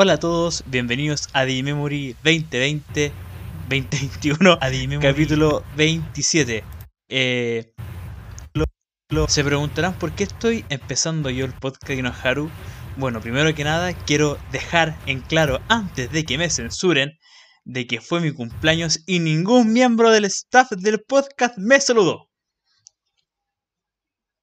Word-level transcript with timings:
Hola 0.00 0.12
a 0.12 0.18
todos, 0.20 0.62
bienvenidos 0.68 1.28
a 1.32 1.44
The 1.44 1.60
Memory 1.60 2.14
2020, 2.22 3.10
2021, 3.68 4.52
a 4.60 4.70
The 4.70 4.86
Memory 4.86 5.08
capítulo 5.08 5.64
27. 5.76 6.62
Eh, 7.08 7.74
lo- 8.54 8.64
lo- 9.10 9.26
se 9.26 9.42
preguntarán 9.42 9.98
por 9.98 10.12
qué 10.12 10.22
estoy 10.22 10.64
empezando 10.68 11.30
yo 11.30 11.44
el 11.44 11.52
podcast 11.52 11.88
de 11.88 12.12
Haru. 12.22 12.48
Bueno, 12.96 13.20
primero 13.20 13.52
que 13.56 13.64
nada, 13.64 13.92
quiero 13.92 14.38
dejar 14.52 14.96
en 15.06 15.20
claro, 15.20 15.58
antes 15.68 16.12
de 16.12 16.24
que 16.24 16.38
me 16.38 16.48
censuren, 16.48 17.18
de 17.64 17.88
que 17.88 18.00
fue 18.00 18.20
mi 18.20 18.30
cumpleaños 18.30 19.02
y 19.04 19.18
ningún 19.18 19.72
miembro 19.72 20.12
del 20.12 20.26
staff 20.26 20.70
del 20.70 21.02
podcast 21.02 21.58
me 21.58 21.80
saludó. 21.80 22.28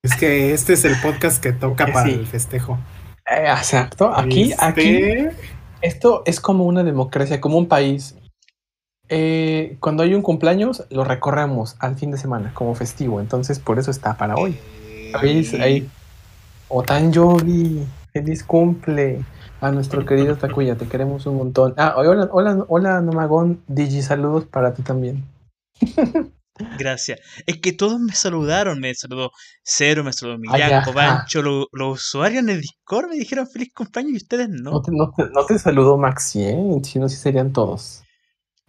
Es 0.04 0.18
que 0.18 0.54
este 0.54 0.74
es 0.74 0.84
el 0.84 1.00
podcast 1.00 1.42
que 1.42 1.54
toca 1.54 1.88
para 1.94 2.10
sí. 2.10 2.14
el 2.14 2.28
festejo. 2.28 2.78
Eh, 3.30 3.48
exacto. 3.50 4.12
Aquí, 4.16 4.52
Este, 4.52 4.66
aquí, 4.66 5.38
esto 5.82 6.24
es 6.26 6.40
como 6.40 6.66
una 6.66 6.84
democracia, 6.84 7.42
como 7.42 7.58
un 7.58 7.68
país. 7.68 8.16
Eh, 9.10 9.78
cuando 9.80 10.04
hay 10.04 10.14
un 10.14 10.22
cumpleaños, 10.22 10.86
lo 10.90 11.04
recorremos 11.04 11.76
al 11.80 11.96
fin 11.96 12.12
de 12.12 12.18
semana 12.18 12.54
como 12.54 12.76
festivo. 12.76 13.20
Entonces, 13.20 13.60
por 13.60 13.80
eso 13.80 13.92
está 13.92 14.18
para 14.18 14.36
hoy. 14.36 14.58
Ahí, 15.14 15.48
ahí. 15.60 15.90
Otanjobi, 16.68 17.86
feliz 18.12 18.44
cumple 18.44 19.24
a 19.62 19.72
nuestro 19.72 20.06
querido 20.06 20.36
Takuya. 20.36 20.76
Te 20.76 20.88
queremos 20.88 21.26
un 21.26 21.38
montón. 21.38 21.74
Ah, 21.78 21.94
hola, 21.98 22.28
hola, 22.32 22.66
hola, 22.68 23.02
Nomagón. 23.02 23.62
Digi, 23.68 24.02
saludos 24.02 24.46
para 24.46 24.74
ti 24.74 24.82
también. 24.82 25.24
Gracias. 26.78 27.20
Es 27.46 27.58
que 27.60 27.74
todos 27.74 28.00
me 28.00 28.14
saludaron. 28.14 28.80
Me 28.80 28.94
saludó 28.96 29.32
Cero, 29.64 30.04
me 30.04 30.14
saludó 30.14 30.38
Miyako, 30.38 30.92
ajá. 30.92 31.18
Pancho. 31.18 31.42
lo- 31.42 31.68
Los 31.74 32.00
usuarios 32.06 32.44
en 32.44 32.50
el 32.50 32.62
Discord 32.62 33.10
me 33.10 33.16
dijeron 33.16 33.48
feliz 33.48 33.74
cumpleaños 33.76 34.14
y 34.14 34.18
ustedes 34.18 34.50
No 34.50 34.72
no. 34.72 34.82
te, 34.82 34.92
no 34.92 35.12
te- 35.12 35.30
no 35.32 35.46
te 35.46 35.60
saludó 35.60 35.98
Maxi, 35.98 36.44
¿eh? 36.44 36.80
Si 36.84 37.00
no, 37.00 37.10
sí 37.10 37.18
serían 37.18 37.52
todos. 37.52 38.04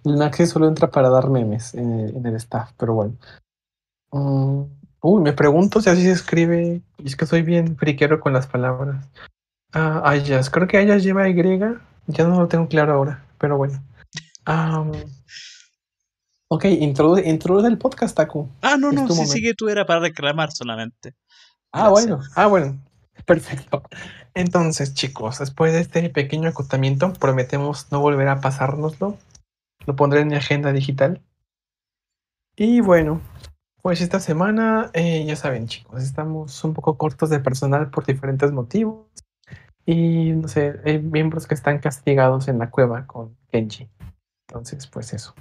El 0.04 0.16
Maxi 0.16 0.46
solo 0.46 0.68
entra 0.68 0.90
para 0.90 1.08
dar 1.10 1.30
memes 1.30 1.74
en 1.74 1.92
el, 2.00 2.16
en 2.16 2.26
el 2.26 2.36
staff, 2.36 2.70
pero 2.76 2.94
bueno. 2.94 3.16
Mm, 4.12 4.62
uy, 5.02 5.22
me 5.22 5.32
pregunto 5.32 5.80
si 5.80 5.90
así 5.90 6.02
se 6.02 6.12
escribe. 6.12 6.82
Y 6.98 7.06
es 7.06 7.16
que 7.16 7.26
soy 7.26 7.42
bien 7.42 7.76
friquero 7.76 8.20
con 8.20 8.32
las 8.32 8.46
palabras. 8.46 9.04
Ah, 9.72 10.02
Ayas, 10.04 10.48
creo 10.50 10.66
que 10.66 10.78
Ayas 10.78 11.02
lleva 11.02 11.28
Y. 11.28 11.34
Ya 12.08 12.24
no 12.26 12.40
lo 12.40 12.48
tengo 12.48 12.68
claro 12.68 12.94
ahora, 12.94 13.24
pero 13.38 13.56
bueno. 13.56 13.82
Am, 14.44 14.92
ok, 16.48 16.64
introduce, 16.66 17.28
introduce 17.28 17.66
el 17.68 17.78
podcast, 17.78 18.16
Taku. 18.16 18.48
Ah, 18.62 18.76
no, 18.76 18.90
Es 18.90 18.94
no, 18.94 19.08
sí, 19.08 19.14
momento. 19.14 19.32
sí 19.32 19.42
que 19.42 19.54
tú 19.54 19.68
era 19.68 19.86
para 19.86 20.00
reclamar 20.00 20.52
solamente. 20.52 21.14
Ah, 21.72 21.88
Gracias. 21.90 21.90
bueno, 21.90 22.20
ah, 22.34 22.46
bueno. 22.46 22.82
Perfecto. 23.24 23.82
Entonces, 24.34 24.94
chicos, 24.94 25.38
después 25.38 25.72
de 25.72 25.80
este 25.80 26.08
pequeño 26.10 26.48
acotamiento, 26.48 27.12
prometemos 27.14 27.90
no 27.90 28.00
volver 28.00 28.28
a 28.28 28.40
pasárnoslo. 28.40 29.16
Lo 29.86 29.96
pondré 29.96 30.20
en 30.20 30.28
mi 30.28 30.36
agenda 30.36 30.72
digital. 30.72 31.22
Y 32.56 32.80
bueno, 32.80 33.20
pues 33.82 34.00
esta 34.00 34.20
semana, 34.20 34.90
eh, 34.94 35.24
ya 35.26 35.36
saben, 35.36 35.66
chicos, 35.68 36.02
estamos 36.02 36.62
un 36.64 36.74
poco 36.74 36.96
cortos 36.98 37.30
de 37.30 37.40
personal 37.40 37.90
por 37.90 38.04
diferentes 38.04 38.52
motivos. 38.52 39.06
Y 39.86 40.30
no 40.32 40.48
sé, 40.48 40.80
hay 40.84 40.98
miembros 40.98 41.46
que 41.46 41.54
están 41.54 41.78
castigados 41.78 42.48
en 42.48 42.58
la 42.58 42.70
cueva 42.70 43.06
con 43.06 43.36
Kenji. 43.50 43.88
Entonces, 44.48 44.86
pues 44.86 45.12
eso. 45.12 45.34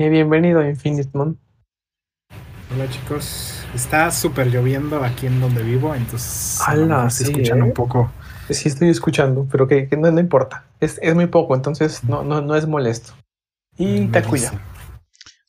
Y 0.00 0.08
bienvenido 0.08 0.60
a 0.60 0.66
Infinite 0.66 1.10
Moon. 1.12 1.38
Hola 2.72 2.88
chicos, 2.88 3.52
está 3.74 4.10
súper 4.10 4.46
lloviendo 4.46 5.04
aquí 5.04 5.26
en 5.26 5.42
donde 5.42 5.62
vivo, 5.62 5.94
entonces 5.94 6.58
Ala, 6.66 7.10
se 7.10 7.26
sí, 7.26 7.30
escuchan 7.32 7.58
¿eh? 7.58 7.64
un 7.64 7.74
poco. 7.74 8.10
Sí, 8.48 8.70
estoy 8.70 8.88
escuchando, 8.88 9.46
pero 9.52 9.68
que, 9.68 9.90
que 9.90 9.98
no, 9.98 10.10
no 10.10 10.18
importa. 10.18 10.64
Es, 10.80 10.98
es 11.02 11.14
muy 11.14 11.26
poco, 11.26 11.54
entonces 11.54 12.02
no, 12.04 12.22
no, 12.24 12.40
no 12.40 12.56
es 12.56 12.66
molesto. 12.66 13.12
Y 13.76 14.00
Me 14.00 14.08
Takuya. 14.08 14.52
dice. 14.52 14.62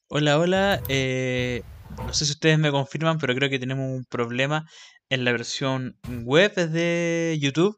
Hola, 0.10 0.38
hola. 0.38 0.82
eh, 0.90 1.64
no 2.06 2.11
sé 2.14 2.26
si 2.26 2.32
ustedes 2.34 2.60
me 2.60 2.72
confirman, 2.72 3.20
pero 3.20 3.34
creo 3.34 3.50
que 3.50 3.58
tenemos 3.58 3.90
un 3.90 4.04
problema 4.04 4.66
en 5.08 5.23
la 5.23 5.32
versión 5.32 5.95
web 6.26 6.54
de 6.56 7.38
YouTube. 7.40 7.78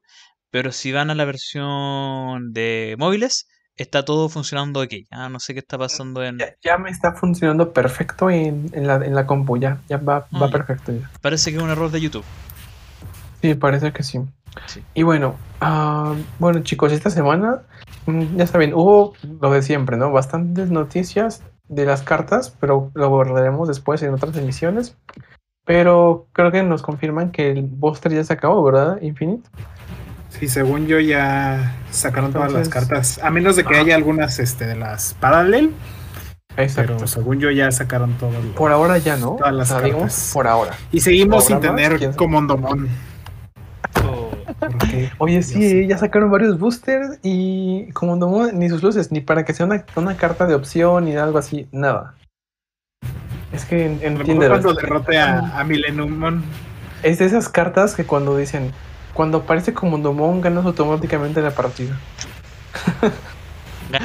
Pero 0.49 0.71
si 0.71 0.91
van 0.91 1.11
a 1.11 1.13
la 1.15 1.25
versión 1.25 2.51
de 2.51 2.95
móviles, 2.97 3.45
está 3.77 4.05
todo 4.05 4.29
funcionando 4.29 4.81
ok. 4.81 4.93
Ah, 5.11 5.29
no 5.29 5.39
sé 5.39 5.53
qué 5.53 5.59
está 5.59 5.77
pasando 5.77 6.23
en. 6.23 6.39
Ya, 6.39 6.55
ya 6.63 6.77
me 6.77 6.89
está 6.89 7.13
funcionando 7.13 7.73
perfecto 7.73 8.29
en, 8.29 8.69
en 8.73 8.87
la, 8.87 8.95
en 8.95 9.15
la 9.15 9.25
compu, 9.25 9.57
ya, 9.57 9.79
ya 9.89 9.97
va, 9.97 10.27
Ah, 10.31 10.39
va 10.39 10.47
ya. 10.47 10.51
perfecto 10.51 10.91
ya. 10.91 11.09
Parece 11.21 11.51
que 11.51 11.57
es 11.57 11.63
un 11.63 11.69
error 11.69 11.91
de 11.91 12.01
YouTube. 12.01 12.25
Sí, 13.41 13.55
parece 13.55 13.91
que 13.91 14.03
sí. 14.03 14.19
Sí. 14.67 14.83
Y 14.93 15.03
bueno, 15.03 15.35
ah, 15.61 16.13
bueno 16.39 16.61
chicos, 16.61 16.91
esta 16.91 17.09
semana, 17.09 17.63
mm, 18.05 18.37
ya 18.37 18.47
saben, 18.47 18.73
hubo 18.73 19.13
lo 19.41 19.51
de 19.51 19.61
siempre, 19.63 19.97
¿no? 19.97 20.11
Bastantes 20.11 20.69
noticias 20.69 21.41
de 21.67 21.85
las 21.85 22.03
cartas, 22.03 22.55
pero 22.59 22.91
lo 22.93 23.05
abordaremos 23.05 23.67
después 23.67 24.01
en 24.03 24.13
otras 24.13 24.37
emisiones. 24.37 24.95
Pero 25.65 26.27
creo 26.33 26.51
que 26.51 26.61
nos 26.61 26.81
confirman 26.81 27.31
que 27.31 27.51
el 27.51 27.63
booster 27.63 28.13
ya 28.13 28.23
se 28.23 28.33
acabó, 28.33 28.61
¿verdad? 28.63 29.01
Infinite. 29.01 29.49
Sí, 30.39 30.47
según 30.47 30.87
yo 30.87 30.99
ya 30.99 31.75
sacaron 31.91 32.33
todas 32.33 32.51
las 32.51 32.67
cartas, 32.69 33.19
a 33.23 33.29
menos 33.29 33.55
de 33.55 33.63
que 33.63 33.75
Ah. 33.75 33.79
haya 33.81 33.95
algunas 33.95 34.39
este, 34.39 34.65
de 34.65 34.75
las 34.75 35.13
Parallel, 35.15 35.71
Exacto. 36.57 36.93
pero 36.95 37.07
según 37.07 37.39
yo 37.39 37.51
ya 37.51 37.71
sacaron 37.71 38.13
todo. 38.17 38.31
lo- 38.31 38.55
Por 38.55 38.71
ahora 38.71 38.97
ya 38.97 39.15
no. 39.15 39.35
Todas 39.37 39.53
las 39.53 39.69
digamos, 39.69 39.93
cartas. 40.01 40.31
por 40.33 40.47
ahora. 40.47 40.73
Y 40.91 40.99
seguimos 41.01 41.45
sin 41.45 41.59
tener. 41.59 41.99
Oh, 44.05 44.31
porque 44.59 45.11
Oye, 45.19 45.33
Dios 45.35 45.45
sí, 45.45 45.87
ya 45.87 45.97
sacaron 45.97 46.31
varios 46.31 46.57
boosters 46.59 47.19
y 47.21 47.91
como 47.93 48.15
no 48.15 48.51
ni 48.51 48.69
sus 48.69 48.81
luces, 48.81 49.11
ni 49.11 49.21
para 49.21 49.45
que 49.45 49.53
sea 49.53 49.65
una, 49.65 49.85
una 49.95 50.17
carta 50.17 50.45
de 50.47 50.55
opción 50.55 51.05
ni 51.05 51.15
algo 51.15 51.37
así, 51.37 51.67
nada. 51.71 52.15
Es 53.51 53.65
que 53.65 53.85
en, 53.85 53.99
mejor 53.99 54.19
entiende, 54.21 54.47
cuando 54.49 54.73
derrote 54.73 55.19
a, 55.19 55.59
a 55.59 55.63
Millenniumon, 55.63 56.43
es 57.03 57.19
de 57.19 57.25
esas 57.25 57.49
cartas 57.49 57.93
que 57.93 58.03
cuando 58.05 58.35
dicen, 58.35 58.71
cuando 59.13 59.39
aparece 59.39 59.73
como 59.73 59.97
Domon 59.97 60.41
ganas 60.41 60.65
automáticamente 60.65 61.41
la 61.41 61.51
partida. 61.51 61.97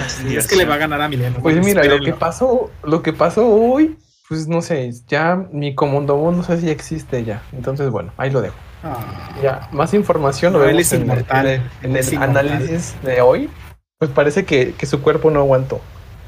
sí, 0.09 0.37
es 0.37 0.47
que 0.47 0.57
le 0.57 0.65
va 0.65 0.75
a 0.75 0.79
ganar 0.79 1.01
a 1.01 1.09
Millenniumon. 1.09 1.43
Pues 1.43 1.57
mira, 1.65 1.85
lo 1.85 1.99
que 2.01 2.13
pasó, 2.13 2.71
lo 2.83 3.03
que 3.03 3.13
pasó 3.13 3.47
hoy, 3.49 3.99
pues 4.29 4.47
no 4.49 4.61
sé, 4.63 4.93
ya 5.07 5.37
mi 5.53 5.75
Comondomon 5.75 6.37
no 6.37 6.43
sé 6.43 6.61
si 6.61 6.69
existe 6.71 7.25
ya. 7.25 7.43
Entonces, 7.53 7.91
bueno, 7.91 8.13
ahí 8.17 8.31
lo 8.31 8.41
dejo. 8.43 8.57
Ah. 8.85 8.99
Ya, 9.43 9.69
más 9.73 9.93
información 9.95 10.53
lo 10.53 10.61
vemos 10.61 10.81
es 10.83 10.93
en, 10.93 11.01
el- 11.03 11.07
inmortal, 11.09 11.47
en 11.47 11.53
el, 11.53 11.61
en 11.61 11.91
él 11.91 11.91
el 11.91 11.97
es 11.97 12.13
inmortal. 12.13 12.49
análisis 12.49 12.95
de 13.03 13.21
hoy. 13.21 13.51
Pues 13.99 14.11
parece 14.13 14.45
que, 14.45 14.75
que 14.75 14.87
su 14.87 15.01
cuerpo 15.03 15.31
no 15.31 15.41
aguantó. 15.41 15.81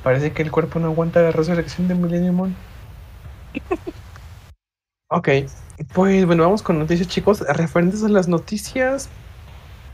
Parece 0.02 0.32
que 0.32 0.42
el 0.42 0.50
cuerpo 0.50 0.80
no 0.80 0.88
aguanta 0.88 1.20
la 1.22 1.30
resurrección 1.30 1.86
de 1.86 1.94
Millennium. 1.94 2.54
ok, 5.10 5.28
pues 5.92 6.24
bueno, 6.26 6.44
vamos 6.44 6.62
con 6.62 6.78
noticias, 6.78 7.08
chicos. 7.08 7.40
Referentes 7.40 8.02
a 8.04 8.08
las 8.08 8.28
noticias, 8.28 9.08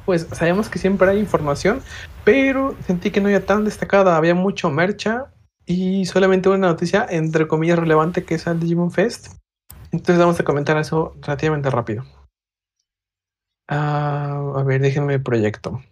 pues 0.04 0.27
sabemos 0.32 0.69
que 0.69 0.78
siempre 0.78 1.09
hay 1.10 1.19
información, 1.19 1.82
pero 2.25 2.77
sentí 2.87 3.10
que 3.10 3.21
no 3.21 3.28
era 3.28 3.44
tan 3.44 3.65
destacada. 3.65 4.16
Había 4.16 4.34
mucho 4.34 4.71
mercha 4.71 5.32
y 5.65 6.05
solamente 6.06 6.49
una 6.49 6.69
noticia, 6.69 7.06
entre 7.09 7.49
comillas, 7.49 7.78
relevante 7.78 8.25
que 8.25 8.37
es 8.37 8.47
el 8.47 8.60
Digimon 8.60 8.93
Fest. 8.93 9.34
Entonces 9.91 10.19
vamos 10.19 10.38
a 10.38 10.44
comentar 10.44 10.76
eso 10.76 11.15
relativamente 11.22 11.71
rápido. 11.71 12.05
Ah, 13.69 14.53
a 14.56 14.62
ver, 14.62 14.81
déjenme 14.81 15.19
proyecto. 15.19 15.82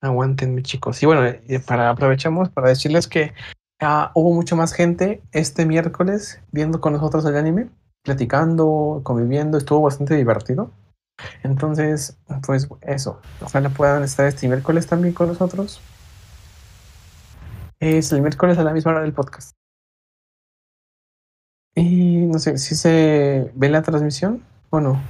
Aguántenme, 0.00 0.62
chicos. 0.62 1.02
Y 1.02 1.06
bueno, 1.06 1.22
para 1.66 1.90
aprovechamos 1.90 2.50
para 2.50 2.68
decirles 2.68 3.08
que 3.08 3.32
ah, 3.80 4.12
hubo 4.14 4.34
mucha 4.34 4.54
más 4.54 4.72
gente 4.72 5.22
este 5.32 5.66
miércoles 5.66 6.40
viendo 6.52 6.80
con 6.80 6.92
nosotros 6.92 7.24
el 7.24 7.36
anime, 7.36 7.70
platicando, 8.06 9.00
conviviendo, 9.02 9.58
estuvo 9.58 9.82
bastante 9.82 10.14
divertido. 10.14 10.70
Entonces, 11.42 12.16
pues 12.46 12.68
eso. 12.82 13.20
Ojalá 13.42 13.68
puedan 13.68 14.02
estar 14.04 14.26
este 14.26 14.48
miércoles 14.48 14.86
también 14.86 15.12
con 15.12 15.28
nosotros. 15.28 15.80
Es 17.80 18.12
el 18.12 18.22
miércoles 18.22 18.56
a 18.58 18.64
la 18.64 18.72
misma 18.72 18.92
hora 18.92 19.02
del 19.02 19.12
podcast. 19.12 19.52
Y 21.74 22.26
no 22.26 22.38
sé 22.38 22.56
si 22.56 22.74
se 22.74 23.50
ve 23.54 23.68
la 23.68 23.82
transmisión 23.82 24.42
o 24.70 24.80
no. 24.80 25.02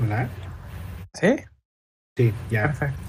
Hola. 0.00 0.28
¿Sí? 1.14 1.36
Sí, 2.16 2.32
ya. 2.50 2.64
Perfecto. 2.64 3.00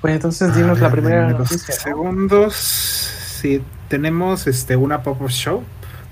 Pues 0.00 0.14
entonces 0.14 0.54
dinos 0.54 0.80
la 0.80 0.86
A 0.86 0.90
ver, 0.90 1.00
primera 1.00 1.28
noticia. 1.28 1.74
¿no? 1.74 1.80
segundos. 1.82 3.17
Sí, 3.40 3.62
tenemos 3.88 4.46
este 4.46 4.74
una 4.76 5.02
pop-up 5.02 5.28
shop 5.28 5.62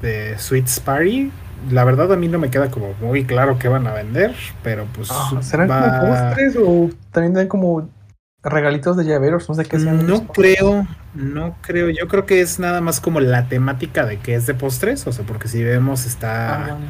de 0.01 0.39
Sweets 0.39 0.79
Party. 0.81 1.33
La 1.71 1.83
verdad 1.85 2.13
a 2.13 2.17
mí 2.17 2.29
no 2.29 2.39
me 2.39 2.51
queda 2.51 2.71
como 2.71 2.93
muy 3.01 3.25
claro 3.25 3.59
qué 3.59 3.67
van 3.69 3.87
a 3.89 3.93
vender, 3.93 4.35
pero 4.63 4.87
pues 4.95 5.09
Ah, 5.11 5.41
¿Serán 5.43 5.69
va- 5.69 5.99
como 5.99 6.13
postres 6.13 6.57
o 6.63 6.91
también 7.11 7.35
dan 7.35 7.49
como 7.49 7.89
regalitos 8.45 8.97
de 8.97 9.05
llaveros? 9.07 9.49
No 9.49 9.55
sé 9.57 9.65
qué 9.65 9.81
sean. 9.81 10.07
No 10.07 10.29
creo, 10.29 10.87
no 11.15 11.57
creo. 11.63 11.91
Yo 11.91 12.07
creo 12.07 12.27
que 12.27 12.41
es 12.41 12.61
nada 12.61 12.81
más 12.81 13.01
como 13.01 13.19
la 13.21 13.49
temática 13.49 14.07
de 14.07 14.19
que 14.19 14.35
es 14.37 14.47
de 14.47 14.55
postres, 14.55 15.05
o 15.09 15.13
sea, 15.13 15.25
porque 15.27 15.49
si 15.49 15.65
vemos 15.65 16.05
Ah, 16.05 16.09
está 16.09 16.59
bueno. 16.69 16.87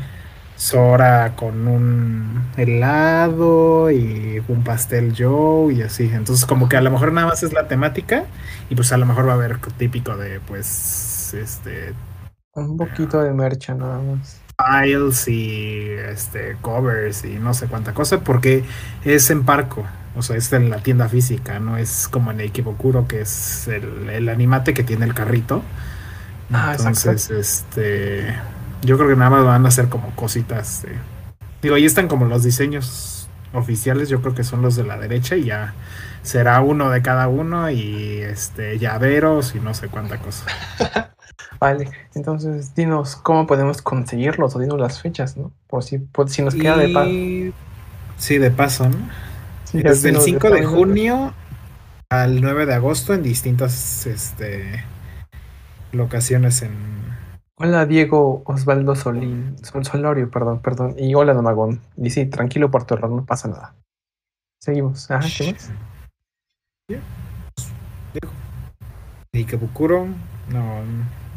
Sora 0.57 1.35
con 1.37 1.69
un 1.69 2.51
helado 2.57 3.91
y 3.91 4.43
un 4.49 4.65
pastel 4.65 5.15
Joe 5.17 5.75
y 5.75 5.83
así. 5.83 6.05
Entonces 6.13 6.47
como 6.47 6.69
que 6.69 6.77
a 6.77 6.81
lo 6.81 6.91
mejor 6.91 7.13
nada 7.13 7.29
más 7.29 7.43
es 7.43 7.53
la 7.53 7.69
temática 7.69 8.25
y 8.71 8.75
pues 8.75 8.93
a 8.93 8.97
lo 8.97 9.07
mejor 9.07 9.29
va 9.29 9.33
a 9.33 9.35
haber 9.35 9.59
típico 9.79 10.17
de 10.17 10.41
pues 10.41 11.35
este 11.35 11.95
Un 12.55 12.77
poquito 12.77 13.21
de 13.23 13.33
mercha 13.33 13.73
nada 13.75 14.01
más. 14.01 14.43
files 14.59 15.29
y 15.29 15.91
este 15.91 16.57
covers 16.61 17.25
y 17.25 17.39
no 17.39 17.55
sé 17.55 17.69
cuánta 17.69 17.95
cosa 17.95 18.21
porque 18.25 18.65
es 19.05 19.31
en 19.31 19.45
Parco. 19.45 19.87
O 20.15 20.23
sea, 20.23 20.37
es 20.37 20.51
en 20.55 20.71
la 20.71 20.83
tienda 20.83 21.09
física, 21.11 21.61
no 21.61 21.77
es 21.77 22.09
como 22.09 22.31
en 22.31 22.41
Equivocuro, 22.41 23.07
que 23.07 23.21
es 23.21 23.69
el, 23.69 24.09
el 24.09 24.29
animate 24.31 24.73
que 24.73 24.83
tiene 24.83 25.05
el 25.05 25.13
carrito. 25.15 25.63
Ah, 26.53 26.73
exacto. 26.75 27.11
Entonces, 27.11 27.31
este. 27.31 28.43
Yo 28.87 28.97
creo 28.97 29.09
que 29.11 29.17
nada 29.17 29.31
más 29.31 29.45
van 29.45 29.65
a 29.65 29.69
hacer 29.69 29.89
como 29.89 30.11
cositas. 30.17 30.83
de- 30.83 30.97
digo, 31.63 31.75
ahí 31.75 31.85
están 31.85 32.09
como 32.09 32.25
los 32.27 32.43
diseños 32.45 33.29
oficiales, 33.53 34.09
yo 34.09 34.21
creo 34.23 34.35
que 34.35 34.45
son 34.45 34.63
los 34.63 34.77
de 34.77 34.85
la 34.85 34.97
derecha 34.99 35.37
y 35.37 35.45
ya 35.45 35.75
será 36.23 36.61
uno 36.61 36.91
de 36.91 37.03
cada 37.03 37.29
uno 37.29 37.71
y 37.71 38.19
este 38.21 38.79
llaveros 38.79 39.55
y 39.55 39.61
no 39.61 39.75
sé 39.75 39.89
cuánta 39.89 40.19
cosa. 40.19 40.45
Vale, 41.61 41.89
entonces 42.15 42.75
dinos 42.75 43.17
cómo 43.17 43.47
podemos 43.47 43.81
conseguirlos 43.83 44.55
o 44.57 44.59
dinos 44.59 44.79
las 44.79 45.01
fechas, 45.01 45.37
¿no? 45.37 45.53
Por 45.69 45.83
si, 45.85 45.99
por 45.99 46.29
si 46.29 46.43
nos 46.43 46.55
queda 46.55 46.77
de 46.77 46.89
paz. 46.95 47.07
Y- 47.09 47.53
Sí, 48.19 48.39
de 48.39 48.51
paso, 48.51 48.89
¿no? 48.89 48.97
Desde 49.91 50.09
el 50.11 50.15
5 50.25 50.49
de 50.51 50.61
junio 50.77 51.35
al 52.11 52.41
9 52.41 52.67
de 52.67 52.75
agosto 52.75 53.13
en 53.15 53.23
distintas 53.23 54.07
este, 54.07 54.85
locaciones 55.93 56.63
en... 56.63 56.73
Hola 57.59 57.87
Diego 57.87 58.43
Osvaldo 58.45 58.95
Solín, 58.95 59.57
Sol 59.65 59.85
Solorio, 59.87 60.31
perdón, 60.31 60.61
perdón. 60.61 60.95
Y 60.99 61.15
hola 61.15 61.33
Domagón. 61.33 61.81
Y 61.97 62.11
sí, 62.11 62.27
tranquilo 62.27 62.71
Puerto 62.71 62.95
Error, 62.95 63.11
no 63.11 63.25
pasa 63.25 63.49
nada. 63.49 63.75
Seguimos. 64.61 65.11
Ajá, 65.11 65.27
¿qué 65.39 65.53
más? 65.53 65.71
Y 69.33 69.39
Ikebukuro, 69.39 70.07
no, 70.51 70.81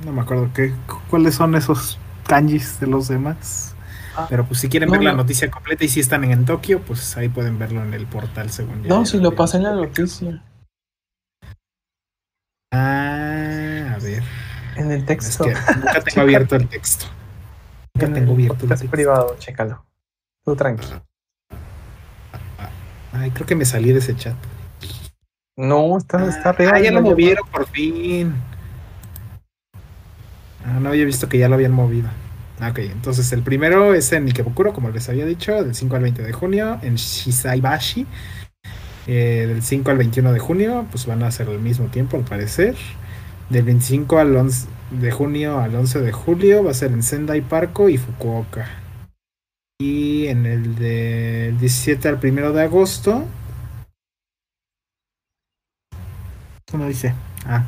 no 0.05 0.11
me 0.11 0.21
acuerdo 0.21 0.49
qué, 0.53 0.73
cuáles 1.09 1.35
son 1.35 1.55
esos 1.55 1.97
kanjis 2.27 2.81
de 2.81 2.87
los 2.87 3.07
demás. 3.07 3.75
Ah, 4.17 4.27
Pero 4.29 4.45
pues 4.45 4.59
si 4.59 4.67
quieren 4.67 4.87
no, 4.87 4.93
ver 4.93 5.03
la 5.03 5.11
no. 5.11 5.17
noticia 5.17 5.49
completa 5.49 5.85
y 5.85 5.87
si 5.87 6.01
están 6.01 6.25
en, 6.25 6.43
Tokio, 6.43 6.81
pues 6.81 7.15
ahí 7.15 7.29
pueden 7.29 7.57
verlo 7.57 7.81
en 7.81 7.93
el 7.93 8.05
portal 8.07 8.49
según. 8.49 8.81
No, 8.85 9.03
ya 9.03 9.05
si 9.05 9.19
lo 9.19 9.35
pasé 9.35 9.57
en 9.57 9.63
la 9.63 9.73
noticia, 9.73 10.43
Ah, 12.71 13.95
a 13.95 13.99
ver. 14.03 14.23
En 14.79 14.91
el 14.91 14.99
Es 15.01 15.05
texto. 15.05 15.43
que 15.45 15.53
nunca 15.75 16.01
tengo 16.05 16.21
abierto 16.21 16.55
el 16.55 16.67
texto. 16.67 17.05
Nunca 17.93 18.07
en 18.07 18.13
tengo 18.13 18.33
abierto 18.33 18.63
el 18.63 18.69
texto. 18.69 18.87
privado, 18.89 19.35
chécalo. 19.39 19.85
Tú 20.45 20.55
tranqui. 20.55 20.87
Ay, 23.11 23.31
creo 23.31 23.45
que 23.45 23.55
me 23.55 23.65
salí 23.65 23.91
de 23.91 23.99
ese 23.99 24.15
chat. 24.15 24.35
No, 25.57 25.97
está, 25.97 26.25
está 26.27 26.49
arriba. 26.49 26.71
Ah, 26.75 26.79
ya 26.79 26.91
lo 26.91 27.01
movieron 27.01 27.47
por 27.49 27.67
fin. 27.67 28.33
Ah, 30.65 30.79
no 30.79 30.89
había 30.89 31.05
visto 31.05 31.27
que 31.27 31.37
ya 31.37 31.49
lo 31.49 31.55
habían 31.55 31.71
movido. 31.71 32.07
Ah, 32.59 32.69
Ok, 32.69 32.79
entonces 32.79 33.31
el 33.31 33.41
primero 33.41 33.93
es 33.93 34.11
en 34.11 34.25
Ikebukuro, 34.27 34.73
como 34.73 34.89
les 34.89 35.07
había 35.09 35.25
dicho, 35.25 35.63
del 35.63 35.73
5 35.75 35.95
al 35.95 36.01
20 36.03 36.23
de 36.23 36.33
junio, 36.33 36.79
en 36.81 36.95
Shisaibashi. 36.95 38.05
Eh, 39.07 39.45
del 39.47 39.63
5 39.63 39.89
al 39.91 39.97
21 39.97 40.31
de 40.33 40.39
junio, 40.39 40.85
pues 40.91 41.05
van 41.05 41.23
a 41.23 41.31
ser 41.31 41.47
al 41.49 41.59
mismo 41.59 41.87
tiempo, 41.87 42.15
al 42.17 42.23
parecer. 42.23 42.75
Del 43.49 43.63
25 43.63 44.19
al 44.19 44.35
11 44.35 44.67
de 44.91 45.11
junio 45.11 45.59
al 45.59 45.75
11 45.75 46.01
de 46.01 46.11
julio 46.11 46.63
va 46.63 46.71
a 46.71 46.75
ser 46.75 46.91
en 46.91 47.03
Sendai 47.03 47.41
Parco 47.41 47.89
y 47.89 47.97
Fukuoka. 47.97 48.67
Y 49.81 50.27
en 50.27 50.45
el 50.45 50.75
del 50.75 51.59
17 51.59 52.07
al 52.09 52.19
1 52.21 52.51
de 52.51 52.61
agosto. 52.61 53.25
¿Cómo 56.69 56.85
dice? 56.85 57.13
Ah, 57.45 57.65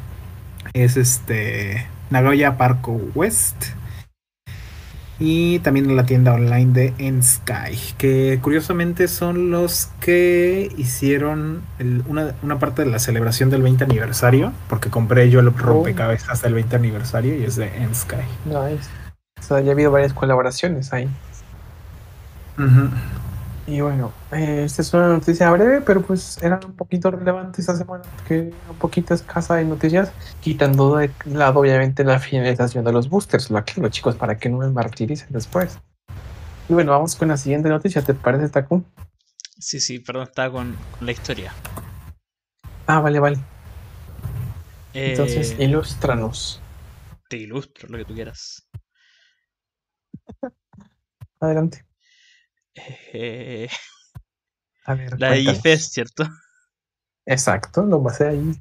es 0.73 0.97
este 0.97 1.87
Nagoya 2.11 2.57
Parco 2.57 2.91
West. 3.15 3.80
Y 5.23 5.59
también 5.59 5.87
en 5.87 5.95
la 5.95 6.03
tienda 6.07 6.33
online 6.33 6.73
de 6.73 6.93
Ensky, 6.97 7.93
que 7.99 8.39
curiosamente 8.41 9.07
son 9.07 9.51
los 9.51 9.89
que 9.99 10.71
hicieron 10.77 11.61
el- 11.77 12.03
una, 12.07 12.33
una 12.41 12.57
parte 12.57 12.83
de 12.83 12.89
la 12.89 12.97
celebración 12.97 13.51
del 13.51 13.61
20 13.61 13.83
aniversario, 13.83 14.51
porque 14.67 14.89
compré 14.89 15.29
yo 15.29 15.39
el 15.39 15.53
rompecabezas 15.55 16.41
del 16.41 16.55
20 16.55 16.75
aniversario 16.75 17.37
y 17.37 17.43
es 17.43 17.55
de 17.55 17.67
Ensky. 17.67 18.15
Nice. 18.45 18.89
O 19.39 19.43
sea, 19.43 19.59
ya 19.61 19.69
ha 19.69 19.73
habido 19.73 19.91
varias 19.91 20.13
colaboraciones 20.13 20.91
ahí. 20.91 21.07
Ujú. 22.57 22.89
Y 23.71 23.79
bueno, 23.79 24.11
eh, 24.33 24.63
esta 24.65 24.81
es 24.81 24.93
una 24.93 25.07
noticia 25.07 25.49
breve, 25.49 25.79
pero 25.79 26.01
pues 26.01 26.37
era 26.43 26.59
un 26.65 26.73
poquito 26.75 27.09
relevante 27.09 27.61
esta 27.61 27.73
semana, 27.73 28.03
porque 28.17 28.49
era 28.49 28.69
un 28.69 28.75
poquito 28.77 29.13
escasa 29.13 29.55
de 29.55 29.63
noticias, 29.63 30.11
quitando 30.41 30.97
de 30.97 31.09
lado 31.23 31.61
obviamente 31.61 32.03
la 32.03 32.19
finalización 32.19 32.83
de 32.83 32.91
los 32.91 33.07
boosters, 33.07 33.49
lo 33.49 33.59
aclaro 33.59 33.87
chicos, 33.87 34.17
para 34.17 34.37
que 34.37 34.49
no 34.49 34.57
me 34.57 34.69
martiricen 34.69 35.29
después. 35.31 35.79
Y 36.67 36.73
bueno, 36.73 36.91
vamos 36.91 37.15
con 37.15 37.29
la 37.29 37.37
siguiente 37.37 37.69
noticia, 37.69 38.01
¿te 38.01 38.13
parece, 38.13 38.49
Taku? 38.49 38.83
Sí, 39.57 39.79
sí, 39.79 39.99
perdón, 39.99 40.23
estaba 40.23 40.51
con, 40.51 40.75
con 40.97 41.05
la 41.05 41.13
historia. 41.13 41.53
Ah, 42.87 42.99
vale, 42.99 43.21
vale. 43.21 43.39
Entonces, 44.93 45.55
Eh, 45.57 45.63
ilústranos. 45.63 46.61
te 47.29 47.37
ilustro 47.37 47.87
lo 47.87 47.97
que 47.99 48.03
tú 48.03 48.13
quieras. 48.13 48.67
Adelante. 51.39 51.85
Eh, 52.75 53.69
A 54.85 54.95
ver, 54.95 55.19
la 55.19 55.29
cuéntanos. 55.29 55.59
IFES, 55.59 55.91
¿cierto? 55.91 56.27
Exacto, 57.25 57.83
lo 57.83 58.01
pasé 58.03 58.29
ahí. 58.29 58.53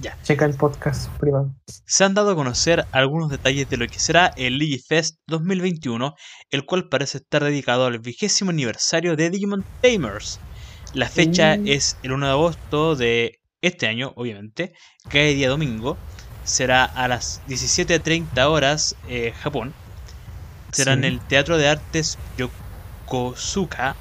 Ya. 0.00 0.18
Checa 0.24 0.44
el 0.44 0.54
podcast 0.54 1.08
privado. 1.18 1.54
Se 1.66 2.02
han 2.02 2.14
dado 2.14 2.32
a 2.32 2.34
conocer 2.34 2.84
algunos 2.90 3.30
detalles 3.30 3.70
de 3.70 3.76
lo 3.76 3.86
que 3.86 4.00
será 4.00 4.32
el 4.36 4.58
Digifest 4.58 5.20
2021, 5.28 6.16
el 6.50 6.66
cual 6.66 6.88
parece 6.88 7.18
estar 7.18 7.44
dedicado 7.44 7.86
al 7.86 8.00
vigésimo 8.00 8.50
aniversario 8.50 9.14
de 9.14 9.30
Digimon 9.30 9.64
Tamers. 9.80 10.40
La 10.94 11.08
fecha 11.08 11.54
es 11.54 11.96
el 12.02 12.12
1 12.12 12.26
de 12.26 12.32
agosto 12.32 12.96
de 12.96 13.40
este 13.62 13.86
año, 13.86 14.12
obviamente, 14.16 14.74
cae 15.08 15.34
día 15.34 15.48
domingo. 15.48 15.96
Será 16.44 16.84
a 16.84 17.06
las 17.08 17.40
17.30 17.46 18.44
horas 18.48 18.96
eh, 19.08 19.32
Japón. 19.40 19.72
Será 20.72 20.92
en 20.92 21.04
el 21.04 21.20
Teatro 21.20 21.56
de 21.56 21.68
Artes 21.68 22.18
Yokosuka. 23.04 23.96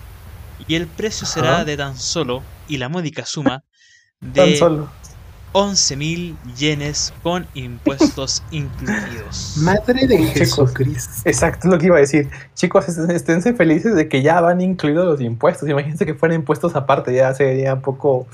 Y 0.67 0.75
el 0.75 0.87
precio 0.87 1.27
será 1.27 1.65
de 1.65 1.75
tan 1.77 1.97
solo, 1.97 2.41
y 2.67 2.77
la 2.77 2.87
módica 2.89 3.25
suma, 3.25 3.63
de 4.21 4.55
solo. 4.57 4.89
11.000 5.51 6.35
yenes 6.55 7.13
con 7.21 7.45
impuestos 7.53 8.41
incluidos. 8.51 9.55
Madre 9.57 10.07
de. 10.07 10.17
Jesucristo. 10.27 11.21
Exacto, 11.25 11.67
es 11.67 11.71
lo 11.73 11.77
que 11.79 11.87
iba 11.87 11.97
a 11.97 11.99
decir. 11.99 12.29
Chicos, 12.55 12.89
est- 12.89 13.09
esténse 13.11 13.53
felices 13.53 13.93
de 13.93 14.07
que 14.09 14.23
ya 14.23 14.41
van 14.41 14.61
incluidos 14.61 15.05
los 15.05 15.21
impuestos. 15.21 15.69
Imagínense 15.69 16.05
que 16.07 16.15
fueran 16.15 16.39
impuestos 16.39 16.75
aparte, 16.75 17.13
ya 17.13 17.33
sería 17.35 17.75
un 17.75 17.81
poco. 17.81 18.27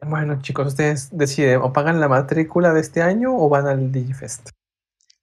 Bueno, 0.00 0.40
chicos, 0.42 0.66
ustedes 0.68 1.08
deciden 1.12 1.60
o 1.62 1.72
pagan 1.72 1.98
la 2.00 2.08
matrícula 2.08 2.72
de 2.72 2.80
este 2.80 3.02
año 3.02 3.34
o 3.36 3.48
van 3.48 3.66
al 3.66 3.90
Digifest. 3.90 4.50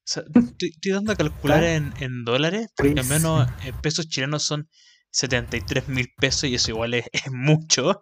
O 0.10 0.12
sea, 0.12 0.24
estoy, 0.34 0.70
estoy 0.70 0.92
dando 0.92 1.12
a 1.12 1.16
calcular 1.16 1.64
en, 1.64 1.94
en 2.00 2.26
dólares, 2.26 2.70
porque 2.76 3.00
al 3.00 3.06
Pues, 3.06 3.10
menos 3.10 3.48
en 3.64 3.76
pesos 3.82 4.08
chilenos 4.10 4.44
son 4.44 4.68
73 5.12 5.88
mil 5.88 6.10
pesos 6.18 6.46
y 6.46 6.56
eso 6.56 6.72
igual 6.72 6.96
es, 6.96 7.06
es 7.14 7.32
mucho. 7.32 8.02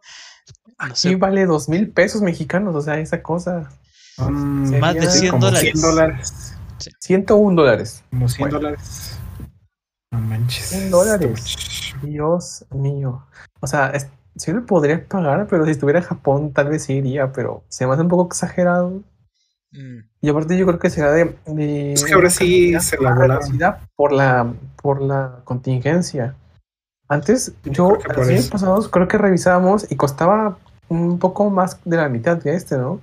No 0.80 0.96
Sí, 0.96 1.10
sé, 1.10 1.16
vale 1.16 1.46
dos 1.46 1.68
mil 1.70 1.90
pesos 1.92 2.22
mexicanos, 2.22 2.76
o 2.76 2.82
sea, 2.82 3.00
esa 3.00 3.22
cosa. 3.22 3.70
Son 4.16 4.80
Más 4.80 4.96
de 4.96 5.10
100 5.10 5.32
como 5.32 5.46
dólares. 5.48 5.72
100 5.72 5.82
dólares. 5.82 6.54
101 7.00 7.56
dólares. 7.56 8.04
Como 8.10 8.30
100 8.30 8.50
Bueno. 8.50 8.60
dólares. 8.60 9.20
No 10.12 10.20
manches. 10.22 10.66
100 10.68 10.90
dólares. 10.92 11.44
Dios 12.02 12.66
mío. 12.72 13.28
O 13.60 13.68
sea, 13.68 13.90
es- 13.90 14.08
sí 14.36 14.52
lo 14.54 14.66
podría 14.66 15.08
pagar, 15.08 15.48
pero 15.48 15.66
si 15.66 15.72
estuviera 15.72 16.00
en 16.00 16.06
Japón 16.06 16.54
tal 16.54 16.70
vez 16.70 16.84
sí 16.86 16.94
iría, 16.94 17.32
pero 17.34 17.66
se 17.70 17.86
me 17.88 17.94
hace 17.94 18.02
un 18.04 18.08
poco 18.10 18.28
exagerado. 18.28 19.04
mm, 19.72 20.07
Y 20.21 20.29
aparte 20.29 20.57
yo 20.57 20.65
creo 20.65 20.79
que 20.79 20.89
será 20.89 21.12
de... 21.12 21.36
de 21.45 21.93
Es 21.93 22.03
que 22.03 22.13
ahora 22.13 22.29
sí 22.29 22.79
se 22.79 23.00
la 23.01 23.13
reducida 23.13 23.88
por 23.95 24.12
la, 24.12 24.51
por 24.81 25.01
la 25.01 25.39
contingencia. 25.43 26.36
Antes, 27.07 27.53
Yo 27.63 27.71
yo, 27.71 27.88
creo 27.88 28.00
que 28.00 28.07
por 28.07 28.17
los 28.17 28.27
años 28.27 28.47
pasados 28.47 28.89
creo 28.89 29.07
que 29.07 29.17
revisábamos 29.17 29.89
y 29.89 29.95
costaba 29.95 30.57
un 30.89 31.19
poco 31.19 31.50
más 31.50 31.79
de 31.86 31.97
la 31.97 32.09
mitad 32.09 32.41
que 32.41 32.53
este, 32.53 32.77
¿no? 32.77 33.00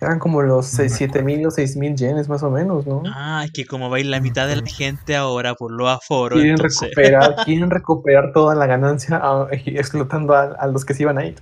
Eran 0.00 0.18
como 0.18 0.42
los 0.42 0.72
No 0.74 0.82
me 0.82 0.88
7 0.88 1.22
mil 1.22 1.46
o 1.46 1.50
6 1.50 1.76
mil 1.76 1.94
yenes 1.94 2.28
más 2.28 2.42
o 2.42 2.50
menos, 2.50 2.86
¿no? 2.86 3.02
Ah, 3.06 3.42
es 3.44 3.52
que 3.52 3.66
como 3.66 3.88
va 3.88 3.96
a 3.96 4.00
ir 4.00 4.06
la 4.06 4.20
mitad 4.20 4.48
de 4.48 4.56
la 4.56 4.66
gente 4.66 5.16
ahora 5.16 5.54
por 5.54 5.70
los 5.70 5.88
aforos, 5.88 6.38
quieren 6.38 6.56
entonces... 6.56 6.90
recuperar, 6.90 7.36
quieren 7.44 7.70
recuperar 7.70 8.32
toda 8.32 8.54
la 8.54 8.66
ganancia 8.66 9.20
ah, 9.22 9.46
explotando 9.50 10.34
a, 10.34 10.42
a 10.42 10.66
los 10.66 10.84
que 10.84 10.94
se 10.94 11.04
iban 11.04 11.18
a 11.18 11.24
ir. 11.24 11.36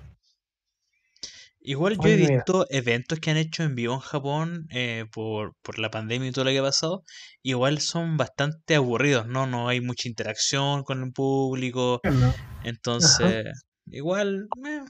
Igual 1.62 1.98
yo 2.02 2.08
he 2.08 2.16
visto 2.16 2.66
eventos 2.70 3.20
que 3.20 3.30
han 3.30 3.36
hecho 3.36 3.62
en 3.62 3.74
vivo 3.74 3.92
en 3.94 4.00
Japón 4.00 4.66
eh, 4.70 5.04
por, 5.12 5.54
por 5.62 5.78
la 5.78 5.90
pandemia 5.90 6.28
y 6.28 6.32
todo 6.32 6.46
lo 6.46 6.50
que 6.50 6.58
ha 6.58 6.62
pasado. 6.62 7.02
Igual 7.42 7.80
son 7.80 8.16
bastante 8.16 8.76
aburridos, 8.76 9.26
¿no? 9.26 9.46
No 9.46 9.68
hay 9.68 9.82
mucha 9.82 10.08
interacción 10.08 10.84
con 10.84 11.02
el 11.02 11.12
público. 11.12 12.00
No. 12.04 12.32
Entonces, 12.64 13.46
igual, 13.86 14.48
eh, 14.66 14.80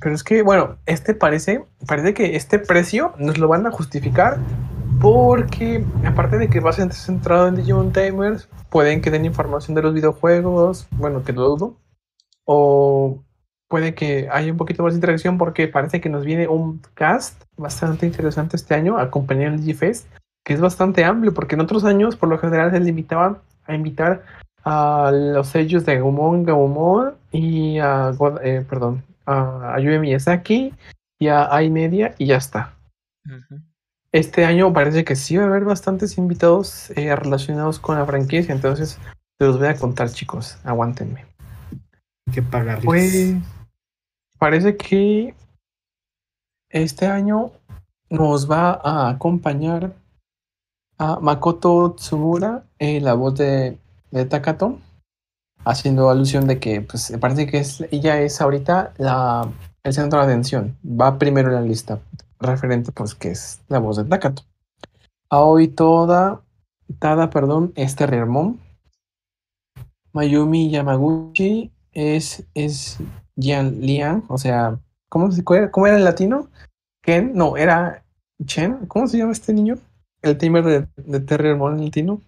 Pero 0.00 0.14
es 0.14 0.24
que, 0.24 0.42
bueno, 0.42 0.78
este 0.86 1.14
parece, 1.14 1.64
parece 1.86 2.12
que 2.12 2.34
este 2.34 2.58
precio 2.58 3.14
nos 3.18 3.38
lo 3.38 3.46
van 3.46 3.64
a 3.66 3.70
justificar 3.70 4.38
porque, 5.00 5.84
aparte 6.04 6.38
de 6.38 6.48
que 6.48 6.60
va 6.60 6.70
a 6.70 6.72
ser 6.72 6.92
centrado 6.92 7.46
en 7.46 7.56
Digimon 7.56 7.92
Timers, 7.92 8.48
pueden 8.70 9.02
que 9.02 9.10
den 9.10 9.24
información 9.24 9.76
de 9.76 9.82
los 9.82 9.94
videojuegos, 9.94 10.88
bueno, 10.90 11.22
que 11.22 11.32
lo 11.32 11.42
dudo, 11.42 11.80
o 12.44 13.25
puede 13.68 13.94
que 13.94 14.28
haya 14.30 14.50
un 14.52 14.58
poquito 14.58 14.82
más 14.82 14.92
de 14.92 14.98
interacción 14.98 15.38
porque 15.38 15.68
parece 15.68 16.00
que 16.00 16.08
nos 16.08 16.24
viene 16.24 16.48
un 16.48 16.80
cast 16.94 17.42
bastante 17.56 18.06
interesante 18.06 18.56
este 18.56 18.74
año 18.74 18.96
a 18.98 19.02
acompañar 19.02 19.52
el 19.52 19.60
DigiFest, 19.60 20.08
que 20.44 20.54
es 20.54 20.60
bastante 20.60 21.04
amplio, 21.04 21.34
porque 21.34 21.54
en 21.56 21.62
otros 21.62 21.84
años, 21.84 22.16
por 22.16 22.28
lo 22.28 22.38
general, 22.38 22.70
se 22.70 22.80
limitaban 22.80 23.38
a 23.66 23.74
invitar 23.74 24.22
a 24.64 25.10
los 25.12 25.48
sellos 25.48 25.84
de 25.84 25.96
Agumon, 25.96 26.44
Gabumon 26.44 27.14
y 27.32 27.78
a, 27.78 28.10
God- 28.10 28.40
eh, 28.42 28.64
perdón, 28.68 29.02
a 29.24 29.74
Ayume 29.74 29.98
Miyazaki 30.00 30.72
y 31.18 31.28
a 31.28 31.62
iMedia 31.62 32.14
y 32.18 32.26
ya 32.26 32.36
está. 32.36 32.74
Este 34.12 34.44
año 34.44 34.72
parece 34.72 35.04
que 35.04 35.16
sí 35.16 35.36
va 35.36 35.44
a 35.44 35.46
haber 35.46 35.64
bastantes 35.64 36.16
invitados 36.18 36.90
eh, 36.96 37.14
relacionados 37.14 37.78
con 37.78 37.98
la 37.98 38.06
franquicia, 38.06 38.54
entonces 38.54 38.98
se 39.38 39.46
los 39.46 39.58
voy 39.58 39.68
a 39.68 39.76
contar, 39.76 40.10
chicos. 40.10 40.58
Aguántenme. 40.64 41.26
Hay 42.26 42.34
que 42.34 42.42
pagarles. 42.42 42.84
Pues 42.84 43.34
parece 44.38 44.76
que 44.76 45.34
este 46.70 47.06
año 47.06 47.52
nos 48.10 48.50
va 48.50 48.80
a 48.82 49.08
acompañar 49.10 49.94
a 50.98 51.20
Makoto 51.20 51.94
Tsumura, 51.96 52.66
la 52.78 53.14
voz 53.14 53.34
de, 53.36 53.78
de 54.10 54.24
Takato, 54.24 54.78
haciendo 55.64 56.08
alusión 56.10 56.46
de 56.46 56.58
que 56.58 56.80
pues 56.80 57.12
parece 57.20 57.46
que 57.46 57.58
es, 57.58 57.84
ella 57.90 58.20
es 58.20 58.40
ahorita 58.40 58.94
la, 58.98 59.48
el 59.82 59.92
centro 59.92 60.18
de 60.18 60.24
atención. 60.26 60.76
Va 60.84 61.18
primero 61.18 61.48
en 61.48 61.54
la 61.54 61.60
lista, 61.60 62.00
referente 62.38 62.92
pues 62.92 63.14
que 63.14 63.30
es 63.30 63.60
la 63.68 63.78
voz 63.78 63.96
de 63.96 64.04
Takato. 64.04 64.42
Aoi 65.28 65.68
Toda, 65.68 66.42
Tada, 66.98 67.30
perdón, 67.30 67.72
es 67.74 67.96
Terriermon. 67.96 68.60
Mayumi 70.12 70.70
Yamaguchi 70.70 71.72
es, 71.92 72.46
es 72.54 72.98
Jian 73.36 73.80
Liang, 73.80 74.24
o 74.28 74.38
sea, 74.38 74.78
¿cómo, 75.08 75.30
se, 75.30 75.44
¿cómo 75.44 75.86
era 75.86 75.96
el 75.96 76.04
latino? 76.04 76.50
Ken, 77.02 77.32
no, 77.34 77.56
era 77.56 78.04
Chen, 78.44 78.86
¿cómo 78.86 79.06
se 79.06 79.18
llama 79.18 79.32
este 79.32 79.52
niño? 79.52 79.78
El 80.22 80.38
timer 80.38 80.64
de, 80.64 80.88
de 80.96 81.20
Terriermon 81.20 81.82
latino. 81.84 82.20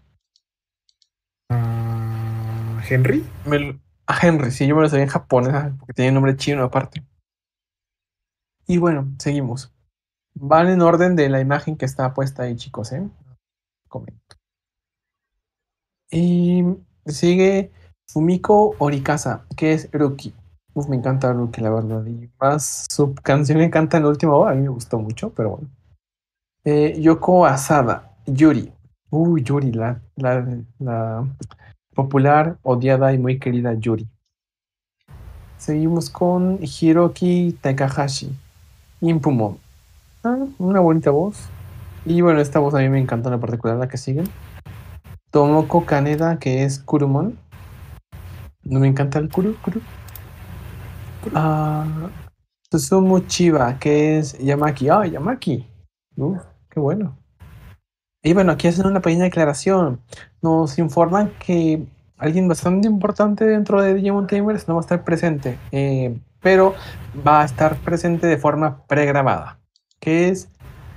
Ah, 1.50 2.80
Henry. 2.88 3.24
Me 3.44 3.78
a 4.06 4.26
Henry, 4.26 4.50
sí, 4.50 4.66
yo 4.66 4.74
me 4.74 4.80
lo 4.82 4.88
sabía 4.88 5.04
en 5.04 5.10
japonés, 5.10 5.52
ah, 5.52 5.76
porque 5.78 5.92
tiene 5.92 6.12
nombre 6.12 6.36
chino 6.36 6.64
aparte. 6.64 7.04
Y 8.66 8.78
bueno, 8.78 9.14
seguimos. 9.18 9.72
Van 10.34 10.68
en 10.68 10.80
orden 10.80 11.14
de 11.14 11.28
la 11.28 11.40
imagen 11.40 11.76
que 11.76 11.84
está 11.84 12.14
puesta 12.14 12.44
ahí, 12.44 12.56
chicos, 12.56 12.92
¿eh? 12.92 13.06
Comento. 13.88 14.36
Y 16.10 16.64
sigue 17.04 17.70
Fumiko 18.06 18.76
Orikasa, 18.78 19.46
que 19.56 19.74
es 19.74 19.90
Ruki. 19.92 20.34
Uf, 20.78 20.88
me 20.88 20.94
encanta 20.94 21.32
Ruki, 21.32 21.60
la 21.60 21.70
verdad. 21.70 22.06
Y 22.06 22.30
más 22.40 22.86
su 22.88 23.12
canción 23.16 23.58
me 23.58 23.64
encanta 23.64 23.96
en 23.96 24.04
la 24.04 24.10
última 24.10 24.34
hora, 24.34 24.52
a 24.52 24.54
mí 24.54 24.62
me 24.62 24.68
gustó 24.68 24.96
mucho, 25.00 25.30
pero 25.30 25.50
bueno. 25.50 25.68
Eh, 26.62 27.00
Yoko 27.00 27.46
Asada, 27.46 28.12
Yuri. 28.26 28.72
Uy, 29.10 29.42
Yuri, 29.42 29.72
la, 29.72 30.00
la, 30.14 30.46
la 30.78 31.26
popular, 31.94 32.58
odiada 32.62 33.12
y 33.12 33.18
muy 33.18 33.40
querida 33.40 33.74
Yuri. 33.74 34.06
Seguimos 35.56 36.10
con 36.10 36.60
Hiroki 36.62 37.58
Takahashi, 37.60 38.32
Impumon. 39.00 39.58
Ah, 40.22 40.46
una 40.58 40.78
bonita 40.78 41.10
voz. 41.10 41.48
Y 42.04 42.20
bueno, 42.20 42.40
esta 42.40 42.60
voz 42.60 42.72
a 42.74 42.78
mí 42.78 42.88
me 42.88 43.00
encanta 43.00 43.34
en 43.34 43.40
particular, 43.40 43.78
la 43.78 43.88
que 43.88 43.96
siguen. 43.96 44.28
Tomoko 45.32 45.84
Kaneda, 45.84 46.38
que 46.38 46.62
es 46.62 46.78
Kurumon. 46.78 47.36
No 48.62 48.78
me 48.78 48.86
encanta 48.86 49.18
el 49.18 49.28
Kuru, 49.28 49.56
Kuru. 49.60 49.80
Ah, 51.34 51.84
Susumu 52.70 53.20
Chiba, 53.20 53.78
que 53.78 54.18
es 54.18 54.38
Yamaki. 54.38 54.88
Ah, 54.88 55.06
Yamaki. 55.06 55.66
Uf, 56.16 56.42
qué 56.70 56.80
bueno. 56.80 57.16
Y 58.22 58.32
bueno, 58.34 58.52
aquí 58.52 58.68
hacen 58.68 58.86
una 58.86 59.00
pequeña 59.00 59.24
declaración. 59.24 60.00
Nos 60.42 60.78
informan 60.78 61.32
que 61.38 61.86
alguien 62.18 62.48
bastante 62.48 62.88
importante 62.88 63.44
dentro 63.44 63.80
de 63.80 63.94
Digimon 63.94 64.26
Tamers 64.26 64.68
no 64.68 64.74
va 64.74 64.80
a 64.80 64.82
estar 64.82 65.04
presente, 65.04 65.58
eh, 65.70 66.18
pero 66.40 66.74
va 67.26 67.42
a 67.42 67.44
estar 67.44 67.76
presente 67.76 68.26
de 68.26 68.36
forma 68.36 68.82
pregrabada, 68.86 69.58
que 70.00 70.28
es 70.28 70.48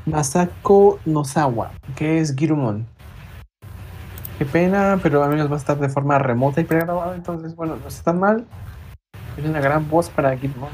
Masako 0.06 1.00
Nozawa, 1.06 1.72
que 1.96 2.20
es 2.20 2.36
Girumon. 2.36 2.88
Qué 4.40 4.46
pena, 4.46 5.00
pero 5.04 5.24
al 5.24 5.30
menos 5.30 5.50
va 5.50 5.56
a 5.56 5.60
estar 5.60 5.80
de 5.80 5.90
forma 5.90 6.18
remota 6.18 6.60
y 6.60 6.64
pregrabada, 6.64 7.16
entonces 7.16 7.56
bueno, 7.56 7.76
no 7.76 7.88
está 7.88 8.12
tan 8.12 8.20
mal. 8.20 8.48
Es 9.38 9.46
una 9.46 9.60
gran 9.60 9.88
voz 9.90 10.10
para 10.10 10.36
Girumon. 10.38 10.70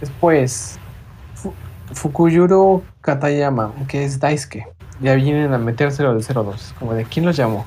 Después, 0.00 0.78
Fu- 1.34 1.54
Fukuyuro 1.92 2.82
Katayama, 3.00 3.72
que 3.88 4.04
es 4.04 4.18
Daisuke. 4.20 4.66
Ya 5.00 5.14
vienen 5.14 5.52
a 5.52 5.58
metérselo 5.58 6.14
del 6.14 6.22
02, 6.24 6.74
como 6.78 6.94
de 6.94 7.04
quién 7.04 7.24
los 7.26 7.36
llamó. 7.36 7.64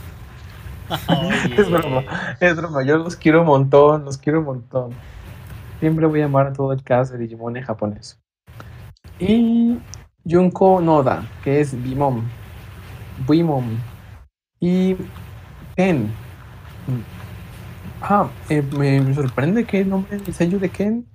Es 1.57 1.69
broma, 1.69 2.03
es 2.39 2.55
broma. 2.55 2.83
Yo 2.83 2.97
los 2.97 3.15
quiero 3.15 3.41
un 3.41 3.47
montón, 3.47 4.05
los 4.05 4.17
quiero 4.17 4.39
un 4.39 4.45
montón. 4.45 4.91
Siempre 5.79 6.05
voy 6.05 6.21
a 6.21 6.25
amar 6.25 6.53
todo 6.53 6.71
el 6.73 6.83
cast 6.83 7.11
de 7.11 7.17
Digimon 7.17 7.57
en 7.57 7.63
japonés. 7.63 8.19
Y 9.19 9.79
Junko 10.29 10.79
Noda, 10.81 11.23
que 11.43 11.59
es 11.59 11.81
Bimom. 11.83 12.21
Bimom. 13.27 13.65
Y 14.59 14.95
Ken. 15.75 16.11
Ah, 18.07 18.29
eh, 18.49 18.61
me, 18.77 19.01
me 19.01 19.13
sorprende 19.15 19.65
que 19.65 19.81
el 19.81 19.89
nombre 19.89 20.17
del 20.19 20.33
sello 20.33 20.59
de 20.59 20.69
Ken 20.69 21.07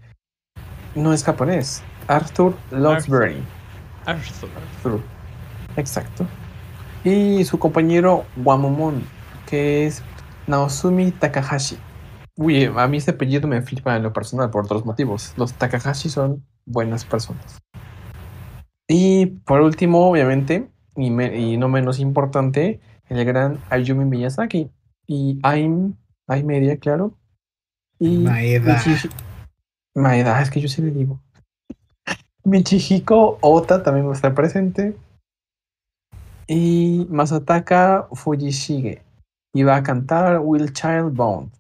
no 0.97 1.13
es 1.13 1.23
japonés. 1.23 1.85
Arthur 2.09 2.57
Longsbury. 2.73 3.37
Arthur. 4.07 4.49
Arthur. 4.57 5.01
Exacto. 5.77 6.27
Y 7.05 7.45
su 7.45 7.59
compañero 7.61 8.25
Wamomon, 8.37 9.05
que 9.47 9.87
es 9.87 10.03
Naosumi 10.49 11.13
Takahashi. 11.13 11.79
Uy, 12.37 12.65
a 12.65 12.89
mí 12.89 12.97
este 12.97 13.13
apellido 13.13 13.47
me 13.47 13.63
flipa 13.63 13.95
en 13.95 14.03
lo 14.03 14.13
personal 14.13 14.51
por 14.51 14.65
otros 14.65 14.85
motivos. 14.85 15.33
Los 15.37 15.53
Takahashi 15.55 16.09
son 16.09 16.45
buenas 16.67 17.05
personas. 17.05 17.59
Y 18.89 19.27
por 19.27 19.61
último, 19.61 20.11
obviamente, 20.11 20.69
y, 20.97 21.11
me- 21.11 21.39
y 21.39 21.57
no 21.57 21.69
menos 21.69 22.01
importante, 22.01 22.81
el 23.09 23.25
gran 23.25 23.59
Ayumi 23.71 24.05
Miyazaki. 24.05 24.71
Y 25.07 25.39
Aim, 25.45 25.95
Aim 26.31 26.47
Media, 26.47 26.79
claro. 26.79 27.13
Y 27.99 28.19
Maeda. 28.19 28.81
Maeda, 29.95 30.41
es 30.41 30.51
que 30.51 30.61
yo 30.61 30.69
sí 30.69 30.81
le 30.81 30.91
digo. 30.93 31.21
Michihiko 32.45 33.39
Ota 33.43 33.83
también 33.83 34.07
va 34.07 34.13
a 34.13 34.15
estar 34.15 34.35
presente. 34.35 34.97
Y 36.47 37.07
Masataka 37.11 38.09
Fujishige. 38.13 39.03
Y 39.53 39.65
va 39.65 39.77
a 39.77 39.83
cantar 39.83 40.39
Will 40.39 40.73
Child 40.73 41.13
Bone. 41.13 41.51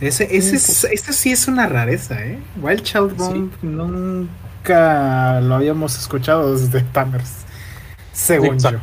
Ese, 0.00 0.24
ese, 0.36 0.56
es, 0.56 0.84
ese 0.84 1.12
sí 1.12 1.30
es 1.30 1.46
una 1.46 1.68
rareza, 1.68 2.24
¿eh? 2.24 2.42
Wild 2.60 2.82
Child 2.82 3.16
Bond 3.16 3.52
nunca 3.62 5.40
lo 5.40 5.54
habíamos 5.54 5.96
escuchado 5.96 6.52
desde 6.52 6.80
Tamers. 6.80 7.44
Según 8.12 8.58
yo. 8.58 8.80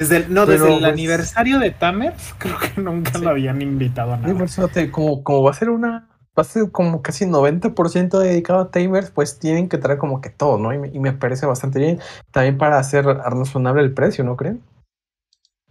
Desde 0.00 0.16
el, 0.18 0.34
no, 0.34 0.44
Pero, 0.46 0.64
desde 0.64 0.74
el 0.74 0.80
pues- 0.80 0.92
aniversario 0.92 1.58
de 1.60 1.70
Tamers, 1.70 2.34
creo 2.38 2.56
que 2.58 2.80
nunca 2.80 3.12
Sí. 3.18 3.24
lo 3.24 3.30
habían 3.30 3.62
invitado 3.62 4.12
a 4.12 4.16
Sí, 4.16 4.22
nada. 4.22 4.34
por 4.34 4.44
eso 4.44 4.68
te- 4.68 4.90
como, 4.90 5.22
como 5.22 5.42
va 5.42 5.50
a 5.50 5.54
ser 5.54 5.70
una. 5.70 6.08
Va 6.36 6.40
a 6.40 6.44
ser 6.44 6.68
como 6.72 7.00
casi 7.00 7.26
90% 7.26 8.18
dedicado 8.18 8.58
a 8.58 8.70
Tamers, 8.72 9.10
pues 9.10 9.38
tienen 9.38 9.68
que 9.68 9.78
traer 9.78 9.98
como 10.00 10.20
que 10.20 10.30
todo, 10.30 10.58
¿no? 10.58 10.74
Y 10.74 10.78
me, 10.78 10.88
y 10.88 10.98
me 10.98 11.12
parece 11.12 11.46
bastante 11.46 11.78
bien. 11.78 12.00
También 12.32 12.58
para 12.58 12.76
hacer 12.78 13.04
razonable 13.04 13.82
el 13.82 13.94
precio, 13.94 14.24
¿no 14.24 14.36
creen? 14.36 14.60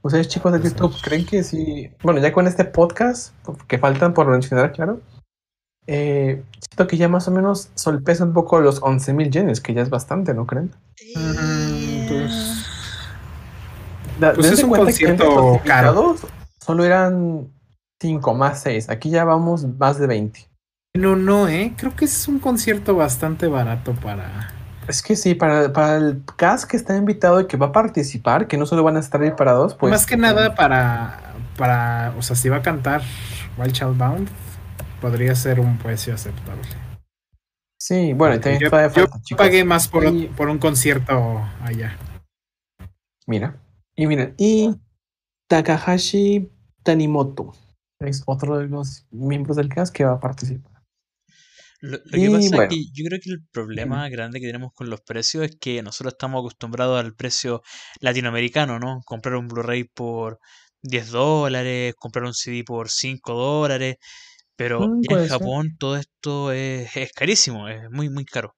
Ustedes, 0.03 0.29
chicos 0.29 0.53
de 0.53 0.59
Pues, 0.59 0.71
YouTube, 0.73 0.95
¿creen 1.01 1.25
que 1.25 1.43
sí? 1.43 1.91
Bueno, 2.01 2.21
ya 2.21 2.31
con 2.31 2.47
este 2.47 2.63
podcast, 2.63 3.33
que 3.67 3.77
faltan 3.77 4.13
por 4.13 4.27
mencionar, 4.27 4.71
claro. 4.71 5.01
eh, 5.85 6.41
siento 6.61 6.87
que 6.87 6.95
ya 6.95 7.09
más 7.09 7.27
o 7.27 7.31
menos 7.31 7.69
solpesa 7.75 8.23
un 8.23 8.31
poco 8.31 8.61
los 8.61 8.81
11 8.81 9.13
mil 9.13 9.29
yenes, 9.29 9.59
que 9.59 9.73
ya 9.73 9.81
es 9.81 9.89
bastante, 9.89 10.33
¿no 10.33 10.45
creen? 10.45 10.71
Mm, 11.13 11.21
Da- 11.23 11.82
Pues 14.19 14.51
es 14.51 14.63
un 14.63 14.71
concierto 14.71 15.59
caro. 15.65 16.15
Solo 16.59 16.85
eran 16.85 17.49
5 17.99 18.33
más 18.33 18.61
6. 18.61 18.89
Aquí 18.89 19.09
ya 19.09 19.23
vamos 19.25 19.65
más 19.77 19.99
de 19.99 20.07
20. 20.07 20.47
No, 20.95 21.15
no, 21.15 21.47
¿eh? 21.47 21.73
Creo 21.77 21.95
que 21.95 22.05
es 22.05 22.27
un 22.27 22.39
concierto 22.39 22.95
bastante 22.95 23.47
barato 23.47 23.93
para... 23.93 24.53
Es 24.87 25.01
que 25.01 25.15
sí, 25.15 25.33
para, 25.33 25.71
para 25.73 25.95
el 25.95 26.21
cast 26.35 26.69
que 26.69 26.77
está 26.77 26.95
invitado 26.95 27.39
y 27.41 27.47
que 27.47 27.57
va 27.57 27.67
a 27.67 27.71
participar, 27.71 28.47
que 28.47 28.57
no 28.57 28.65
solo 28.65 28.83
van 28.83 28.97
a 28.97 28.99
estar 28.99 29.21
ahí 29.21 29.31
para 29.31 29.53
dos, 29.53 29.73
pues... 29.75 29.89
Más 29.91 30.05
que 30.05 30.17
nada 30.17 30.55
para, 30.55 31.33
para, 31.57 32.13
o 32.17 32.21
sea, 32.21 32.35
si 32.35 32.49
va 32.49 32.57
a 32.57 32.61
cantar 32.61 33.01
Wild 33.57 33.71
Child 33.71 33.97
Bound, 33.97 34.29
podría 35.01 35.33
ser 35.35 35.59
un 35.61 35.77
precio 35.77 36.13
aceptable. 36.13 36.61
Sí, 37.79 38.13
bueno, 38.13 38.39
también 38.39 38.59
yo, 38.59 38.65
yo 38.65 38.69
falta, 38.69 39.21
chicos. 39.21 39.37
pagué 39.45 39.63
más 39.63 39.87
por, 39.87 40.05
Y- 40.05 40.27
por 40.27 40.49
un 40.49 40.59
concierto 40.59 41.41
allá. 41.63 41.97
Mira, 43.25 43.55
y 43.95 44.07
miren, 44.07 44.35
y 44.37 44.69
Takahashi 45.49 46.51
Tanimoto 46.83 47.53
es 47.99 48.23
otro 48.27 48.57
de 48.59 48.67
los 48.67 49.07
miembros 49.11 49.57
del 49.57 49.69
cast 49.69 49.95
que 49.95 50.05
va 50.05 50.13
a 50.13 50.19
participar. 50.19 50.83
Lo, 51.81 51.97
lo 52.05 52.19
que 52.19 52.19
Y 52.19 52.29
pasa 52.31 52.55
bueno. 52.55 52.57
es 52.57 52.63
que 52.67 52.85
yo 52.93 53.05
creo 53.05 53.19
que 53.21 53.29
el 53.31 53.45
problema 53.51 54.07
grande 54.09 54.39
que 54.39 54.47
tenemos 54.47 54.71
con 54.73 54.89
los 54.89 55.01
precios 55.01 55.43
es 55.45 55.57
que 55.59 55.83
nosotros 55.83 56.13
estamos 56.13 56.39
acostumbrados 56.39 56.99
al 56.99 57.13
precio 57.15 57.61
latinoamericano, 57.99 58.79
¿no? 58.79 59.01
Comprar 59.05 59.35
un 59.35 59.47
Blu-ray 59.49 59.83
por 59.85 60.39
10 60.81 61.09
dólares, 61.11 61.93
comprar 61.97 62.25
un 62.25 62.33
CD 62.33 62.63
por 62.63 62.89
5 62.89 63.33
dólares, 63.33 63.97
pero 64.55 64.97
Mm, 64.97 65.03
en 65.09 65.19
ser. 65.29 65.29
Japón 65.29 65.77
todo 65.79 65.97
esto 65.97 66.51
es, 66.53 66.95
es 66.97 67.11
carísimo, 67.13 67.67
es 67.69 67.89
muy, 67.91 68.09
muy 68.09 68.25
caro. 68.25 68.55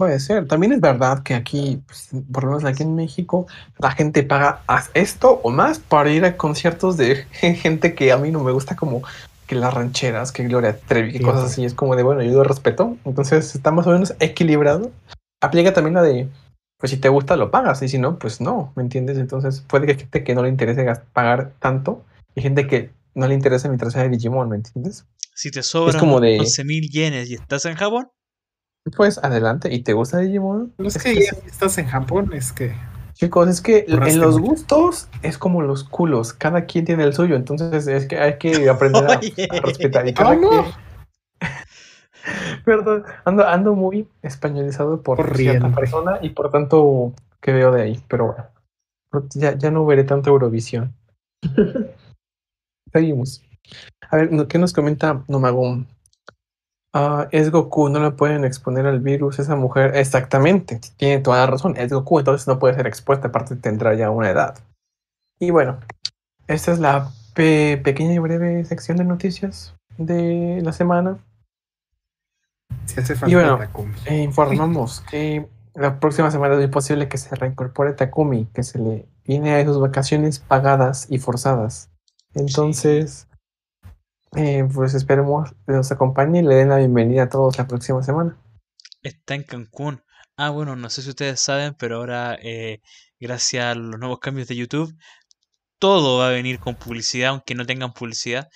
Puede 0.00 0.18
ser. 0.18 0.48
También 0.48 0.72
es 0.72 0.80
verdad 0.80 1.22
que 1.22 1.34
aquí, 1.34 1.82
pues, 1.86 2.08
por 2.32 2.44
lo 2.44 2.52
menos 2.52 2.64
aquí 2.64 2.84
en 2.84 2.96
México, 2.96 3.46
la 3.78 3.90
gente 3.90 4.22
paga 4.22 4.62
esto 4.94 5.42
o 5.42 5.50
más 5.50 5.78
para 5.78 6.10
ir 6.10 6.24
a 6.24 6.38
conciertos 6.38 6.96
de 6.96 7.16
gente 7.32 7.94
que 7.94 8.10
a 8.10 8.16
mí 8.16 8.30
no 8.30 8.42
me 8.42 8.50
gusta, 8.50 8.76
como 8.76 9.02
que 9.46 9.56
las 9.56 9.74
rancheras, 9.74 10.32
que 10.32 10.44
Gloria 10.44 10.74
Trevi, 10.78 11.12
que 11.12 11.18
Sí, 11.18 11.24
cosas 11.24 11.44
así. 11.44 11.66
Es 11.66 11.74
como 11.74 11.96
de, 11.96 12.02
bueno, 12.02 12.22
yo 12.22 12.32
lo 12.32 12.44
respeto. 12.44 12.96
Entonces 13.04 13.54
está 13.54 13.72
más 13.72 13.86
o 13.86 13.90
menos 13.90 14.14
equilibrado. 14.20 14.90
Aplica 15.42 15.74
también 15.74 15.92
la 15.96 16.02
de, 16.02 16.28
pues 16.78 16.92
si 16.92 16.96
te 16.96 17.10
gusta, 17.10 17.36
lo 17.36 17.50
pagas. 17.50 17.82
Y 17.82 17.88
si 17.90 17.98
no, 17.98 18.18
pues 18.18 18.40
no, 18.40 18.72
¿me 18.76 18.82
entiendes? 18.82 19.18
Entonces 19.18 19.60
puede 19.60 19.84
que 19.84 19.92
hay 19.92 19.98
gente 19.98 20.24
que 20.24 20.34
no 20.34 20.42
le 20.42 20.48
interese 20.48 20.90
pagar 21.12 21.52
tanto 21.58 22.02
y 22.34 22.40
gente 22.40 22.66
que 22.66 22.88
no 23.14 23.28
le 23.28 23.34
interesa 23.34 23.68
mientras 23.68 23.92
sea 23.92 24.04
de 24.04 24.08
Digimon, 24.08 24.48
¿me 24.48 24.56
entiendes? 24.56 25.04
Si 25.34 25.50
te 25.50 25.62
sobran 25.62 26.00
como 26.00 26.20
de- 26.20 26.38
11.000 26.38 26.88
yenes 26.90 27.28
y 27.28 27.34
estás 27.34 27.66
en 27.66 27.74
Japón, 27.74 28.08
Pues 28.96 29.18
adelante. 29.18 29.72
¿Y 29.72 29.82
te 29.82 29.92
gusta 29.92 30.18
Digimon? 30.18 30.72
No 30.78 30.88
es 30.88 30.96
Es 30.96 31.02
que 31.02 31.14
que 31.14 31.20
ya 31.20 31.32
estás 31.46 31.78
en 31.78 31.86
Japón, 31.86 32.32
es 32.32 32.52
que... 32.52 32.74
Chicos, 33.14 33.48
es 33.48 33.60
que 33.60 33.84
en 33.86 34.18
los 34.18 34.38
mucho. 34.38 34.52
gustos 34.52 35.08
es 35.20 35.36
como 35.36 35.60
los 35.60 35.84
culos, 35.84 36.32
cada 36.32 36.64
quien 36.64 36.86
tiene 36.86 37.04
el 37.04 37.12
suyo, 37.12 37.36
entonces 37.36 37.86
es 37.86 38.06
que 38.06 38.18
hay 38.18 38.38
que 38.38 38.66
aprender 38.70 39.04
a, 39.04 39.20
respetar. 39.60 40.08
Y 40.08 40.14
cada 40.14 40.38
quien- 40.38 40.64
Perdón, 42.64 43.04
ando, 43.26 43.46
ando 43.46 43.74
muy 43.74 44.08
españolizado 44.22 45.02
por 45.02 45.36
cierta 45.36 45.68
persona 45.74 46.18
y 46.22 46.30
por 46.30 46.50
tanto 46.50 47.12
que 47.42 47.52
veo 47.52 47.72
de 47.72 47.82
ahí, 47.82 48.02
pero 48.08 48.26
bueno, 48.26 49.26
ya, 49.34 49.56
ya 49.56 49.70
no 49.70 49.84
veré 49.84 50.04
tanto 50.04 50.30
Eurovisión. 50.30 50.94
Seguimos. 52.92 53.42
A 54.10 54.16
ver, 54.16 54.30
¿qué 54.48 54.58
nos 54.58 54.72
comenta 54.72 55.24
Nomagum? 55.28 55.86
Ah, 56.92 57.28
es 57.30 57.50
Goku, 57.50 57.88
no 57.88 58.00
la 58.00 58.12
pueden 58.16 58.44
exponer 58.44 58.86
al 58.86 59.00
virus 59.00 59.38
esa 59.38 59.54
mujer. 59.54 59.96
Exactamente, 59.96 60.80
tiene 60.96 61.20
toda 61.20 61.38
la 61.38 61.46
razón. 61.46 61.76
Es 61.76 61.92
Goku, 61.92 62.18
entonces 62.18 62.48
no 62.48 62.58
puede 62.58 62.74
ser 62.74 62.86
expuesta, 62.86 63.28
aparte 63.28 63.54
tendrá 63.56 63.94
ya 63.94 64.10
una 64.10 64.30
edad. 64.30 64.58
Y 65.38 65.50
bueno, 65.50 65.78
esta 66.48 66.72
es 66.72 66.80
la 66.80 67.10
pe- 67.34 67.80
pequeña 67.82 68.14
y 68.14 68.18
breve 68.18 68.64
sección 68.64 68.96
de 68.96 69.04
noticias 69.04 69.74
de 69.98 70.60
la 70.64 70.72
semana. 70.72 71.18
Si 72.86 72.98
hace 72.98 73.14
falta 73.14 73.30
Y 73.30 73.34
bueno, 73.34 73.56
Takumi. 73.56 73.94
E 74.06 74.16
informamos 74.18 75.00
que 75.02 75.48
la 75.74 76.00
próxima 76.00 76.30
semana 76.32 76.54
es 76.54 76.60
muy 76.60 76.68
posible 76.68 77.08
que 77.08 77.18
se 77.18 77.34
reincorpore 77.36 77.92
Takumi, 77.92 78.46
que 78.46 78.64
se 78.64 78.80
le 78.80 79.06
viene 79.24 79.54
a 79.54 79.64
sus 79.64 79.78
vacaciones 79.80 80.40
pagadas 80.40 81.06
y 81.08 81.18
forzadas. 81.18 81.88
Entonces, 82.34 83.28
eh, 84.36 84.66
pues 84.72 84.94
esperemos 84.94 85.50
que 85.66 85.72
nos 85.72 85.90
acompañe 85.90 86.40
y 86.40 86.42
le 86.42 86.54
den 86.54 86.68
la 86.68 86.76
bienvenida 86.76 87.24
a 87.24 87.28
todos 87.28 87.58
la 87.58 87.66
próxima 87.66 88.02
semana. 88.02 88.36
está 89.02 89.34
en 89.34 89.42
Cancún. 89.44 90.02
Ah, 90.36 90.50
bueno, 90.50 90.76
no 90.76 90.88
sé 90.88 91.02
si 91.02 91.10
ustedes 91.10 91.40
saben, 91.40 91.74
pero 91.74 91.96
ahora, 91.96 92.38
eh, 92.42 92.80
gracias 93.18 93.64
a 93.64 93.74
los 93.74 93.98
nuevos 93.98 94.20
cambios 94.20 94.48
de 94.48 94.56
YouTube, 94.56 94.96
todo 95.78 96.18
va 96.18 96.28
a 96.28 96.32
venir 96.32 96.60
con 96.60 96.76
publicidad, 96.76 97.30
aunque 97.30 97.54
no 97.54 97.66
tengan 97.66 97.92
publicidad, 97.92 98.48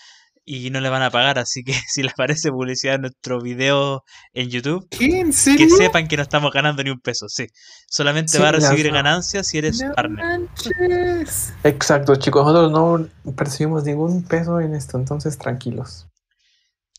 y 0.44 0.70
no 0.70 0.80
le 0.80 0.88
van 0.88 1.02
a 1.02 1.10
pagar. 1.10 1.38
Así 1.38 1.62
que 1.64 1.72
si 1.88 2.02
les 2.02 2.14
parece 2.14 2.50
publicidad 2.50 2.96
en 2.96 3.02
nuestro 3.02 3.40
video 3.40 4.04
en 4.32 4.50
YouTube, 4.50 4.86
¿Qué? 4.90 5.20
¿En 5.20 5.30
que 5.32 5.70
sepan 5.70 6.08
que 6.08 6.16
no 6.16 6.22
estamos 6.22 6.52
ganando 6.52 6.82
ni 6.82 6.90
un 6.90 7.00
peso. 7.00 7.28
Sí, 7.28 7.46
solamente 7.88 8.32
Sí, 8.32 8.38
va 8.38 8.48
a 8.48 8.52
recibir 8.52 8.90
ganancias 8.92 9.46
si 9.48 9.58
eres 9.58 9.80
No 9.80 9.92
partner. 9.94 10.24
manches. 10.24 11.52
Exacto, 11.64 12.16
chicos, 12.16 12.44
nosotros 12.44 12.72
no 12.72 13.32
percibimos 13.32 13.84
ningún 13.84 14.22
peso 14.24 14.60
en 14.60 14.74
esto, 14.74 14.98
entonces 14.98 15.38
tranquilos. 15.38 16.08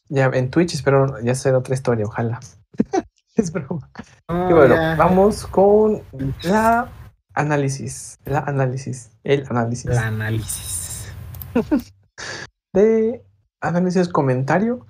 Ya 0.08 0.26
en 0.34 0.52
Twitch 0.52 0.74
espero 0.76 1.20
ya 1.24 1.34
ser 1.34 1.56
otra 1.56 1.74
historia, 1.74 2.06
ojalá. 2.06 2.40
es 3.36 3.52
broma. 3.52 3.90
Y 4.30 4.54
bueno, 4.54 4.76
vamos 4.98 5.46
con 5.48 6.02
la 6.44 6.90
análisis, 7.34 8.20
la 8.26 8.40
análisis, 8.40 9.12
el 9.24 9.46
análisis. 9.50 9.86
El 9.92 9.98
análisis. 9.98 11.12
de 12.74 13.24
análisis 13.66 14.08
comentario. 14.10 14.86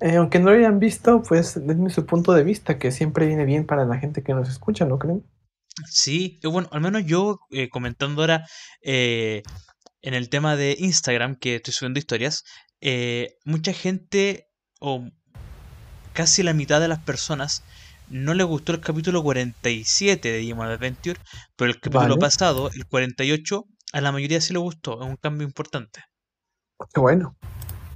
Eh, 0.00 0.16
aunque 0.16 0.38
no 0.38 0.50
lo 0.50 0.56
hayan 0.56 0.78
visto, 0.78 1.22
pues 1.22 1.54
denme 1.66 1.90
su 1.90 2.06
punto 2.06 2.32
de 2.32 2.42
vista, 2.42 2.78
que 2.78 2.90
siempre 2.90 3.26
viene 3.26 3.44
bien 3.44 3.66
para 3.66 3.84
la 3.84 3.98
gente 3.98 4.22
que 4.22 4.32
nos 4.32 4.48
escucha, 4.48 4.86
¿no 4.86 4.98
creen? 4.98 5.24
Sí, 5.86 6.40
bueno, 6.42 6.68
al 6.72 6.80
menos 6.80 7.04
yo 7.04 7.40
eh, 7.50 7.68
comentando 7.68 8.22
ahora 8.22 8.46
eh, 8.82 9.42
en 10.00 10.14
el 10.14 10.30
tema 10.30 10.56
de 10.56 10.74
Instagram, 10.78 11.36
que 11.36 11.56
estoy 11.56 11.74
subiendo 11.74 11.98
historias, 11.98 12.44
mucha 13.44 13.74
gente, 13.74 14.48
o 14.80 15.04
casi 16.14 16.42
la 16.42 16.54
mitad 16.54 16.80
de 16.80 16.88
las 16.88 17.00
personas, 17.00 17.62
no 18.08 18.32
le 18.32 18.42
gustó 18.42 18.72
el 18.72 18.80
capítulo 18.80 19.22
47 19.22 20.32
de 20.32 20.38
Digimon 20.38 20.66
Adventure, 20.66 21.20
pero 21.56 21.70
el 21.70 21.78
capítulo 21.78 22.16
Vale. 22.16 22.20
pasado, 22.20 22.70
el 22.74 22.86
48, 22.86 23.64
a 23.92 24.00
la 24.00 24.12
mayoría 24.12 24.40
sí 24.40 24.54
le 24.54 24.58
gustó, 24.58 25.00
es 25.00 25.06
un 25.06 25.16
cambio 25.16 25.46
importante. 25.46 26.02
Qué 26.92 27.00
bueno. 27.00 27.36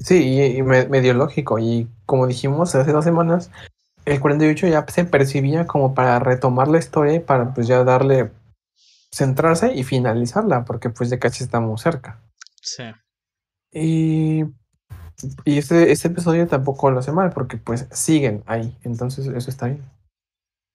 Sí, 0.04 0.22
y, 0.22 0.58
y 0.58 0.62
me- 0.62 0.86
medio 0.86 1.14
lógico. 1.14 1.58
Y 1.58 1.88
como 2.04 2.26
dijimos 2.26 2.74
hace 2.74 2.92
dos 2.92 3.04
semanas, 3.04 3.50
el 4.04 4.20
48 4.20 4.68
ya 4.68 4.84
se 4.86 5.06
percibía 5.06 5.66
como 5.66 5.94
para 5.94 6.18
retomar 6.18 6.68
la 6.68 6.78
historia 6.78 7.14
y 7.14 7.20
para 7.20 7.54
pues 7.54 7.66
ya 7.66 7.82
darle, 7.84 8.30
centrarse 9.10 9.72
y 9.74 9.82
finalizarla, 9.82 10.66
porque 10.66 10.90
pues 10.90 11.08
ya 11.08 11.18
casi 11.18 11.42
estamos 11.42 11.80
cerca. 11.80 12.20
Sí. 12.60 12.82
Y, 13.72 14.44
y 15.46 15.58
este, 15.58 15.90
este 15.90 16.08
episodio 16.08 16.46
tampoco 16.46 16.90
lo 16.90 16.98
hace 16.98 17.12
mal, 17.12 17.30
porque 17.30 17.56
pues 17.56 17.86
siguen 17.90 18.42
ahí. 18.46 18.76
Entonces 18.82 19.26
eso 19.26 19.48
está 19.48 19.66
bien. 19.66 19.82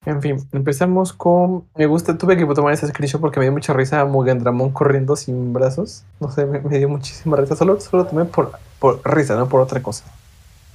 En 0.10 0.24
fin, 0.24 0.43
empezamos 0.54 1.13
con. 1.13 1.65
Me 1.76 1.86
gusta, 1.86 2.17
tuve 2.17 2.36
que 2.36 2.43
tomar 2.48 2.74
ese 2.74 2.88
screenshot 2.88 3.22
porque 3.22 3.39
me 3.39 3.45
dio 3.45 3.52
mucha 3.52 3.74
risa 3.74 4.02
a 4.02 4.74
corriendo 4.74 5.15
sin 5.15 5.54
brazos. 5.54 6.04
No 6.19 6.32
sé, 6.32 6.48
me, 6.48 6.60
dio 6.80 6.89
muchísima 6.89 7.38
risa. 7.38 7.56
Solo, 7.56 7.80
solo 7.80 8.08
tomé 8.08 8.26
por, 8.26 8.60
risa, 9.06 9.36
no 9.36 9.48
por 9.48 9.62
otra 9.62 9.84
cosa. 9.84 10.06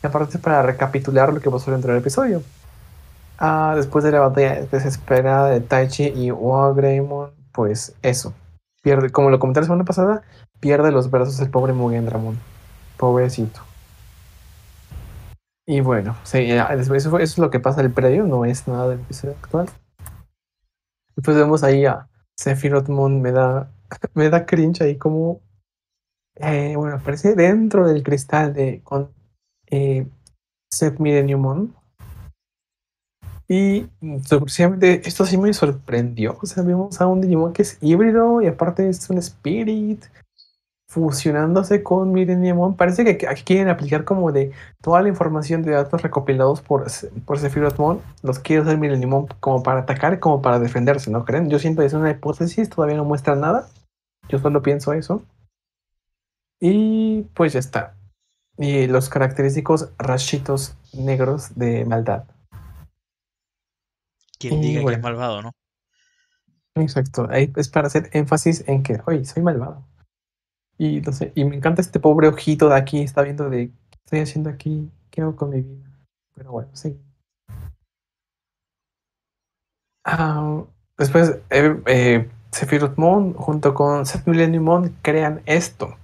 Y 0.05 0.07
aparte 0.07 0.39
para 0.39 0.63
recapitular 0.63 1.33
lo 1.33 1.41
que 1.41 1.51
pasó 1.51 1.73
dentro 1.73 1.93
del 1.93 2.01
episodio. 2.01 2.43
Ah, 3.37 3.73
después 3.75 4.05
de 4.05 4.13
la 4.13 4.21
batalla 4.21 4.67
desesperada 4.71 5.51
de 5.51 5.61
Taichi 5.61 6.05
y 6.15 6.31
Wagreymon, 6.31 7.33
pues 7.51 7.93
eso. 8.03 8.33
Pierde, 8.85 9.11
como 9.11 9.31
lo 9.31 9.41
comenté 9.41 9.61
la 9.61 9.67
semana 9.67 9.85
pasada, 9.85 10.23
pierde 10.61 10.93
los 10.93 11.11
brazos 11.11 11.41
el 11.41 11.51
pobre 11.51 11.73
Mugen 11.73 12.07
Dramon. 12.07 12.39
Pobrecito. 12.99 13.63
Y 15.67 15.81
bueno, 15.81 16.17
sí, 16.25 16.51
eso, 16.51 17.19
es 17.19 17.39
lo 17.39 17.51
que 17.51 17.61
pasa 17.61 17.81
en 17.81 17.87
el 17.87 17.93
predio, 17.93 18.25
no 18.25 18.45
es 18.45 18.69
nada 18.69 18.89
del 18.89 19.01
episodio 19.01 19.35
actual. 19.41 19.69
Después 21.17 21.37
vemos 21.37 21.63
ahí 21.65 21.87
a 21.87 22.09
Sephiroth 22.37 22.89
Moon, 22.89 23.23
me 23.23 23.33
da, 23.33 23.73
me 24.15 24.29
da 24.29 24.45
cringe 24.45 24.83
ahí 24.83 24.99
como, 24.99 25.41
eh, 26.37 26.75
bueno, 26.77 26.97
aparece 26.97 27.35
dentro 27.35 27.87
del 27.87 28.03
cristal 28.03 28.53
de 28.53 28.83
con 28.83 29.11
eh, 29.71 30.07
Seth 30.71 30.99
Moon. 30.99 31.75
Y 33.49 33.87
sorpresivamente, 34.25 35.07
esto 35.07 35.25
sí 35.25 35.37
me 35.37 35.53
sorprendió. 35.53 36.39
O 36.43 36.47
sea, 36.47 36.63
vemos 36.63 37.01
a 37.01 37.07
un 37.07 37.21
Digimon 37.21 37.53
que 37.53 37.63
es 37.63 37.79
híbrido 37.83 38.41
y 38.41 38.47
aparte 38.47 38.89
es 38.89 39.09
un 39.11 39.19
Spirit 39.19 40.05
fusionándose 40.95 41.83
con 41.83 42.13
Millennium. 42.13 42.77
Parece 42.77 43.05
que 43.05 43.27
aquí 43.27 43.43
quieren 43.43 43.69
aplicar 43.69 44.05
como 44.05 44.31
de 44.31 44.53
toda 44.81 45.03
la 45.03 45.09
información 45.09 45.63
de 45.63 45.73
datos 45.73 46.03
recopilados 46.03 46.61
por, 46.61 46.87
por 47.27 47.39
Sephiroth 47.41 47.79
Moon, 47.79 48.01
los 48.23 48.39
quiere 48.39 48.63
usar 48.63 48.79
Millennium 48.79 49.27
como 49.41 49.65
para 49.65 49.81
atacar, 49.81 50.21
como 50.21 50.41
para 50.41 50.61
defenderse, 50.61 51.11
¿no 51.11 51.25
creen? 51.25 51.51
Yo 51.51 51.59
siento 51.59 51.81
que 51.81 51.87
es 51.87 51.95
una 51.95 52.13
hipótesis, 52.13 52.71
todavía 52.71 52.97
no 52.97 53.05
muestra 53.05 53.35
nada. 53.35 53.67
Yo 54.29 54.39
solo 54.39 54.63
pienso 54.63 54.93
eso. 54.93 55.23
Y 56.61 57.23
pues 57.35 57.55
ya 57.55 57.59
está. 57.59 57.97
y 58.57 58.87
los 58.87 59.09
característicos 59.09 59.91
rachitos 59.99 60.77
negros 60.93 61.57
de 61.57 61.85
maldad. 61.85 62.25
Quien 64.39 64.61
diga 64.61 64.85
que 64.85 64.93
es 64.93 65.03
malvado, 65.03 65.43
¿no? 65.43 65.51
Exacto, 66.77 67.27
ahí 67.31 67.53
es 67.57 67.69
para 67.69 67.89
hacer 67.89 68.11
énfasis 68.13 68.65
en 68.69 68.85
que, 68.85 69.01
oye, 69.07 69.25
soy 69.25 69.43
malvado. 69.43 69.85
Y 70.79 71.01
no 71.01 71.13
sé, 71.13 71.33
y 71.35 71.45
me 71.45 71.57
encanta 71.57 71.81
este 71.81 72.01
pobre 72.01 72.29
ojito 72.29 72.69
de 72.69 72.77
aquí, 72.77 73.01
está 73.01 73.23
viendo 73.23 73.49
de, 73.49 73.69
¿qué 73.91 73.99
estoy 74.05 74.21
haciendo 74.21 74.51
aquí? 74.51 74.91
¿Qué 75.11 75.23
hago 75.23 75.37
con 75.37 75.51
mi 75.51 75.63
vida? 75.63 75.91
Pero 76.35 76.51
bueno, 76.51 76.71
sí. 76.73 76.99
Ah, 80.05 80.65
después, 80.99 81.39
eh, 81.51 81.81
eh, 81.87 82.29
junto 83.37 83.75
con 83.75 84.07
Seth 84.07 84.27
Millennium 84.27 84.65
Moon 84.65 84.97
crean 85.03 85.43
esto. 85.47 85.97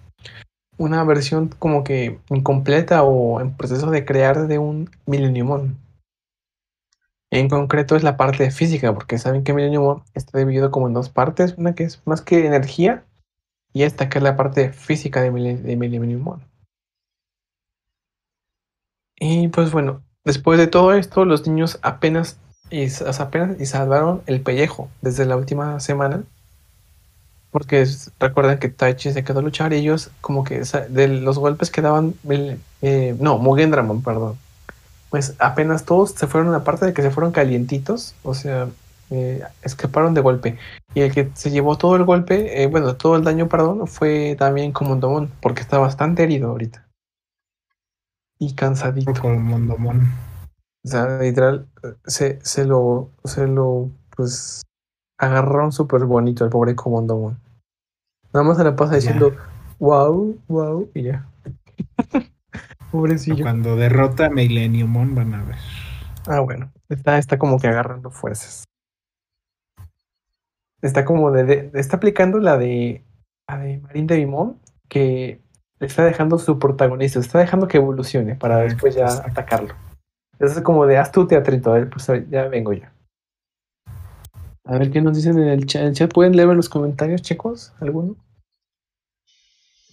Una 0.78 1.04
versión 1.04 1.48
como 1.58 1.84
que 1.84 2.18
incompleta 2.30 3.02
o 3.02 3.40
en 3.40 3.56
proceso 3.56 3.90
de 3.90 4.04
crear 4.04 4.46
de 4.46 4.58
un 4.58 4.90
Millennium 5.06 5.48
Moon. 5.48 5.78
En 7.32 7.48
concreto 7.48 7.94
es 7.94 8.02
la 8.02 8.16
parte 8.16 8.50
física, 8.50 8.92
porque 8.94 9.18
saben 9.18 9.44
que 9.44 9.52
Millennium 9.52 9.84
Moon 9.84 10.02
está 10.14 10.38
dividido 10.38 10.70
como 10.70 10.88
en 10.88 10.94
dos 10.94 11.10
partes, 11.10 11.54
una 11.58 11.74
que 11.74 11.84
es 11.84 12.02
más 12.06 12.22
que 12.22 12.46
energía 12.46 13.04
y 13.72 13.82
esta 13.84 14.08
que 14.08 14.18
es 14.18 14.24
la 14.24 14.36
parte 14.36 14.72
física 14.72 15.20
de, 15.22 15.30
Mille- 15.32 15.60
de 15.62 15.76
Moon. 16.18 16.42
Y 19.20 19.48
pues 19.48 19.70
bueno, 19.70 20.02
después 20.24 20.58
de 20.58 20.66
todo 20.66 20.94
esto, 20.94 21.24
los 21.24 21.46
niños 21.46 21.78
apenas 21.82 22.38
y, 22.70 22.86
apenas 23.20 23.60
y 23.60 23.66
salvaron 23.66 24.22
el 24.26 24.40
pellejo 24.40 24.90
desde 25.00 25.26
la 25.26 25.36
última 25.36 25.78
semana. 25.78 26.24
Porque 27.50 27.80
es- 27.82 28.12
recuerdan 28.20 28.58
que 28.58 28.68
Taichi 28.68 29.12
se 29.12 29.24
quedó 29.24 29.40
a 29.40 29.42
luchar 29.42 29.72
y 29.72 29.76
ellos 29.76 30.10
como 30.20 30.44
que 30.44 30.62
de 30.88 31.08
los 31.08 31.38
golpes 31.38 31.70
que 31.70 31.82
daban, 31.82 32.14
eh, 32.82 33.16
no, 33.18 33.38
Mugendramon, 33.38 34.02
perdón. 34.02 34.38
Pues 35.10 35.36
apenas 35.40 35.84
todos 35.84 36.12
se 36.12 36.26
fueron, 36.28 36.54
aparte 36.54 36.86
de 36.86 36.94
que 36.94 37.02
se 37.02 37.10
fueron 37.10 37.32
calientitos, 37.32 38.14
o 38.24 38.34
sea, 38.34 38.68
eh, 39.10 39.42
escaparon 39.62 40.14
de 40.14 40.20
golpe. 40.20 40.58
Y 40.94 41.00
el 41.00 41.12
que 41.12 41.30
se 41.34 41.50
llevó 41.50 41.76
todo 41.76 41.96
el 41.96 42.04
golpe, 42.04 42.62
eh, 42.62 42.66
bueno, 42.66 42.96
todo 42.96 43.16
el 43.16 43.24
daño, 43.24 43.48
perdón, 43.48 43.86
fue 43.86 44.36
también 44.38 44.72
Komondomon, 44.72 45.30
porque 45.42 45.60
está 45.60 45.78
bastante 45.78 46.22
herido 46.22 46.50
ahorita. 46.50 46.86
Y 48.38 48.54
cansadito. 48.54 49.12
Con 49.20 49.42
Mondomón. 49.42 50.12
O 50.84 50.88
sea, 50.88 51.18
literal, 51.18 51.68
se, 52.06 52.38
se 52.42 52.64
lo, 52.64 53.10
se 53.24 53.46
lo, 53.46 53.90
pues, 54.16 54.62
agarraron 55.18 55.72
súper 55.72 56.04
bonito 56.04 56.44
el 56.44 56.50
pobre 56.50 56.74
Komondomon. 56.74 57.38
Nada 58.32 58.46
más 58.46 58.56
se 58.56 58.64
la 58.64 58.76
pasa 58.76 58.94
diciendo, 58.94 59.34
wow, 59.78 60.38
wow, 60.48 60.88
y 60.94 61.02
ya. 61.02 61.26
Pobrecillo. 62.90 63.44
Cuando 63.44 63.76
derrota 63.76 64.26
a 64.26 64.30
Millenniumon 64.30 65.14
van 65.14 65.34
a 65.34 65.44
ver. 65.44 65.56
Ah, 66.26 66.40
bueno. 66.40 66.72
Está, 66.88 67.18
está 67.18 67.38
como 67.38 67.58
que 67.58 67.68
agarrando 67.68 68.10
fuerzas. 68.10 68.64
Está 70.82 71.04
como 71.04 71.30
de, 71.30 71.44
de- 71.44 71.70
está 71.74 71.96
aplicando 71.96 72.38
la 72.38 72.56
de, 72.56 73.04
la 73.48 73.58
de 73.58 73.78
Marín 73.78 74.06
de 74.06 74.16
Vimón, 74.16 74.58
que 74.88 75.40
le 75.78 75.86
está 75.86 76.04
dejando 76.04 76.38
su 76.38 76.58
protagonista, 76.58 77.20
está 77.20 77.38
dejando 77.38 77.68
que 77.68 77.76
evolucione 77.78 78.34
para 78.34 78.58
Ah, 78.58 78.62
después 78.62 78.94
ya 78.94 79.04
exacto. 79.06 79.30
atacarlo. 79.30 79.74
Eso 80.38 80.58
es 80.58 80.60
como 80.62 80.86
de 80.86 80.96
haz 80.98 81.12
tu 81.12 81.26
teatrito, 81.26 81.70
a 81.70 81.74
ver, 81.74 81.90
pues 81.90 82.06
ya 82.30 82.48
vengo 82.48 82.72
yo. 82.72 82.84
A 84.64 84.78
ver 84.78 84.90
qué 84.90 85.00
nos 85.02 85.16
dicen 85.16 85.38
en 85.38 85.48
el 85.48 85.66
chat. 85.66 85.82
¿En 85.82 85.88
el 85.88 85.94
chat 85.94 86.12
pueden 86.12 86.36
leer 86.36 86.48
los 86.48 86.68
comentarios, 86.68 87.22
chicos? 87.22 87.74
¿Alguno? 87.80 88.16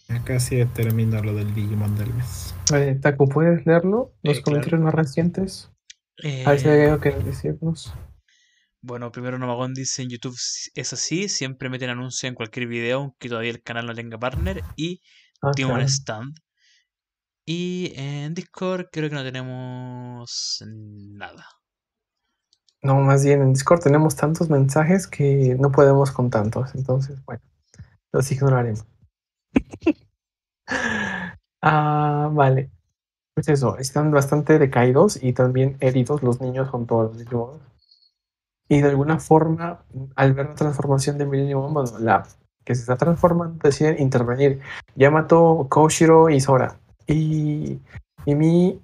Ya 0.07 0.23
casi 0.23 0.63
termino 0.67 1.21
lo 1.21 1.33
del 1.33 1.53
Digimon 1.53 1.97
del 1.97 2.13
mes. 2.13 2.55
Eh, 2.73 2.97
Taku, 3.01 3.27
¿puedes 3.27 3.65
leerlo? 3.65 4.11
Los 4.23 4.37
Eh, 4.37 4.41
claro. 4.41 4.43
comentarios 4.43 4.81
más 4.81 4.93
recientes. 4.93 5.71
Eh, 6.23 6.43
A 6.45 6.51
ver 6.51 6.59
si 6.59 6.69
hay 6.69 6.81
algo 6.83 6.99
que 6.99 7.11
decirnos. 7.11 7.93
Bueno, 8.81 9.11
primero 9.11 9.37
Nomagón 9.37 9.73
dice 9.73 10.03
en 10.03 10.09
YouTube 10.09 10.37
es 10.75 10.93
así, 10.93 11.29
siempre 11.29 11.69
meten 11.69 11.89
anuncio 11.89 12.29
en 12.29 12.35
cualquier 12.35 12.67
video, 12.67 12.99
aunque 12.99 13.29
todavía 13.29 13.51
el 13.51 13.61
canal 13.61 13.85
no 13.85 13.95
tenga 13.95 14.17
partner, 14.17 14.63
y 14.75 15.01
Ah, 15.41 15.51
tiene 15.51 15.73
un 15.73 15.81
stand. 15.81 16.35
Y 17.45 17.93
en 17.95 18.33
Discord 18.33 18.87
creo 18.91 19.09
que 19.09 19.15
no 19.15 19.23
tenemos 19.23 20.63
nada. 20.65 21.45
No, 22.81 22.95
más 23.01 23.23
bien 23.23 23.41
en 23.41 23.53
Discord 23.53 23.81
tenemos 23.81 24.15
tantos 24.15 24.49
mensajes 24.49 25.07
que 25.07 25.55
no 25.59 25.71
podemos 25.71 26.11
con 26.11 26.29
tantos. 26.29 26.75
Entonces, 26.75 27.23
bueno, 27.25 27.41
los 28.11 28.31
ignoraremos. 28.31 28.85
ah, 31.61 32.29
vale. 32.33 32.71
Pues 33.33 33.49
eso, 33.49 33.77
están 33.77 34.11
bastante 34.11 34.57
decaídos 34.59 35.21
y 35.21 35.33
también 35.33 35.77
heridos 35.79 36.23
los 36.23 36.41
niños 36.41 36.69
con 36.69 36.87
todos 36.87 37.11
los 37.11 37.19
Digimon. 37.19 37.59
Y 38.69 38.81
de 38.81 38.89
alguna 38.89 39.19
forma, 39.19 39.79
al 40.15 40.33
ver 40.33 40.47
la 40.47 40.55
transformación 40.55 41.17
de 41.17 41.25
Millennium, 41.25 41.73
bueno, 41.73 41.99
la 41.99 42.23
que 42.65 42.75
se 42.75 42.81
está 42.81 42.97
transformando, 42.97 43.59
deciden 43.63 44.01
intervenir. 44.01 44.59
Ya 44.95 45.09
mató 45.09 45.67
Koshiro 45.69 46.29
y 46.29 46.41
Sora. 46.41 46.77
Y, 47.07 47.79
y 48.25 48.35
mi, 48.35 48.81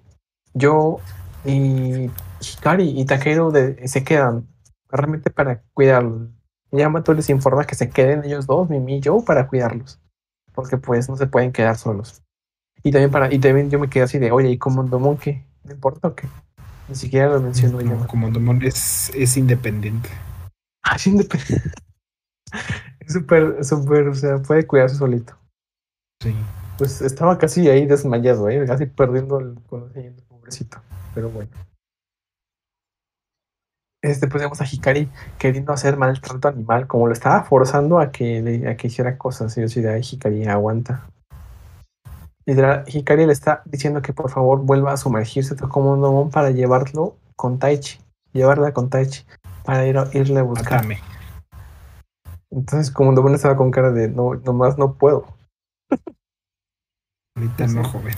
yo 0.54 1.00
y 1.44 2.10
Hikari 2.40 3.00
y 3.00 3.06
Takeru 3.06 3.52
se 3.86 4.04
quedan 4.04 4.48
realmente 4.90 5.30
para 5.30 5.62
cuidarlos. 5.74 6.30
Yamato 6.72 7.14
les 7.14 7.30
informa 7.30 7.66
que 7.66 7.76
se 7.76 7.90
queden 7.90 8.24
ellos 8.24 8.48
dos, 8.48 8.70
Mimi 8.70 8.98
y 8.98 9.00
yo, 9.00 9.24
para 9.24 9.48
cuidarlos. 9.48 10.00
Porque 10.56 10.78
pues 10.78 11.10
no 11.10 11.18
se 11.18 11.28
pueden 11.28 11.52
quedar 11.52 11.78
solos. 11.78 12.24
Y 12.84 12.92
también 12.92 13.12
para, 13.12 13.34
y 13.34 13.40
también 13.40 13.70
yo 13.70 13.80
me 13.80 13.90
quedé 13.90 14.04
así 14.04 14.18
de, 14.18 14.32
oye, 14.32 14.50
¿y 14.50 14.58
Komondomon 14.58 15.18
qué? 15.18 15.46
¿No 15.64 15.74
importa 15.74 16.08
o 16.08 16.16
qué? 16.16 16.28
Ni 16.90 16.96
siquiera 16.96 17.30
lo 17.30 17.40
mencionó 17.42 17.82
No, 17.82 18.08
como 18.08 18.28
Mondomon 18.28 18.62
es, 18.64 19.12
es 19.16 19.38
independiente. 19.38 20.10
Ah, 20.84 20.96
es 20.96 21.08
independiente. 21.08 21.72
Es 23.00 23.14
súper, 23.14 23.64
súper, 23.64 24.08
o 24.08 24.14
sea, 24.16 24.38
puede 24.42 24.68
cuidarse 24.68 24.96
solito. 24.98 25.38
Sí. 26.22 26.34
Pues 26.78 27.02
estaba 27.02 27.38
casi 27.38 27.70
ahí 27.70 27.86
desmayado, 27.86 28.50
¿eh? 28.50 28.66
casi 28.66 28.86
perdiendo 28.86 29.40
el 29.40 29.60
conocimiento, 29.68 30.24
pobrecito. 30.28 30.82
Pero 31.16 31.30
bueno. 31.30 31.50
Este, 34.04 34.28
pues 34.28 34.44
vemos 34.44 34.60
a 34.60 34.66
Hikari 34.70 35.10
queriendo 35.40 35.72
hacer 35.72 35.96
maltrato 35.96 36.50
animal, 36.50 36.88
como 36.88 37.08
lo 37.08 37.14
estaba 37.14 37.44
forzando 37.44 38.00
a 38.00 38.12
que, 38.12 38.42
le- 38.42 38.68
a 38.70 38.76
que 38.76 38.88
hiciera 38.88 39.18
cosas. 39.18 39.58
Y 39.58 39.62
yo 39.62 39.70
soy 39.70 39.82
de 39.82 39.94
"Ay, 39.94 40.02
Hikari, 40.04 40.46
aguanta. 40.46 41.08
Y 42.46 42.54
la- 42.54 42.84
Hikari 42.88 43.26
le 43.26 43.34
está 43.34 43.62
diciendo 43.66 44.02
que 44.02 44.14
por 44.14 44.30
favor 44.30 44.60
vuelva 44.62 44.94
a 44.94 44.98
sumergirse 44.98 45.56
como 45.56 45.94
un 45.94 46.02
domón 46.02 46.30
para 46.30 46.52
llevarlo 46.52 47.16
con 47.36 47.60
Taichi. 47.60 48.00
Llevarla 48.34 48.74
con 48.74 48.90
Taichi. 48.90 49.26
Para 49.64 49.88
ir 49.88 49.98
a, 49.98 50.10
irle 50.14 50.40
a 50.40 50.44
buscar. 50.44 50.84
Mátame. 50.86 51.00
Entonces, 52.52 52.92
como 52.92 53.10
un 53.10 53.16
domón 53.16 53.34
estaba 53.34 53.56
con 53.56 53.72
cara 53.72 53.92
de 53.92 54.10
no, 54.10 54.36
nomás 54.36 54.78
no 54.78 54.94
puedo. 54.94 55.26
Ahorita 57.36 57.68
no, 57.68 57.84
joven. 57.84 58.14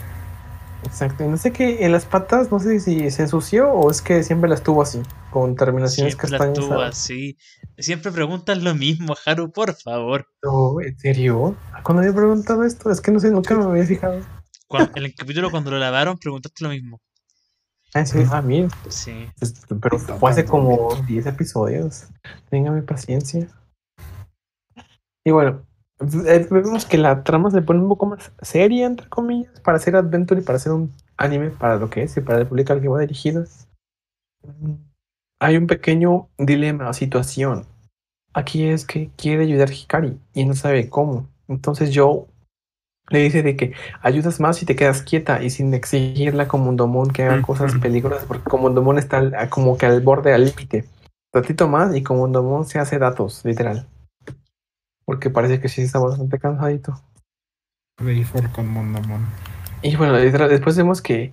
Exacto, 0.86 1.24
y 1.24 1.28
no 1.28 1.38
sé 1.38 1.52
qué, 1.52 1.84
en 1.86 1.92
las 1.92 2.06
patas, 2.06 2.52
no 2.52 2.60
sé 2.60 2.80
si 2.80 3.10
se 3.12 3.24
ensució 3.24 3.72
o 3.72 3.90
es 3.92 4.02
que 4.02 4.24
siempre 4.24 4.50
las 4.50 4.62
tuvo 4.64 4.82
así, 4.84 5.02
con 5.32 5.56
terminaciones 5.56 6.14
Siempre 6.16 6.38
tuvo 6.54 6.70
castañas. 6.70 6.90
así. 6.90 7.38
Siempre 7.78 8.12
preguntan 8.12 8.64
lo 8.64 8.74
mismo, 8.76 9.16
Haru, 9.26 9.52
por 9.52 9.74
favor. 9.76 10.28
No, 10.44 10.80
¿en 10.82 10.98
serio? 10.98 11.56
¿Cuándo 11.84 12.02
había 12.02 12.14
preguntado 12.16 12.64
esto? 12.64 12.92
Es 12.92 13.02
que 13.02 13.12
no 13.12 13.20
sé, 13.20 13.32
nunca 13.32 13.56
me 13.58 13.66
había 13.66 13.86
fijado. 13.86 14.22
En 14.96 15.04
el 15.04 15.14
capítulo 15.16 15.52
cuando 15.52 15.72
lo 15.72 15.78
lavaron 15.80 16.18
preguntaste 16.18 16.64
lo 16.64 16.70
mismo. 16.70 17.02
Ah, 17.94 18.06
sí, 18.06 18.20
ah, 18.32 18.42
mira, 18.42 18.68
Sí. 18.90 19.28
pues, 19.40 19.54
pero 19.82 19.98
fue 20.00 20.30
hace 20.32 20.44
como 20.46 20.96
10 21.08 21.26
episodios. 21.28 22.08
Téngame 22.50 22.82
paciencia. 22.82 23.48
Y 25.24 25.32
bueno, 25.32 25.66
vemos 26.00 26.86
que 26.86 26.98
la 26.98 27.24
trama 27.24 27.52
se 27.52 27.62
pone 27.62 27.82
un 27.82 27.90
poco 27.90 28.06
más 28.06 28.32
seria, 28.42 28.86
entre 28.86 29.08
comillas, 29.08 29.60
para 29.62 29.78
hacer 29.78 29.96
Adventure 29.96 30.42
y 30.42 30.44
para 30.44 30.58
hacer 30.58 30.72
un 30.72 30.94
anime 31.18 31.52
para 31.52 31.78
lo 31.78 31.90
que 31.90 32.04
es 32.04 32.18
y 32.18 32.22
para 32.22 32.40
el 32.40 32.48
público 32.48 32.74
al 32.74 32.82
que 32.82 32.88
va 32.88 33.00
dirigido. 33.00 33.46
Hay 35.40 35.58
un 35.58 35.68
pequeño 35.68 36.30
dilema 36.38 36.90
o 36.90 36.94
situación. 36.94 37.66
Aquí 38.34 38.66
es 38.66 38.86
que 38.86 39.10
quiere 39.16 39.44
ayudar 39.44 39.70
a 39.70 39.74
Hikari 39.74 40.20
y 40.34 40.46
no 40.46 40.54
sabe 40.54 40.90
cómo. 40.90 41.28
Entonces 41.48 41.92
yo 41.92 42.28
le 43.10 43.20
dice 43.20 43.44
de 43.44 43.56
que 43.56 43.74
ayudas 44.02 44.40
más 44.40 44.58
si 44.58 44.66
te 44.66 44.76
quedas 44.76 45.04
quieta 45.04 45.44
y 45.44 45.50
sin 45.50 45.74
exigirla 45.74 46.48
como 46.48 46.70
un 46.70 46.76
domón 46.76 47.12
que 47.12 47.24
haga 47.24 47.42
cosas 47.42 47.76
peligrosas, 47.76 48.26
porque 48.26 48.50
como 48.50 48.68
un 48.68 48.76
domón 48.76 48.98
está 48.98 49.50
como 49.50 49.78
que 49.78 49.86
al 49.86 50.02
borde, 50.02 50.34
al 50.34 50.46
límite. 50.46 50.86
Ratito 51.34 51.68
más 51.68 51.96
y 51.96 52.04
como 52.04 52.24
un 52.24 52.32
domón 52.32 52.66
se 52.66 52.80
hace 52.80 52.98
datos, 52.98 53.44
literal. 53.46 53.88
Porque 55.06 55.30
parece 55.30 55.60
que 55.60 55.70
sí 55.70 55.84
está 55.84 56.00
bastante 56.00 56.40
cansadito. 56.40 57.00
Con 58.52 58.68
Mondomon. 58.68 59.26
Y 59.82 59.96
bueno, 59.96 60.14
después 60.14 60.76
vemos 60.76 61.02
que 61.02 61.32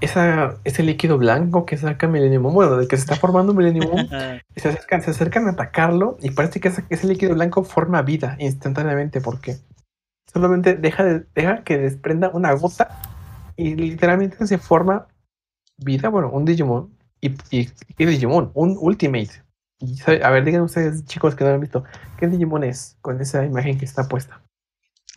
esa, 0.00 0.56
ese 0.64 0.82
líquido 0.82 1.18
blanco 1.18 1.64
que 1.64 1.76
saca 1.76 2.06
Millennium, 2.06 2.42
Moon, 2.42 2.54
bueno, 2.54 2.76
de 2.76 2.86
que 2.86 2.96
se 2.96 3.02
está 3.02 3.16
formando 3.16 3.54
Millennium, 3.54 3.90
Moon, 3.90 4.08
se 4.56 4.68
acercan, 4.68 5.02
se 5.02 5.10
acercan 5.10 5.46
a 5.46 5.52
atacarlo 5.52 6.18
y 6.20 6.30
parece 6.30 6.60
que 6.60 6.68
ese, 6.68 6.84
ese 6.90 7.06
líquido 7.06 7.34
blanco 7.34 7.64
forma 7.64 8.02
vida 8.02 8.36
instantáneamente 8.38 9.20
porque 9.20 9.56
solamente 10.32 10.74
deja, 10.74 11.04
de, 11.04 11.24
deja 11.34 11.64
que 11.64 11.78
desprenda 11.78 12.30
una 12.30 12.52
gota 12.52 13.00
y 13.56 13.74
literalmente 13.76 14.46
se 14.46 14.58
forma 14.58 15.06
vida, 15.78 16.08
bueno, 16.08 16.30
un 16.30 16.44
Digimon. 16.44 16.90
Y, 17.20 17.34
y, 17.50 17.66
¿qué 17.96 18.06
Digimon? 18.06 18.50
Un 18.54 18.76
Ultimate. 18.78 19.43
A 20.22 20.30
ver, 20.30 20.44
digan 20.44 20.62
ustedes, 20.62 21.04
chicos, 21.06 21.34
que 21.34 21.44
no 21.44 21.50
lo 21.50 21.54
han 21.56 21.60
visto, 21.60 21.84
¿qué 22.18 22.26
Digimon 22.28 22.64
es 22.64 22.96
con 23.00 23.20
esa 23.20 23.44
imagen 23.44 23.78
que 23.78 23.84
está 23.84 24.08
puesta? 24.08 24.40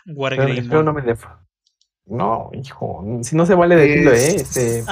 Wargreymon. 0.05 0.85
no 0.85 0.93
me 0.93 1.01
defa. 1.01 1.43
No, 2.05 2.49
hijo, 2.53 3.03
si 3.23 3.35
no 3.35 3.45
se 3.45 3.53
vale 3.55 3.75
decirlo, 3.75 4.13
eh, 4.13 4.35
este, 4.37 4.85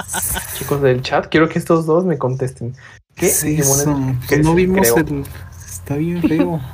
chicos 0.54 0.82
del 0.82 1.00
chat, 1.02 1.28
quiero 1.28 1.48
que 1.48 1.58
estos 1.58 1.86
dos 1.86 2.04
me 2.04 2.18
contesten. 2.18 2.74
¿Qué 3.14 3.26
es 3.26 3.42
Digimon 3.42 3.80
es 3.80 4.28
que 4.28 4.36
Pues 4.36 4.44
no 4.44 4.54
vimos 4.54 4.88
el. 4.96 5.24
Está 5.66 5.96
bien 5.96 6.22
feo. 6.22 6.60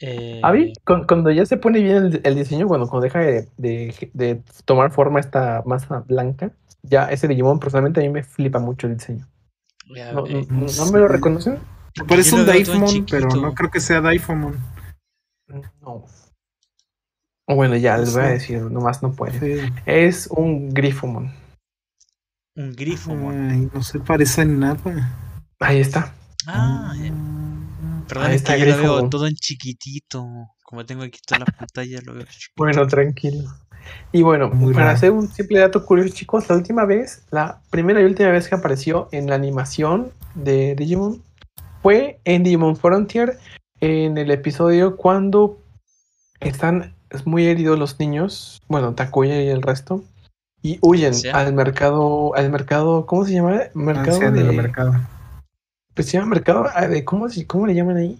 Eh, 0.00 0.40
Avi, 0.44 0.74
cu- 0.86 1.04
cuando 1.08 1.28
ya 1.32 1.44
se 1.44 1.56
pone 1.56 1.80
bien 1.80 1.96
el, 1.96 2.20
el 2.22 2.34
diseño, 2.36 2.68
cuando, 2.68 2.86
cuando 2.88 3.02
deja 3.02 3.18
de, 3.18 3.48
de- 3.56 4.10
de 4.14 4.42
tomar 4.64 4.92
forma 4.92 5.18
esta 5.18 5.64
masa 5.66 6.04
blanca, 6.06 6.52
ya 6.84 7.06
ese 7.10 7.26
Digimon 7.26 7.58
personalmente 7.58 7.98
a 7.98 8.04
mí 8.04 8.08
me 8.10 8.22
flipa 8.22 8.60
mucho 8.60 8.86
el 8.86 8.96
diseño. 8.96 9.26
ya, 9.92 10.12
¿No, 10.12 10.24
eh, 10.28 10.46
no- 10.48 10.70
no 10.70 10.86
me 10.92 11.00
lo 11.00 11.08
reconocen? 11.08 11.58
Parece 12.06 12.34
un 12.34 12.46
Daifmon, 12.46 13.06
pero 13.10 13.28
no 13.28 13.54
creo 13.54 13.70
que 13.70 13.80
sea 13.80 14.00
Daifmon. 14.00 14.56
No. 15.80 16.04
Bueno, 17.46 17.76
ya 17.76 17.96
les 17.96 18.12
voy 18.12 18.22
a 18.24 18.26
decir, 18.28 18.60
nomás 18.62 19.02
no 19.02 19.12
puede. 19.12 19.66
Sí. 19.66 19.72
Es 19.86 20.26
un 20.30 20.68
Grifomon. 20.70 21.32
un 22.56 22.72
grifo. 22.74 23.12
Ay, 23.12 23.68
no 23.72 23.82
se 23.82 24.00
parece 24.00 24.42
en 24.42 24.60
nada. 24.60 25.16
Ahí 25.60 25.78
está. 25.80 26.12
Ah, 26.46 26.92
eh, 26.98 27.10
perdón, 28.06 28.26
Ahí 28.26 28.34
es 28.34 28.42
está 28.42 28.54
que 28.54 28.60
yo 28.60 28.66
lo 28.66 28.72
veo 28.72 28.80
Grifomon. 28.82 29.10
todo 29.10 29.26
en 29.26 29.34
chiquitito. 29.34 30.26
Como 30.62 30.84
tengo 30.84 31.02
aquí 31.04 31.18
toda 31.26 31.38
la 31.40 31.46
pantalla, 31.46 32.00
lo 32.04 32.14
veo 32.14 32.24
chiquito. 32.24 32.52
Bueno, 32.56 32.86
tranquilo. 32.86 33.48
Y 34.12 34.20
bueno, 34.22 34.50
Muy 34.50 34.74
para 34.74 34.86
raro. 34.86 34.96
hacer 34.98 35.10
un 35.12 35.28
simple 35.28 35.60
dato 35.60 35.86
curioso, 35.86 36.14
chicos, 36.14 36.46
la 36.50 36.56
última 36.56 36.84
vez, 36.84 37.24
la 37.30 37.62
primera 37.70 38.02
y 38.02 38.04
última 38.04 38.28
vez 38.28 38.46
que 38.48 38.54
apareció 38.56 39.08
en 39.12 39.28
la 39.30 39.36
animación 39.36 40.12
de 40.34 40.74
Digimon 40.74 41.22
fue 41.88 42.20
en 42.24 42.42
Digimon 42.42 42.76
Frontier, 42.76 43.38
en 43.80 44.18
el 44.18 44.30
episodio 44.30 44.98
cuando 44.98 45.58
están 46.38 46.94
muy 47.24 47.46
heridos 47.46 47.78
los 47.78 47.98
niños, 47.98 48.60
bueno, 48.68 48.94
Takuya 48.94 49.40
y 49.42 49.48
el 49.48 49.62
resto, 49.62 50.04
y 50.60 50.78
huyen 50.82 51.14
¿Sí? 51.14 51.30
al 51.30 51.54
mercado, 51.54 52.34
al 52.34 52.50
mercado, 52.50 53.06
¿cómo 53.06 53.24
se 53.24 53.32
llama? 53.32 53.62
Mercado 53.72 54.18
de, 54.20 54.30
del 54.32 54.52
mercado. 54.54 54.92
pues 55.94 56.08
se 56.10 56.18
llama 56.18 56.28
mercado, 56.28 56.66
ah, 56.74 56.86
de, 56.88 57.06
¿cómo, 57.06 57.26
se- 57.30 57.46
¿cómo 57.46 57.66
le 57.66 57.74
llaman 57.74 57.96
ahí? 57.96 58.18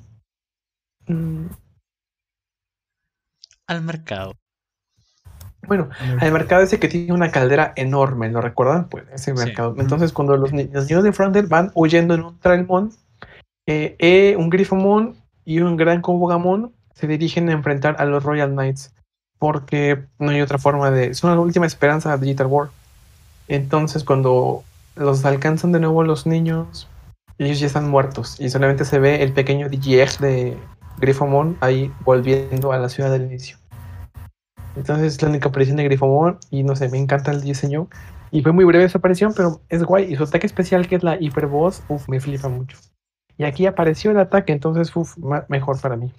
Mm, 1.07 1.49
Al 3.67 3.83
mercado. 3.83 4.33
bueno, 5.67 5.91
El 6.23 6.33
mercado 6.33 6.63
ese 6.63 6.81
que 6.81 6.89
tiene 6.89 7.13
una 7.13 7.31
caldera 7.31 7.75
enorme, 7.77 8.31
¿lo 8.31 8.41
recuerdan? 8.41 8.89
Pues 8.89 9.05
ese 9.13 9.37
Sí. 9.37 9.45
mercado. 9.45 9.75
Entonces, 9.77 10.15
cuando 10.15 10.39
los, 10.39 10.55
ni- 10.55 10.69
los 10.69 10.89
niños 10.89 11.05
de 11.05 11.13
Frontier 11.13 11.49
van 11.49 11.71
huyendo 11.75 12.15
en 12.15 12.23
un 12.23 12.39
Trailmon, 12.39 12.93
eh, 13.69 14.35
un 14.39 14.49
Grifomon 14.49 15.17
y 15.45 15.61
un 15.61 15.77
Gran 15.77 16.01
Kobogamon 16.01 16.73
se 16.95 17.07
dirigen 17.07 17.49
a 17.49 17.53
enfrentar 17.53 17.97
a 17.99 18.05
los 18.05 18.25
Royal 18.25 18.53
Knights. 18.53 18.95
Porque 19.39 20.05
no 20.19 20.31
hay 20.31 20.41
otra 20.41 20.59
forma 20.59 20.91
de. 20.91 21.09
Es 21.09 21.23
una 21.23 21.39
última 21.39 21.67
esperanza 21.67 22.17
de 22.17 22.25
Digital 22.25 22.49
War. 22.49 22.71
Entonces, 23.47 24.03
cuando 24.03 24.65
los 24.97 25.25
alcanzan 25.25 25.71
de 25.71 25.81
nuevo 25.81 26.03
los 26.03 26.27
niños, 26.27 26.89
ellos 27.39 27.61
ya 27.61 27.67
están 27.67 27.89
muertos. 27.89 28.41
Y 28.41 28.51
solamente 28.51 28.85
se 28.85 28.99
ve 28.99 29.23
el 29.23 29.33
pequeño 29.33 29.69
DJX 29.69 30.21
de 30.21 30.57
Grifomon 30.99 31.57
ahí 31.61 31.93
volviendo 32.05 32.73
a 32.73 32.79
la 32.79 32.89
ciudad 32.89 33.11
del 33.11 33.27
inicio. 33.27 33.59
Entonces 34.77 35.15
es 35.15 35.23
la 35.23 35.29
única 35.29 35.49
aparición 35.49 35.77
de 35.77 35.85
Grifomon 35.85 36.39
y 36.51 36.63
no 36.63 36.75
sé, 36.75 36.89
me 36.89 36.99
encanta 36.99 37.31
el 37.31 37.43
diseño. 37.43 37.89
Y 38.31 38.43
fue 38.43 38.53
muy 38.53 38.65
breve 38.65 38.85
esa 38.85 38.99
aparición, 38.99 39.33
pero 39.37 39.61
es 39.69 39.83
guay. 39.85 40.13
Y 40.13 40.17
su 40.17 40.25
ataque 40.25 40.47
especial, 40.47 40.87
que 40.87 40.97
es 40.97 41.03
la 41.03 41.17
Hyper 41.17 41.47
Boss, 41.47 41.83
uff, 41.89 42.09
me 42.09 42.21
flipa 42.21 42.49
mucho. 42.49 42.77
Y 43.39 43.45
aquí 43.45 43.67
apareció 43.67 44.11
el 44.11 44.19
ataque, 44.19 44.53
entonces, 44.53 44.95
uff, 44.97 45.17
mejor 45.49 45.81
para 45.81 45.97
mí. 45.97 46.13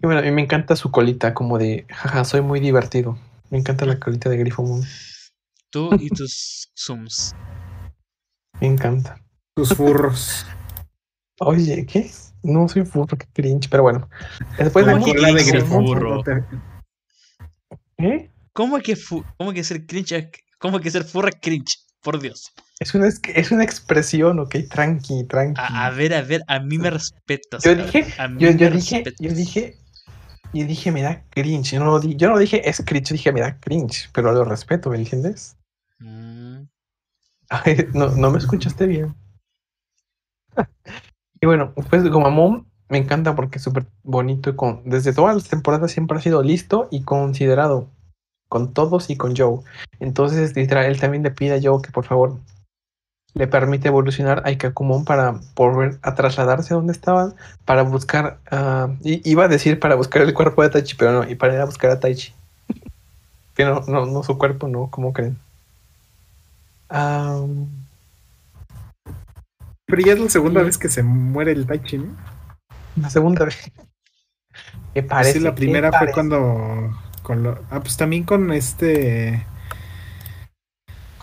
Y 0.00 0.06
bueno, 0.06 0.18
a 0.20 0.22
mí 0.22 0.30
me 0.32 0.42
encanta 0.42 0.74
su 0.74 0.90
colita, 0.90 1.34
como 1.34 1.58
de, 1.58 1.86
jaja, 1.90 2.24
soy 2.24 2.40
muy 2.40 2.58
divertido. 2.58 3.18
Me 3.50 3.58
encanta 3.58 3.84
la 3.84 4.00
colita 4.00 4.28
de 4.30 4.38
Grifomon, 4.38 4.82
Tú 5.70 5.90
y 6.00 6.08
tus 6.08 6.68
zooms. 6.74 7.34
me 8.60 8.66
encanta. 8.66 9.20
Sus 9.56 9.74
furros. 9.74 10.46
Oye, 11.40 11.84
¿qué? 11.86 12.10
No 12.42 12.68
soy 12.68 12.84
furro, 12.84 13.16
qué 13.18 13.26
cringe, 13.32 13.68
pero 13.70 13.82
bueno. 13.84 14.08
Después 14.58 14.86
de 14.86 14.92
¿Cómo 14.92 15.04
aquí, 15.04 15.12
que 15.12 15.18
Cola 15.18 15.32
de 15.34 15.44
grifo. 15.44 15.66
furro? 15.66 16.22
¿eh? 17.98 18.30
¿Cómo 18.52 18.78
que, 18.80 18.96
fu- 18.96 19.24
cómo 19.38 19.52
que 19.52 19.62
ser 19.64 19.86
cringe? 19.86 20.12
es- 20.12 20.30
¿Cómo 20.58 20.80
que 20.80 20.90
ser 20.90 21.04
furra 21.04 21.28
es 21.28 21.36
cringe? 21.40 21.78
Por 22.02 22.20
Dios. 22.20 22.52
Es 22.82 22.94
una, 22.96 23.06
es 23.06 23.52
una 23.52 23.62
expresión, 23.62 24.40
ok, 24.40 24.56
tranqui, 24.68 25.22
tranqui. 25.24 25.60
A, 25.60 25.86
a 25.86 25.90
ver, 25.90 26.12
a 26.14 26.22
ver, 26.22 26.42
a 26.48 26.58
mí 26.58 26.78
me 26.78 26.90
respetas. 26.90 27.62
Yo 27.62 27.76
dije, 27.76 28.06
a 28.18 28.26
mí 28.26 28.42
Yo, 28.42 28.50
yo 28.50 28.68
me 28.70 28.76
dije, 28.76 28.96
respetas. 28.96 29.20
yo 29.20 29.32
dije, 29.32 29.76
yo 30.52 30.66
dije, 30.66 30.90
me 30.90 31.02
da 31.02 31.22
cringe. 31.30 31.76
Yo 31.76 31.84
no, 31.84 32.02
yo 32.02 32.28
no 32.28 32.38
dije 32.38 32.68
es 32.68 32.82
cringe, 32.84 33.10
yo 33.10 33.12
dije 33.14 33.32
me 33.32 33.40
da 33.40 33.56
cringe, 33.60 34.10
pero 34.12 34.32
lo 34.32 34.44
respeto, 34.44 34.90
¿me 34.90 34.96
entiendes? 34.96 35.56
Mm, 36.00 36.62
Ay, 37.50 37.86
no, 37.94 38.08
no 38.08 38.30
me 38.32 38.38
escuchaste 38.38 38.86
bien. 38.86 39.14
y 41.40 41.46
bueno, 41.46 41.72
pues 41.88 42.02
Gomamon 42.10 42.66
me 42.88 42.98
encanta 42.98 43.36
porque 43.36 43.58
es 43.58 43.62
súper 43.62 43.86
bonito 44.02 44.50
y 44.50 44.56
con, 44.56 44.82
desde 44.84 45.12
todas 45.12 45.36
las 45.36 45.48
temporadas 45.48 45.92
siempre 45.92 46.18
ha 46.18 46.20
sido 46.20 46.42
listo 46.42 46.88
y 46.90 47.04
considerado 47.04 47.88
con 48.48 48.74
todos 48.74 49.08
y 49.08 49.16
con 49.16 49.36
Joe. 49.36 49.60
Entonces, 50.00 50.56
literal, 50.56 50.86
él 50.86 51.00
también 51.00 51.22
le 51.22 51.30
pide 51.30 51.54
a 51.54 51.60
Joe 51.62 51.80
que 51.80 51.92
por 51.92 52.04
favor 52.04 52.38
le 53.34 53.46
permite 53.46 53.88
evolucionar 53.88 54.42
a 54.44 54.50
Ikakumon 54.50 55.04
para 55.04 55.40
volver 55.54 55.98
a 56.02 56.14
trasladarse 56.14 56.74
a 56.74 56.76
donde 56.76 56.92
estaban, 56.92 57.34
para 57.64 57.82
buscar, 57.82 58.38
i- 59.02 59.22
iba 59.30 59.44
a 59.44 59.48
decir 59.48 59.78
para 59.80 59.94
buscar 59.94 60.22
el 60.22 60.34
cuerpo 60.34 60.62
de 60.62 60.70
Taichi, 60.70 60.96
pero 60.96 61.12
no, 61.12 61.28
y 61.30 61.34
para 61.34 61.54
ir 61.54 61.60
a 61.60 61.64
buscar 61.64 61.90
a 61.90 62.00
Taichi. 62.00 62.32
Pero 63.54 63.84
no, 63.86 63.92
no, 63.92 64.06
no 64.06 64.22
su 64.22 64.38
cuerpo, 64.38 64.66
no, 64.66 64.88
¿cómo 64.90 65.12
creen? 65.12 65.36
Pero 69.86 70.02
ya 70.02 70.12
es 70.14 70.20
la 70.20 70.30
segunda 70.30 70.62
vez 70.62 70.78
que 70.78 70.88
se 70.88 71.02
muere 71.02 71.52
el 71.52 71.66
Taichi, 71.66 71.98
¿no? 71.98 72.16
la 72.96 73.10
segunda 73.10 73.44
vez. 73.44 73.70
¿Qué 74.94 75.02
parece? 75.02 75.34
sí, 75.38 75.40
la 75.40 75.50
¿Qué 75.50 75.56
primera 75.56 75.88
fue 75.90 75.98
parece? 75.98 76.14
cuando. 76.14 76.98
Con 77.22 77.42
lo, 77.42 77.58
ah, 77.70 77.80
pues 77.80 77.96
también 77.96 78.24
con 78.24 78.52
este. 78.52 79.44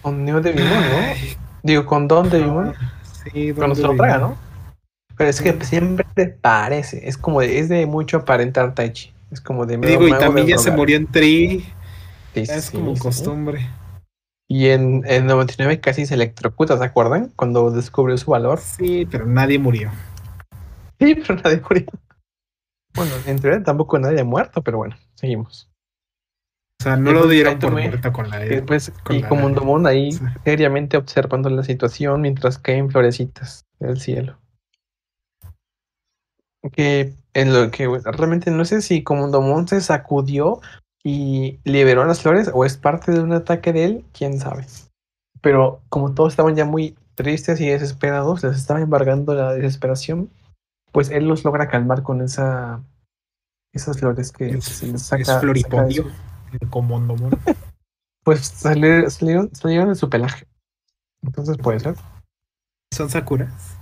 Con 0.02 0.24
Neo 0.24 0.40
de 0.42 0.52
Vimon, 0.54 0.84
¿no? 0.84 0.98
Digo, 1.64 1.86
con 1.86 2.08
Don 2.08 2.30
de 2.30 2.40
Vimon. 2.40 2.74
Sí, 3.24 3.54
Cuando 3.54 3.76
se 3.76 3.82
¿dónde 3.82 3.98
lo 3.98 4.04
traga? 4.04 4.18
¿no? 4.20 4.38
Pero 5.18 5.30
es 5.30 5.42
que 5.42 5.54
siempre 5.66 6.06
te 6.14 6.28
parece. 6.28 7.08
Es 7.08 7.18
como 7.18 7.42
de, 7.42 7.60
es 7.60 7.68
de 7.70 7.86
mucho 7.86 8.18
aparentar 8.18 8.74
Taichi. 8.74 9.14
Es 9.32 9.42
como 9.42 9.66
de. 9.66 9.78
Digo, 9.78 10.08
y 10.08 10.12
también 10.12 10.48
ya 10.48 10.58
se 10.58 10.72
murió 10.72 10.98
en 10.98 11.08
Tri. 11.08 11.66
Sí, 12.34 12.42
Es 12.42 12.66
sí, 12.66 12.78
como 12.78 12.96
sí. 12.96 13.02
costumbre. 13.02 13.70
Y 14.48 14.70
en, 14.70 15.04
en 15.06 15.28
99 15.28 15.80
casi 15.80 16.06
se 16.06 16.16
electrocuta, 16.16 16.78
¿se 16.78 16.84
acuerdan? 16.84 17.32
Cuando 17.36 17.70
descubrió 17.70 18.18
su 18.18 18.32
valor. 18.32 18.60
Sí, 18.60 19.08
pero 19.12 19.26
nadie 19.26 19.60
murió. 19.60 19.92
Sí, 21.00 21.16
pero 21.16 21.36
nadie 21.44 21.62
murió. 21.70 21.86
Bueno, 22.96 23.12
en 23.28 23.40
teoría 23.40 23.62
tampoco 23.64 24.00
nadie 24.00 24.22
ha 24.22 24.26
muerto, 24.26 24.64
pero 24.64 24.78
bueno, 24.78 24.96
seguimos. 25.16 25.69
O 26.80 26.84
sea, 26.84 26.96
no 26.96 27.12
lo 27.12 27.28
dieron 27.28 27.60
por 27.60 27.72
muerto 27.72 28.14
con 28.14 28.30
la 28.30 28.40
después, 28.40 28.94
con 29.04 29.18
y 29.18 29.22
la- 29.22 29.28
como 29.28 29.46
un 29.46 29.54
domón 29.54 29.86
ahí 29.86 30.14
sí. 30.14 30.24
seriamente 30.46 30.96
observando 30.96 31.50
la 31.50 31.64
situación 31.64 32.22
mientras 32.22 32.58
caen 32.58 32.90
florecitas 32.90 33.66
del 33.80 34.00
cielo. 34.00 34.40
Que 36.72 37.14
en 37.34 37.54
lo 37.54 37.70
que 37.72 37.88
realmente 38.06 38.50
no 38.52 38.64
sé 38.66 38.82
si 38.82 39.04
como 39.04 39.26
un 39.26 39.32
domón 39.32 39.68
se 39.68 39.82
sacudió 39.82 40.62
y 41.04 41.60
liberó 41.64 42.06
las 42.06 42.22
flores 42.22 42.50
o 42.54 42.64
es 42.66 42.78
parte 42.78 43.12
de 43.12 43.20
un 43.22 43.34
ataque 43.34 43.74
de 43.74 43.84
él, 43.86 44.06
quién 44.14 44.40
sabe. 44.40 44.66
Pero 45.42 45.82
como 45.90 46.14
todos 46.14 46.34
estaban 46.34 46.56
ya 46.56 46.66
muy 46.66 46.96
tristes 47.16 47.60
y 47.60 47.68
desesperados, 47.68 48.44
les 48.44 48.56
estaba 48.58 48.80
embargando 48.82 49.34
la 49.34 49.54
desesperación, 49.54 50.30
pues 50.94 51.10
él 51.10 51.28
los 51.28 51.44
logra 51.44 51.68
calmar 51.68 52.04
con 52.04 52.22
esa 52.22 52.82
esas 53.74 54.00
flores 54.00 54.32
que 54.32 54.50
Es- 54.50 54.64
se 54.66 54.86
les 54.88 54.96
es 54.96 55.08
saca, 55.08 55.40
floripondio. 55.42 56.06
El 56.60 56.70
Comondomon. 56.70 57.32
pues 58.24 58.42
salir- 58.42 59.10
salieron, 59.10 59.54
salieron 59.54 59.90
de 59.90 59.96
su 59.96 60.10
pelaje. 60.10 60.46
Entonces 61.24 61.58
puede 61.58 61.80
ser. 61.80 61.96
Son 62.94 63.10
Sakuras. 63.10 63.76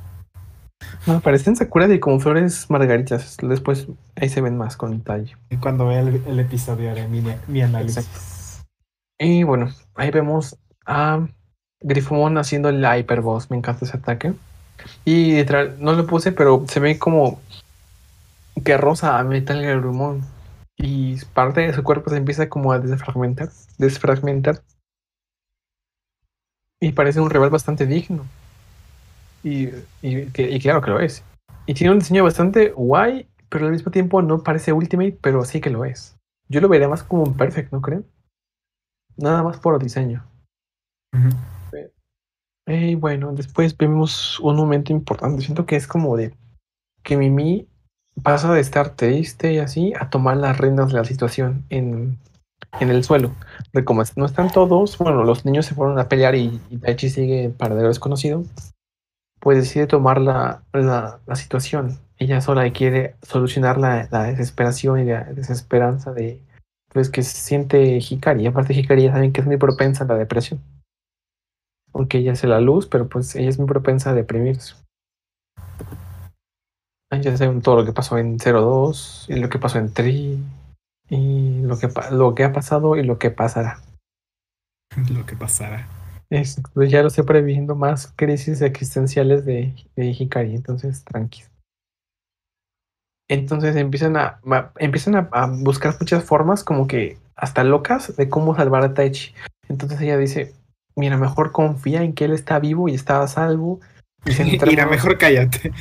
No, 1.06 1.20
parecen 1.22 1.56
Sakura 1.56 1.88
de 1.88 2.00
como 2.00 2.20
flores 2.20 2.70
margaritas. 2.70 3.38
Después 3.42 3.88
ahí 4.16 4.30
se 4.30 4.42
ven 4.42 4.58
más 4.58 4.76
con 4.78 4.92
detalle. 4.98 5.36
Y 5.50 5.58
cuando 5.58 5.88
vea 5.88 6.02
el, 6.02 6.22
el 6.28 6.40
episodio 6.40 6.92
haré 6.92 7.08
mi, 7.08 7.24
mi 7.48 7.62
análisis. 7.62 8.62
Y 9.20 9.44
bueno, 9.44 9.70
ahí 9.96 10.12
vemos 10.12 10.58
a 10.86 11.26
Grifomon 11.82 12.38
haciendo 12.38 12.72
la 12.72 12.98
Hyper 12.98 13.22
Boss. 13.22 13.50
Me 13.50 13.58
encanta 13.58 13.86
ese 13.86 13.98
ataque. 13.98 14.34
Y 15.06 15.36
literal, 15.38 15.78
no 15.80 15.94
lo 15.94 16.06
puse, 16.06 16.32
pero 16.32 16.66
se 16.68 16.80
ve 16.80 17.00
como 17.00 17.40
que 18.64 18.78
rosa 18.78 19.18
a 19.20 19.24
Metal 19.24 19.62
Garurumon. 19.62 20.24
Y 20.78 21.18
parte 21.34 21.62
de 21.62 21.74
su 21.74 21.84
cuerpo 21.84 22.10
se 22.10 22.18
empieza 22.18 22.50
como 22.50 22.72
a 22.72 22.80
desfragmentar, 22.80 23.50
desfragmentar. 23.78 24.62
Y 26.80 26.92
parece 26.92 27.20
un 27.20 27.32
rival 27.32 27.50
bastante 27.50 27.88
digno. 27.88 28.24
Y, 29.44 29.70
y, 30.02 30.30
y 30.36 30.60
claro 30.60 30.82
que 30.82 30.92
lo 30.92 31.00
es. 31.00 31.24
Y 31.66 31.74
tiene 31.74 31.92
un 31.92 32.00
diseño 32.00 32.24
bastante 32.24 32.70
guay, 32.70 33.28
pero 33.50 33.66
al 33.66 33.72
mismo 33.72 33.92
tiempo 33.92 34.22
no 34.22 34.44
parece 34.44 34.72
Ultimate, 34.72 35.18
pero 35.22 35.44
sí 35.44 35.60
que 35.60 35.72
lo 35.72 35.84
es. 35.84 36.16
Yo 36.48 36.62
lo 36.62 36.70
vería 36.70 36.88
más 36.88 37.04
como 37.04 37.24
un 37.24 37.36
Perfect, 37.36 37.74
¿no 37.74 37.82
creen? 37.82 38.06
Nada 39.18 39.42
más 39.42 39.60
por 39.60 39.82
diseño. 39.82 40.24
Y 42.68 42.96
bueno, 42.96 43.34
después 43.34 43.76
vemos 43.76 44.40
un 44.40 44.56
momento 44.56 44.94
importante. 44.94 45.42
Siento 45.42 45.66
que 45.66 45.76
es 45.76 45.88
como 45.88 46.16
de 46.16 46.36
que 47.02 47.18
Mimi 47.18 47.68
pasa 48.24 48.54
de 48.54 48.60
estar 48.60 48.92
triste 48.92 49.54
y 49.54 49.60
así 49.60 49.94
a 50.00 50.10
tomar 50.10 50.38
las 50.38 50.58
riendas 50.58 50.88
de 50.88 50.96
la 50.96 51.06
situación 51.06 51.66
en, 51.70 52.18
en 52.80 52.90
el 52.90 53.04
suelo. 53.04 53.34
De 53.74 53.84
como 53.84 54.04
no 54.16 54.26
están 54.26 54.52
todos, 54.52 54.98
bueno, 54.98 55.24
los 55.24 55.46
niños 55.46 55.66
se 55.66 55.76
fueron 55.76 56.00
a 56.00 56.10
pelear 56.10 56.36
y, 56.36 56.60
y 56.70 56.78
Taichi 56.78 57.10
sigue 57.10 57.50
paradero 57.50 57.88
desconocido, 57.88 58.44
pues 59.40 59.60
decide 59.60 59.88
tomar 59.88 60.20
la, 60.20 60.64
la, 60.74 61.20
la 61.26 61.36
situación. 61.36 62.00
Ella 62.18 62.42
sola 62.42 62.70
quiere 62.72 63.16
solucionar 63.22 63.78
la, 63.78 64.08
la, 64.12 64.24
desesperación 64.24 65.00
y 65.00 65.06
la 65.06 65.24
desesperanza 65.26 66.12
de 66.14 66.42
pues 66.90 67.10
que 67.10 67.22
siente 67.22 68.00
Hikari. 68.00 68.44
Y 68.44 68.48
aparte 68.48 68.74
Hikari 68.74 69.04
ya 69.04 69.14
saben 69.14 69.32
que 69.32 69.42
es 69.42 69.48
muy 69.48 69.58
propensa 69.58 70.04
a 70.04 70.08
la 70.08 70.16
depresión. 70.16 70.62
Aunque 71.94 72.20
ella 72.20 72.34
hace 72.34 72.48
la 72.48 72.60
luz, 72.60 72.88
pero 72.88 73.08
pues 73.08 73.36
ella 73.36 73.50
es 73.50 73.60
muy 73.60 73.68
propensa 73.68 74.10
a 74.10 74.14
deprimirse. 74.14 74.76
Ya 77.12 77.38
saben 77.38 77.62
todo 77.62 77.78
lo 77.78 77.86
que 77.86 77.94
pasó 77.94 78.18
en 78.18 78.38
02, 78.38 79.28
y 79.30 79.36
lo 79.36 79.50
que 79.50 79.60
pasó 79.60 79.80
en 79.80 79.94
3, 79.94 80.38
y 81.10 81.62
lo 81.62 81.78
que, 81.78 81.90
lo 82.12 82.36
que 82.36 82.44
ha 82.44 82.52
pasado 82.52 82.96
y 82.96 83.04
lo 83.04 83.18
que 83.18 83.32
pasará. 83.32 83.82
lo 85.12 85.26
que 85.26 85.36
pasará. 85.36 85.88
Es, 86.30 86.62
pues 86.74 86.92
ya 86.92 87.02
lo 87.02 87.08
estoy 87.08 87.24
previendo 87.24 87.76
más 87.76 88.12
crisis 88.16 88.62
existenciales 88.62 89.46
de, 89.46 89.74
de 89.96 90.06
Hikari, 90.08 90.56
entonces 90.56 91.06
tranquilo. 91.06 91.48
Entonces 93.30 93.76
empiezan 93.76 94.18
a, 94.18 94.42
empiezan 94.78 95.16
a, 95.16 95.30
a, 95.32 95.48
buscar 95.48 95.96
muchas 96.00 96.24
formas, 96.24 96.64
como 96.64 96.88
que 96.88 97.18
hasta 97.36 97.64
locas, 97.64 98.16
de 98.18 98.30
cómo 98.30 98.56
salvar 98.56 98.84
a 98.84 98.94
Taichi. 98.94 99.34
Entonces 99.70 100.02
ella 100.02 100.18
dice, 100.18 100.54
mira, 100.96 101.18
mejor 101.18 101.52
confía 101.52 102.04
en 102.04 102.14
que 102.14 102.26
él 102.26 102.34
está 102.34 102.60
vivo 102.60 102.90
y 102.90 102.96
está 102.96 103.22
a 103.22 103.28
salvo. 103.28 103.80
Y 104.28 104.60
mira, 104.66 104.86
mejor 104.90 105.18
cállate. 105.18 105.72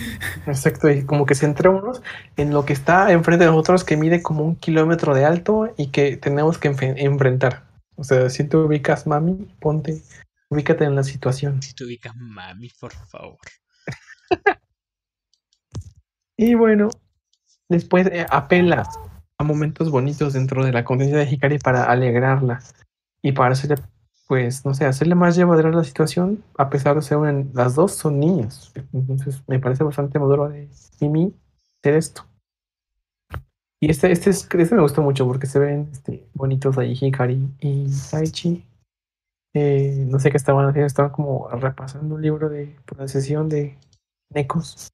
Exacto, 0.47 0.91
y 0.91 1.05
como 1.05 1.27
que 1.27 1.35
centrémonos 1.35 2.03
en 2.37 2.53
lo 2.53 2.65
que 2.65 2.73
está 2.73 3.13
enfrente 3.13 3.45
de 3.45 3.51
nosotros, 3.51 3.85
que 3.85 3.97
mide 3.97 4.23
como 4.23 4.45
un 4.45 4.57
kilómetro 4.57 5.15
de 5.15 5.25
alto 5.25 5.73
y 5.77 5.89
que 5.89 6.17
tenemos 6.17 6.59
que 6.59 6.69
enfrentar. 6.69 7.65
O 7.97 8.05
sea, 8.05 8.29
si 8.31 8.45
te 8.45 8.57
ubicas, 8.57 9.07
mami, 9.07 9.49
ponte, 9.61 10.03
ubícate 10.51 10.85
en 10.85 10.95
la 10.95 11.03
situación. 11.03 11.63
Si 11.63 11.75
te 11.75 11.85
ubicas, 11.85 12.15
mami, 12.17 12.71
por 12.81 12.93
favor. 12.93 13.39
y 16.37 16.55
bueno, 16.55 16.89
después 17.69 18.07
eh, 18.09 18.27
apela 18.31 18.89
a 19.39 19.45
momentos 19.45 19.91
bonitos 19.91 20.35
dentro 20.35 20.65
de 20.65 20.73
la 20.73 20.85
conciencia 20.85 21.19
de 21.19 21.31
Hikari 21.31 21.59
para 21.59 21.85
alegrarla 21.85 22.61
y 23.23 23.33
para 23.33 23.53
hacerle, 23.53 23.77
pues, 24.27 24.65
no 24.65 24.75
sé, 24.75 24.87
hacerle 24.87 25.15
más 25.15 25.37
llevadera 25.37 25.71
la 25.71 25.85
situación, 25.85 26.43
a 26.59 26.69
pesar 26.69 26.97
de 26.97 27.03
ser 27.03 27.19
una, 27.19 27.45
las 27.53 27.75
dos 27.75 27.93
son 27.93 28.19
niñas. 28.19 28.73
Entonces, 28.93 29.43
me 29.47 29.59
parece 29.61 29.85
bastante 29.85 30.19
maduro 30.19 30.49
de 30.49 30.69
Mimi 31.01 31.35
hacer 31.81 31.95
esto. 31.95 32.27
Y 33.81 33.91
este, 33.91 34.11
este, 34.11 34.31
es, 34.31 34.49
este 34.53 34.75
me 34.75 34.83
gustó 34.83 35.03
mucho 35.03 35.27
porque 35.27 35.47
se 35.47 35.59
ven 35.59 35.89
este, 35.93 36.27
bonitos 36.35 36.77
ahí 36.79 36.97
Hikari 37.01 37.49
y 37.61 37.87
Taichi. 38.11 38.65
Eh, 39.55 40.05
no 40.09 40.19
sé 40.19 40.31
qué 40.31 40.37
estaban 40.37 40.67
haciendo, 40.67 40.87
estaban 40.87 41.13
como 41.13 41.49
repasando 41.49 42.15
un 42.15 42.23
libro 42.23 42.49
de 42.49 42.77
pronunciación 42.85 43.49
de 43.49 43.79
Necos. 44.31 44.91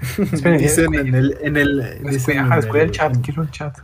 dicen 0.58 0.94
en 0.94 1.14
el, 1.14 1.36
en 1.40 1.56
el, 1.56 2.02
dicen 2.04 2.38
en 2.38 2.52
el, 2.52 2.76
el 2.76 2.90
chat, 2.90 3.16
quiero 3.22 3.42
el 3.42 3.50
chat. 3.50 3.78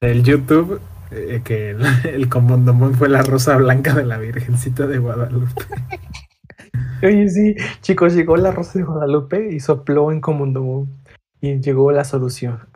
El 0.00 0.22
YouTube 0.22 0.80
eh, 1.10 1.42
que 1.44 1.70
el, 1.70 1.82
el 2.04 2.28
comondomón 2.28 2.94
fue 2.94 3.08
la 3.08 3.22
rosa 3.22 3.56
blanca 3.56 3.94
de 3.94 4.04
la 4.04 4.18
Virgencita 4.18 4.86
de 4.86 4.98
Guadalupe. 4.98 5.52
Oye, 7.02 7.28
sí, 7.28 7.54
chicos, 7.80 8.14
llegó 8.14 8.36
la 8.36 8.50
rosa 8.50 8.78
de 8.78 8.84
Guadalupe 8.84 9.50
y 9.52 9.60
sopló 9.60 10.10
en 10.10 10.20
comondomón 10.20 11.02
y 11.40 11.60
llegó 11.60 11.92
la 11.92 12.04
solución. 12.04 12.68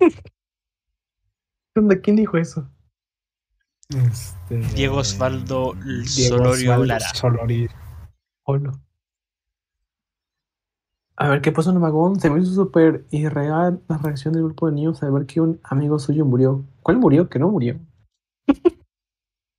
¿Dónde? 1.74 2.00
¿Quién 2.00 2.16
dijo 2.16 2.36
eso? 2.36 2.68
Este, 3.90 4.56
Diego 4.74 4.96
Osvaldo 4.96 5.74
Solorio 6.04 6.84
Lara. 6.84 7.06
Solorio. 7.14 7.70
Hola. 8.44 8.72
A 11.16 11.28
ver, 11.28 11.40
¿qué 11.40 11.52
pasó 11.52 11.70
en 11.70 11.78
Magón? 11.78 12.18
Se 12.18 12.28
me 12.28 12.40
hizo 12.40 12.52
súper 12.52 13.04
irreal 13.10 13.80
la 13.88 13.98
reacción 13.98 14.34
del 14.34 14.44
grupo 14.44 14.66
de 14.66 14.72
niños 14.72 15.02
al 15.02 15.12
ver 15.12 15.26
que 15.26 15.40
un 15.40 15.60
amigo 15.62 15.98
suyo 15.98 16.24
murió. 16.24 16.64
¿Cuál 16.82 16.98
murió? 16.98 17.28
Que 17.28 17.38
no 17.38 17.48
murió. 17.48 17.78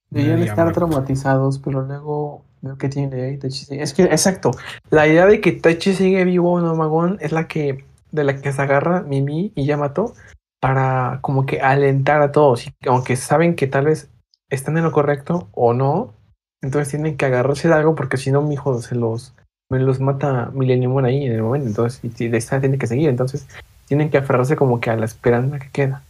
Debían 0.10 0.44
estar 0.44 0.72
traumatizados, 0.74 1.60
pero 1.60 1.82
luego 1.82 2.44
veo 2.62 2.78
que 2.78 2.90
tiene 2.90 3.38
Taichi. 3.38 3.68
Es 3.80 3.94
que, 3.94 4.04
exacto, 4.04 4.52
la 4.90 5.08
idea 5.08 5.26
de 5.26 5.40
que 5.40 5.54
Taichi 5.54 5.94
sigue 5.94 6.24
vivo 6.26 6.60
en 6.60 6.78
Magón 6.78 7.18
es 7.22 7.32
la 7.32 7.48
que, 7.48 7.86
de 8.12 8.24
la 8.24 8.40
que 8.40 8.52
se 8.52 8.62
agarra 8.62 9.02
Mimi 9.02 9.52
y 9.56 9.66
Yamato 9.66 10.14
para 10.60 11.20
como 11.22 11.46
que 11.46 11.62
alentar 11.62 12.22
a 12.22 12.32
todos. 12.32 12.68
Y 12.68 12.74
aunque 12.88 13.16
saben 13.16 13.56
que 13.56 13.68
tal 13.68 13.86
vez 13.86 14.10
están 14.50 14.78
en 14.78 14.84
lo 14.84 14.92
correcto 14.92 15.48
o 15.54 15.74
no, 15.74 16.14
entonces 16.62 16.90
tienen 16.90 17.18
que 17.18 17.26
agarrarse 17.26 17.68
de 17.68 17.74
algo 17.76 17.96
porque 17.96 18.18
si 18.18 18.32
no, 18.32 18.42
mi 18.42 18.56
hijo 18.56 18.82
se 18.82 18.96
los 18.96 19.34
me 19.70 19.80
los 19.80 20.00
mata 20.00 20.52
Millennium 20.54 21.04
ahí 21.04 21.26
en 21.26 21.34
el 21.34 21.44
momento, 21.44 21.68
entonces, 21.68 22.00
y, 22.04 22.24
y 22.24 22.36
esta 22.36 22.60
tiene 22.60 22.78
que 22.78 22.88
seguir, 22.88 23.10
entonces 23.10 23.48
tienen 23.86 24.10
que 24.10 24.18
aferrarse 24.18 24.56
como 24.56 24.80
que 24.80 24.90
a 24.90 24.96
la 24.96 25.06
esperanza 25.06 25.60
que 25.60 25.70
queda. 25.70 26.04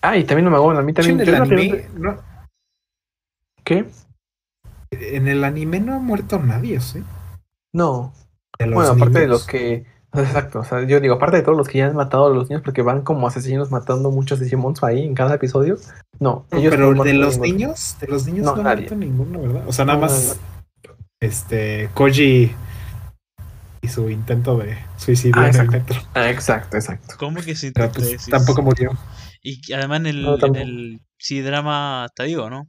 Ah, 0.00 0.16
y 0.16 0.24
también 0.24 0.44
no 0.44 0.50
me 0.50 0.56
hago, 0.56 0.70
a 0.70 0.82
mí 0.82 0.92
también. 0.92 1.20
En 1.20 1.28
el 1.28 1.34
anime, 1.34 1.86
no. 1.96 2.16
¿Qué? 3.64 3.86
En 4.90 5.28
el 5.28 5.44
anime 5.44 5.80
no 5.80 5.94
ha 5.94 5.98
muerto 5.98 6.38
nadie, 6.38 6.80
¿sí? 6.80 7.02
No. 7.74 8.12
Bueno, 8.58 8.80
aparte 8.80 9.04
niños. 9.06 9.14
de 9.14 9.26
los 9.26 9.46
que. 9.46 9.86
Exacto, 10.14 10.60
o 10.60 10.64
sea, 10.64 10.84
yo 10.84 11.00
digo, 11.00 11.14
aparte 11.16 11.36
de 11.36 11.42
todos 11.42 11.58
los 11.58 11.68
que 11.68 11.78
ya 11.78 11.86
han 11.86 11.94
matado 11.94 12.26
a 12.26 12.30
los 12.30 12.48
niños, 12.48 12.62
porque 12.62 12.80
van 12.80 13.02
como 13.02 13.26
asesinos 13.26 13.70
matando 13.70 14.10
muchos 14.10 14.40
Digimons 14.40 14.82
ahí 14.82 15.04
en 15.04 15.14
cada 15.14 15.34
episodio. 15.34 15.76
No, 16.18 16.46
ellos 16.50 16.70
pero 16.70 16.94
no 16.94 17.04
de 17.04 17.12
los 17.12 17.38
ninguno. 17.38 17.52
niños, 17.52 17.96
de 18.00 18.06
los 18.06 18.26
niños 18.26 18.46
no, 18.46 18.52
ha 18.52 18.62
muerto 18.62 18.96
ninguno, 18.96 19.42
¿verdad? 19.42 19.64
O 19.66 19.72
sea, 19.72 19.84
nada 19.84 19.98
más 19.98 20.38
este 21.20 21.90
Koji 21.94 22.54
y 23.80 23.88
su 23.88 24.10
intento 24.10 24.56
de 24.58 24.76
suicidio 24.96 25.40
ah, 25.40 25.48
en 25.48 25.56
el 25.56 25.70
metro. 25.70 26.00
Ah, 26.14 26.30
exacto, 26.30 26.76
exacto. 26.76 27.14
¿Cómo 27.18 27.40
que 27.40 27.54
se 27.54 27.72
Pero, 27.72 27.92
pues, 27.92 28.26
tampoco 28.26 28.62
murió? 28.62 28.92
Y 29.42 29.72
además 29.72 30.00
en 30.00 30.06
el, 30.06 30.22
no, 30.22 30.38
en 30.46 30.56
el 30.56 31.00
sí, 31.16 31.40
drama 31.40 32.06
está 32.06 32.24
vivo, 32.24 32.50
¿no? 32.50 32.68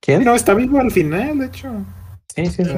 ¿Quién? 0.00 0.24
No, 0.24 0.34
está 0.34 0.54
vivo 0.54 0.78
al 0.78 0.90
final, 0.90 1.38
de 1.38 1.46
hecho. 1.46 1.84
Sí, 2.34 2.46
sí, 2.46 2.64
sí. 2.64 2.76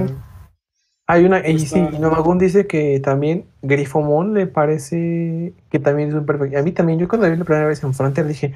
Hay 1.06 1.24
una, 1.24 1.46
y 1.46 1.58
sí, 1.58 1.78
y 1.78 1.98
Nomagun 1.98 2.38
dice 2.38 2.66
que 2.66 3.00
también 3.00 3.46
Grifomon 3.62 4.34
le 4.34 4.46
parece 4.46 5.54
que 5.70 5.78
también 5.78 6.10
es 6.10 6.14
un 6.14 6.26
perfect. 6.26 6.54
A 6.54 6.62
mí 6.62 6.72
también, 6.72 6.98
yo 6.98 7.08
cuando 7.08 7.30
vi 7.30 7.36
la 7.36 7.44
primera 7.44 7.66
vez 7.66 7.82
en 7.82 7.94
Frontier 7.94 8.26
dije, 8.26 8.52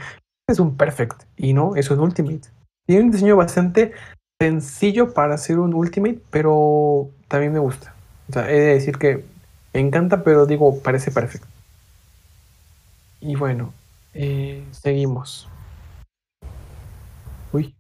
es 0.47 0.59
un 0.59 0.77
perfect. 0.77 1.23
Y 1.37 1.55
no, 1.55 1.77
eso 1.77 1.95
es 1.95 1.99
un 1.99 2.07
ultimate. 2.07 2.49
Tiene 2.87 3.05
un 3.05 3.11
diseño 3.11 3.37
bastante 3.37 3.93
sencillo 4.43 5.15
para 5.15 5.35
hacer 5.35 5.61
un 5.61 5.73
Ultimate, 5.73 6.19
pero 6.31 7.09
también 7.29 7.53
me 7.53 7.61
gusta. 7.61 7.95
O 8.29 8.33
sea, 8.33 8.51
he 8.51 8.59
de 8.59 8.75
decir 8.75 8.99
que 8.99 9.25
me 9.73 9.81
encanta, 9.81 10.25
pero 10.25 10.47
digo, 10.47 10.81
parece 10.81 11.13
perfecto. 11.13 11.47
Y 13.21 13.37
bueno, 13.37 13.73
eh, 14.15 14.65
seguimos. 14.73 15.49
Uy. 17.53 17.73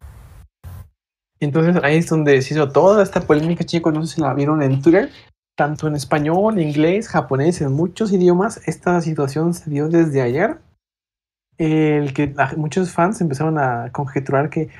Entonces 1.40 1.82
ahí 1.82 1.96
es 1.96 2.08
donde 2.08 2.40
se 2.42 2.54
hizo 2.54 2.68
toda 2.70 3.02
esta 3.02 3.22
polémica, 3.22 3.64
chicos. 3.64 3.92
No 3.92 4.06
sé 4.06 4.14
si 4.14 4.20
la 4.20 4.32
vieron 4.32 4.62
en 4.62 4.80
Twitter, 4.80 5.10
tanto 5.56 5.88
en 5.88 5.96
español, 5.96 6.60
inglés, 6.60 7.08
japonés, 7.08 7.60
en 7.60 7.72
muchos 7.72 8.12
idiomas. 8.12 8.60
Esta 8.68 9.00
situación 9.00 9.52
se 9.52 9.68
dio 9.68 9.88
desde 9.88 10.22
ayer. 10.22 10.58
El 11.58 12.14
que 12.14 12.32
muchos 12.56 12.92
fans 12.92 13.20
empezaron 13.20 13.58
a 13.58 13.90
conjeturar 13.90 14.48
que 14.48 14.70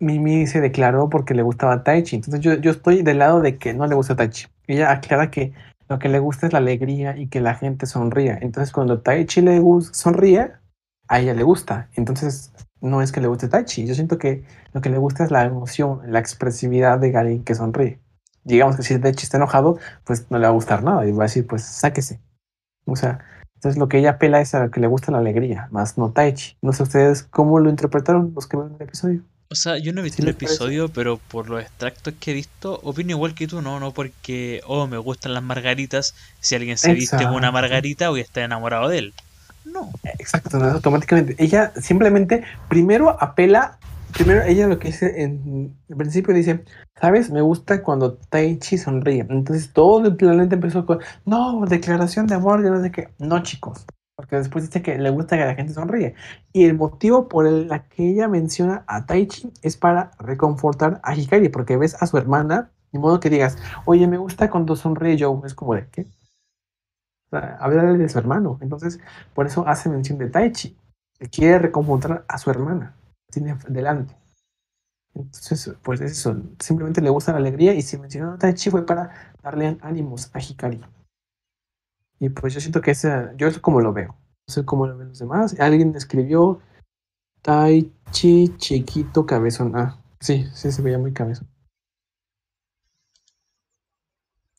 Mimi 0.00 0.46
se 0.46 0.60
declaró 0.60 1.08
porque 1.08 1.34
le 1.34 1.42
gustaba 1.42 1.84
Taichi. 1.84 2.16
Entonces 2.16 2.40
yo, 2.40 2.54
yo 2.54 2.70
estoy 2.70 3.02
del 3.02 3.18
lado 3.18 3.40
de 3.40 3.56
que 3.58 3.74
no 3.74 3.86
le 3.86 3.94
gusta 3.94 4.16
Taichi. 4.16 4.46
Ella 4.66 4.90
aclara 4.90 5.30
que 5.30 5.52
lo 5.88 5.98
que 5.98 6.08
le 6.08 6.18
gusta 6.18 6.46
es 6.46 6.52
la 6.52 6.58
alegría 6.58 7.16
y 7.16 7.28
que 7.28 7.40
la 7.40 7.54
gente 7.54 7.86
sonría. 7.86 8.38
Entonces 8.40 8.72
cuando 8.72 9.00
Taichi 9.00 9.40
le 9.40 9.62
sonríe, 9.92 10.52
a 11.08 11.20
ella 11.20 11.34
le 11.34 11.42
gusta. 11.42 11.88
Entonces 11.94 12.52
no 12.80 13.02
es 13.02 13.12
que 13.12 13.20
le 13.20 13.28
guste 13.28 13.48
Taichi. 13.48 13.86
Yo 13.86 13.94
siento 13.94 14.18
que 14.18 14.44
lo 14.72 14.80
que 14.80 14.90
le 14.90 14.98
gusta 14.98 15.24
es 15.24 15.30
la 15.30 15.44
emoción, 15.44 16.00
la 16.06 16.18
expresividad 16.18 16.98
de 16.98 17.16
alguien 17.16 17.44
que 17.44 17.54
sonríe. 17.54 18.00
Digamos 18.44 18.76
que 18.76 18.82
si 18.82 18.98
Taichi 18.98 19.24
está 19.24 19.38
enojado, 19.38 19.78
pues 20.04 20.30
no 20.30 20.38
le 20.38 20.44
va 20.44 20.50
a 20.50 20.54
gustar 20.54 20.82
nada 20.82 21.06
y 21.06 21.12
va 21.12 21.24
a 21.24 21.26
decir, 21.26 21.46
pues 21.46 21.62
sáquese. 21.64 22.20
O 22.86 22.96
sea, 22.96 23.20
entonces 23.54 23.78
lo 23.78 23.88
que 23.88 23.98
ella 23.98 24.10
apela 24.10 24.40
es 24.40 24.54
a 24.54 24.70
que 24.70 24.80
le 24.80 24.86
gusta 24.86 25.12
la 25.12 25.18
alegría, 25.18 25.68
más 25.70 25.96
no 25.96 26.12
Taichi. 26.12 26.58
No 26.60 26.72
sé 26.72 26.82
ustedes 26.82 27.22
cómo 27.22 27.58
lo 27.58 27.70
interpretaron 27.70 28.32
los 28.34 28.46
que 28.46 28.58
ven 28.58 28.74
el 28.74 28.82
episodio. 28.82 29.22
O 29.50 29.54
sea, 29.54 29.78
yo 29.78 29.92
no 29.92 30.00
he 30.00 30.04
visto 30.04 30.22
¿Sí 30.22 30.28
el 30.28 30.34
parece? 30.34 30.44
episodio, 30.46 30.88
pero 30.88 31.18
por 31.18 31.48
los 31.48 31.60
extractos 31.62 32.14
que 32.18 32.32
he 32.32 32.34
visto, 32.34 32.80
opino 32.82 33.10
igual 33.10 33.34
que 33.34 33.46
tú, 33.46 33.62
no, 33.62 33.78
no 33.80 33.92
porque, 33.92 34.60
oh, 34.66 34.86
me 34.86 34.98
gustan 34.98 35.34
las 35.34 35.42
margaritas, 35.42 36.14
si 36.40 36.54
alguien 36.54 36.78
se 36.78 36.92
viste 36.94 37.26
con 37.26 37.34
una 37.34 37.48
Exacto. 37.48 37.52
margarita 37.52 38.08
voy 38.10 38.20
a 38.20 38.24
estar 38.24 38.42
enamorado 38.42 38.88
de 38.88 38.98
él. 38.98 39.14
No. 39.64 39.90
Exacto, 40.18 40.58
¿no? 40.58 40.66
automáticamente. 40.66 41.36
Ella 41.42 41.72
simplemente 41.80 42.44
primero 42.68 43.16
apela, 43.22 43.78
primero 44.12 44.42
ella 44.44 44.66
lo 44.66 44.78
que 44.78 44.88
dice 44.88 45.22
en 45.22 45.74
el 45.88 45.96
principio 45.96 46.34
dice, 46.34 46.64
¿sabes? 47.00 47.30
Me 47.30 47.40
gusta 47.40 47.82
cuando 47.82 48.14
Taichi 48.14 48.78
sonríe. 48.78 49.26
Entonces 49.28 49.72
todo 49.72 50.06
el 50.06 50.16
planeta 50.16 50.54
empezó 50.54 50.84
con, 50.86 51.00
no, 51.24 51.64
declaración 51.66 52.26
de 52.26 52.34
amor, 52.34 52.62
yo 52.62 52.70
no 52.70 52.82
sé 52.82 52.90
qué. 52.92 53.08
No, 53.18 53.42
chicos. 53.42 53.84
Porque 54.16 54.36
después 54.36 54.66
dice 54.66 54.82
que 54.82 54.96
le 54.96 55.10
gusta 55.10 55.36
que 55.36 55.44
la 55.44 55.54
gente 55.54 55.72
sonríe. 55.72 56.14
Y 56.52 56.64
el 56.64 56.74
motivo 56.74 57.28
por 57.28 57.46
el 57.46 57.68
que 57.88 58.10
ella 58.10 58.28
menciona 58.28 58.84
a 58.86 59.06
Taichi 59.06 59.52
es 59.62 59.76
para 59.76 60.12
reconfortar 60.18 61.00
a 61.02 61.16
Hikari, 61.16 61.48
porque 61.48 61.76
ves 61.76 62.00
a 62.00 62.06
su 62.06 62.16
hermana, 62.16 62.70
de 62.92 62.98
modo 63.00 63.18
que 63.18 63.30
digas, 63.30 63.58
oye, 63.86 64.06
me 64.06 64.18
gusta 64.18 64.50
cuando 64.50 64.76
sonríe 64.76 65.16
Joe. 65.18 65.40
Es 65.44 65.54
como 65.54 65.74
de, 65.74 65.88
¿qué? 65.88 66.06
Hablarle 67.32 67.98
de 67.98 68.08
su 68.08 68.18
hermano. 68.18 68.58
Entonces, 68.60 69.00
por 69.34 69.46
eso 69.46 69.66
hace 69.66 69.88
mención 69.88 70.18
de 70.18 70.28
Taichi. 70.28 70.76
Quiere 71.32 71.58
reconfortar 71.58 72.24
a 72.28 72.38
su 72.38 72.50
hermana. 72.50 72.94
Tiene 73.32 73.56
delante. 73.68 74.16
Entonces, 75.14 75.74
pues 75.82 76.00
es 76.00 76.12
eso. 76.12 76.36
Simplemente 76.60 77.00
le 77.00 77.10
gusta 77.10 77.32
la 77.32 77.38
alegría 77.38 77.74
y 77.74 77.82
si 77.82 77.98
mencionó 77.98 78.34
a 78.34 78.38
Taichi 78.38 78.70
fue 78.70 78.86
para 78.86 79.34
darle 79.42 79.76
ánimos 79.80 80.30
a 80.32 80.40
Hikari. 80.40 80.80
Y 82.24 82.30
pues 82.30 82.54
yo 82.54 82.60
siento 82.60 82.80
que 82.80 82.92
esa, 82.92 83.36
yo 83.36 83.48
es 83.48 83.58
como 83.58 83.82
lo 83.82 83.92
veo. 83.92 84.16
No 84.48 84.54
sé 84.54 84.64
cómo 84.64 84.86
lo 84.86 84.96
ven 84.96 85.08
los 85.08 85.18
demás. 85.18 85.60
Alguien 85.60 85.94
escribió 85.94 86.58
Taichi 87.42 88.56
chiquito 88.56 89.26
cabezón. 89.26 89.76
Ah, 89.76 90.00
sí, 90.20 90.46
sí 90.54 90.72
se 90.72 90.80
veía 90.80 90.96
muy 90.96 91.12
cabezón. 91.12 91.46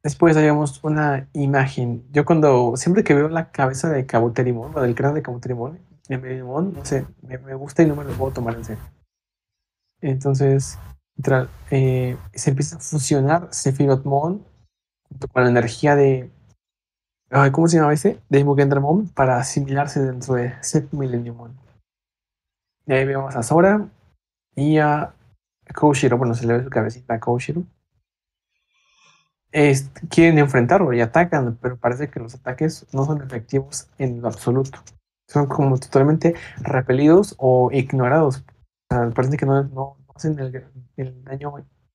Después 0.03 0.37
habíamos 0.37 0.83
una 0.83 1.27
imagen. 1.33 2.05
Yo 2.11 2.23
cuando, 2.23 2.77
siempre 2.77 3.03
que 3.03 3.15
veo 3.15 3.29
la 3.29 3.49
cabeza 3.49 3.89
de 3.89 4.05
Kabuterimon, 4.05 4.77
o 4.77 4.81
del 4.81 4.93
cráneo 4.93 5.23
de 6.07 6.17
Merimon, 6.19 6.71
no 6.71 6.85
sé, 6.85 7.07
me, 7.23 7.39
me 7.39 7.55
gusta 7.55 7.81
y 7.81 7.87
no 7.87 7.95
me 7.95 8.03
lo 8.03 8.11
puedo 8.11 8.31
tomar 8.31 8.53
en 8.53 8.65
serio. 8.65 8.83
Entonces, 10.01 10.77
eh, 11.71 12.15
se 12.31 12.49
empieza 12.51 12.75
a 12.75 12.79
fusionar 12.79 13.47
Sephirothmon 13.51 14.45
junto 15.09 15.27
con 15.29 15.43
la 15.43 15.49
energía 15.49 15.95
de, 15.95 16.29
ay, 17.31 17.51
¿cómo 17.51 17.67
se 17.67 17.77
llama 17.77 17.93
ese? 17.93 18.19
De 18.29 18.43
Mugendramon 18.43 19.07
para 19.09 19.37
asimilarse 19.37 20.01
dentro 20.01 20.35
de 20.35 20.53
Set 20.61 20.91
Millenniumon. 20.91 21.57
Y 22.87 22.93
ahí 22.93 23.05
vemos 23.05 23.35
a 23.35 23.43
Sora 23.43 23.87
y 24.55 24.77
a 24.77 25.13
Koushiro, 25.73 26.17
bueno, 26.17 26.35
se 26.35 26.45
le 26.45 26.57
ve 26.57 26.63
su 26.63 26.69
cabecita 26.69 27.15
a 27.15 27.19
Koushiro 27.19 27.63
es- 29.55 29.89
quieren 30.09 30.37
enfrentarlo 30.37 30.91
y 30.93 31.01
atacan, 31.01 31.57
pero 31.61 31.77
parece 31.77 32.09
que 32.09 32.19
los 32.19 32.35
ataques 32.35 32.85
no 32.93 33.05
son 33.05 33.21
efectivos 33.21 33.87
en 33.97 34.21
lo 34.21 34.27
absoluto. 34.27 34.79
Son 35.27 35.47
como 35.47 35.77
totalmente 35.79 36.35
repelidos 36.57 37.35
o 37.39 37.69
ignorados. 37.71 38.43
O 38.89 38.95
sea, 38.95 39.09
parece 39.11 39.37
que 39.37 39.45
no, 39.45 39.97
hacen 40.13 40.37
el, 40.97 41.23
daño, 41.23 41.53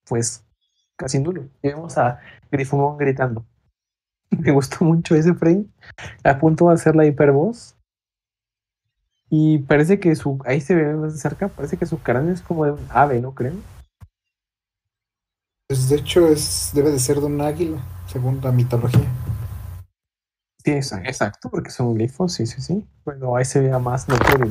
pues, 0.09 0.45
casi 0.97 1.19
nulo. 1.19 1.43
Y 1.63 1.69
vemos 1.69 1.99
a 1.99 2.19
Grifomon 2.51 2.97
gritando. 2.97 3.45
Me 4.39 4.51
gustó 4.53 4.85
mucho 4.85 5.15
ese 5.15 5.35
frame. 5.35 5.67
A 6.25 6.39
punto 6.39 6.69
de 6.69 6.75
hacer 6.75 6.97
la 6.97 7.07
hipervoz. 7.07 7.77
Y 9.29 9.59
parece 9.59 10.01
que 10.01 10.15
su. 10.17 10.39
Ahí 10.45 10.61
se 10.61 10.75
ve 10.75 10.95
más 10.95 11.13
de 11.15 11.19
cerca. 11.21 11.49
Parece 11.49 11.77
que 11.77 11.87
su 11.87 11.99
cráneo 11.99 12.35
es 12.35 12.43
como 12.43 12.65
de 12.65 12.73
un 12.73 12.87
ave, 12.91 13.21
¿no 13.21 13.35
creen? 13.35 13.63
Pues 15.69 15.89
de 15.89 15.97
hecho 15.97 16.27
es, 16.27 16.73
debe 16.75 16.91
de 16.91 16.99
ser 16.99 17.21
de 17.21 17.27
un 17.27 17.41
águila, 17.41 17.81
según 18.09 18.41
la 18.43 18.51
mitología. 18.51 19.07
Sí, 20.65 20.73
exa- 20.73 21.03
exacto, 21.07 21.49
porque 21.49 21.71
son 21.71 21.95
glifos, 21.95 22.35
sí, 22.35 22.45
sí, 22.47 22.61
sí. 22.61 22.87
Bueno, 23.05 23.37
ahí 23.37 23.45
se 23.45 23.61
vea 23.61 23.79
más 23.79 24.09
notorio. 24.09 24.51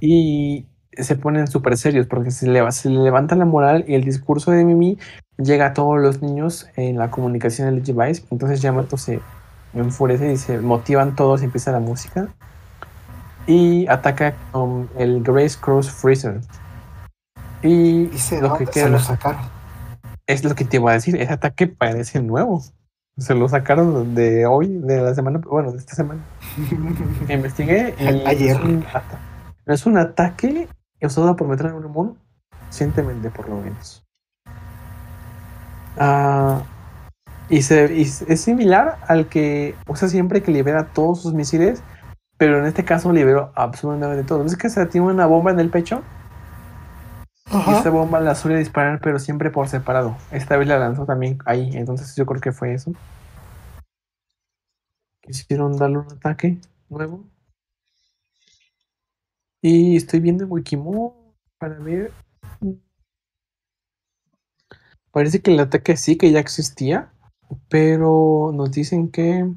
Y 0.00 0.66
se 1.04 1.16
ponen 1.16 1.46
súper 1.46 1.76
serios 1.76 2.06
porque 2.06 2.30
se, 2.30 2.46
leva- 2.48 2.72
se 2.72 2.88
le 2.90 3.00
levanta 3.00 3.34
la 3.36 3.44
moral 3.44 3.84
y 3.88 3.94
el 3.94 4.04
discurso 4.04 4.50
de 4.50 4.64
Mimi 4.64 4.98
llega 5.36 5.66
a 5.66 5.72
todos 5.72 5.98
los 6.00 6.22
niños 6.22 6.68
en 6.76 6.98
la 6.98 7.10
comunicación 7.10 7.74
del 7.74 7.80
Vice. 7.94 8.24
Entonces 8.30 8.60
Yamato 8.62 8.96
se 8.96 9.20
enfurece 9.74 10.32
y 10.32 10.36
se 10.36 10.58
motivan 10.58 11.14
todos 11.16 11.42
y 11.42 11.44
empieza 11.46 11.72
la 11.72 11.80
música. 11.80 12.28
Y 13.46 13.86
ataca 13.88 14.34
con 14.52 14.88
el 14.98 15.22
Grace 15.22 15.56
Cross 15.60 15.90
Freezer. 15.90 16.40
Y 17.62 18.06
Dice, 18.06 18.36
lo 18.40 18.54
que 18.54 18.64
¿dónde 18.64 18.72
queda 18.72 18.84
se 18.84 18.90
lo 18.90 18.98
sacaron? 18.98 19.40
es 20.26 20.44
lo 20.44 20.54
que 20.54 20.64
te 20.64 20.76
iba 20.76 20.90
a 20.90 20.94
decir, 20.94 21.16
ese 21.20 21.32
ataque 21.32 21.66
parece 21.66 22.20
nuevo. 22.20 22.62
Se 23.16 23.34
lo 23.34 23.48
sacaron 23.48 24.14
de 24.14 24.46
hoy, 24.46 24.68
de 24.68 25.00
la 25.00 25.14
semana, 25.14 25.40
bueno, 25.44 25.72
de 25.72 25.78
esta 25.78 25.94
semana. 25.96 26.20
Investigué 27.28 27.94
y 27.98 28.26
Ayer. 28.28 28.56
Es, 28.56 28.62
un 28.62 28.84
ata- 28.92 29.18
es 29.66 29.86
un 29.86 29.98
ataque 29.98 30.68
usado 31.06 31.36
por 31.36 31.48
meter 31.48 31.66
a 31.66 31.74
un 31.74 31.90
mono 31.90 32.16
recientemente, 32.66 33.30
por 33.30 33.48
lo 33.48 33.56
menos. 33.56 34.04
Ah, 35.96 36.62
y, 37.48 37.62
se, 37.62 37.92
y 37.94 38.02
es 38.02 38.40
similar 38.40 38.98
al 39.06 39.28
que 39.28 39.74
usa 39.86 40.08
siempre 40.08 40.42
que 40.42 40.52
libera 40.52 40.86
todos 40.86 41.22
sus 41.22 41.34
misiles, 41.34 41.82
pero 42.36 42.58
en 42.58 42.66
este 42.66 42.84
caso 42.84 43.12
liberó 43.12 43.52
absolutamente 43.54 44.24
todo. 44.24 44.40
¿No 44.40 44.46
es 44.46 44.56
que 44.56 44.70
se 44.70 44.84
tiene 44.86 45.06
una 45.06 45.26
bomba 45.26 45.50
en 45.50 45.60
el 45.60 45.70
pecho? 45.70 46.02
Y 47.50 47.70
esta 47.70 47.88
bomba 47.88 48.20
la 48.20 48.34
suele 48.34 48.58
disparar, 48.58 49.00
pero 49.00 49.18
siempre 49.18 49.50
por 49.50 49.68
separado. 49.68 50.16
Esta 50.30 50.58
vez 50.58 50.68
la 50.68 50.78
lanzó 50.78 51.06
también 51.06 51.38
ahí, 51.46 51.70
entonces 51.74 52.14
yo 52.14 52.26
creo 52.26 52.40
que 52.40 52.52
fue 52.52 52.74
eso. 52.74 52.92
Quisieron 55.22 55.76
darle 55.76 55.98
un 55.98 56.12
ataque 56.12 56.58
nuevo. 56.90 57.24
Y 59.60 59.96
estoy 59.96 60.20
viendo 60.20 60.44
en 60.44 60.52
Wikimon 60.52 61.12
para 61.58 61.78
ver. 61.78 62.12
Parece 65.10 65.40
que 65.40 65.52
el 65.52 65.60
ataque 65.60 65.96
sí 65.96 66.16
que 66.16 66.30
ya 66.30 66.38
existía, 66.38 67.12
pero 67.68 68.52
nos 68.54 68.70
dicen 68.70 69.10
que. 69.10 69.52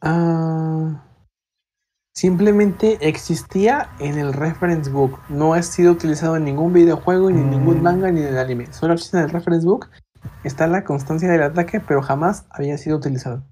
Ah, 0.00 1.04
simplemente 2.14 2.98
existía 3.06 3.90
en 4.00 4.18
el 4.18 4.32
reference 4.32 4.90
book. 4.90 5.20
No 5.28 5.54
ha 5.54 5.62
sido 5.62 5.92
utilizado 5.92 6.36
en 6.36 6.44
ningún 6.44 6.72
videojuego, 6.72 7.30
ni 7.30 7.40
en 7.40 7.50
ningún 7.50 7.78
Mm. 7.80 7.82
manga, 7.82 8.10
ni 8.10 8.20
en 8.20 8.28
el 8.28 8.38
anime. 8.38 8.72
Solo 8.72 8.94
existe 8.94 9.18
en 9.18 9.24
el 9.24 9.30
reference 9.30 9.66
book. 9.66 9.90
Está 10.42 10.66
la 10.66 10.84
constancia 10.84 11.30
del 11.30 11.42
ataque, 11.42 11.80
pero 11.80 12.02
jamás 12.02 12.46
había 12.50 12.76
sido 12.78 12.96
utilizado. 12.96 13.44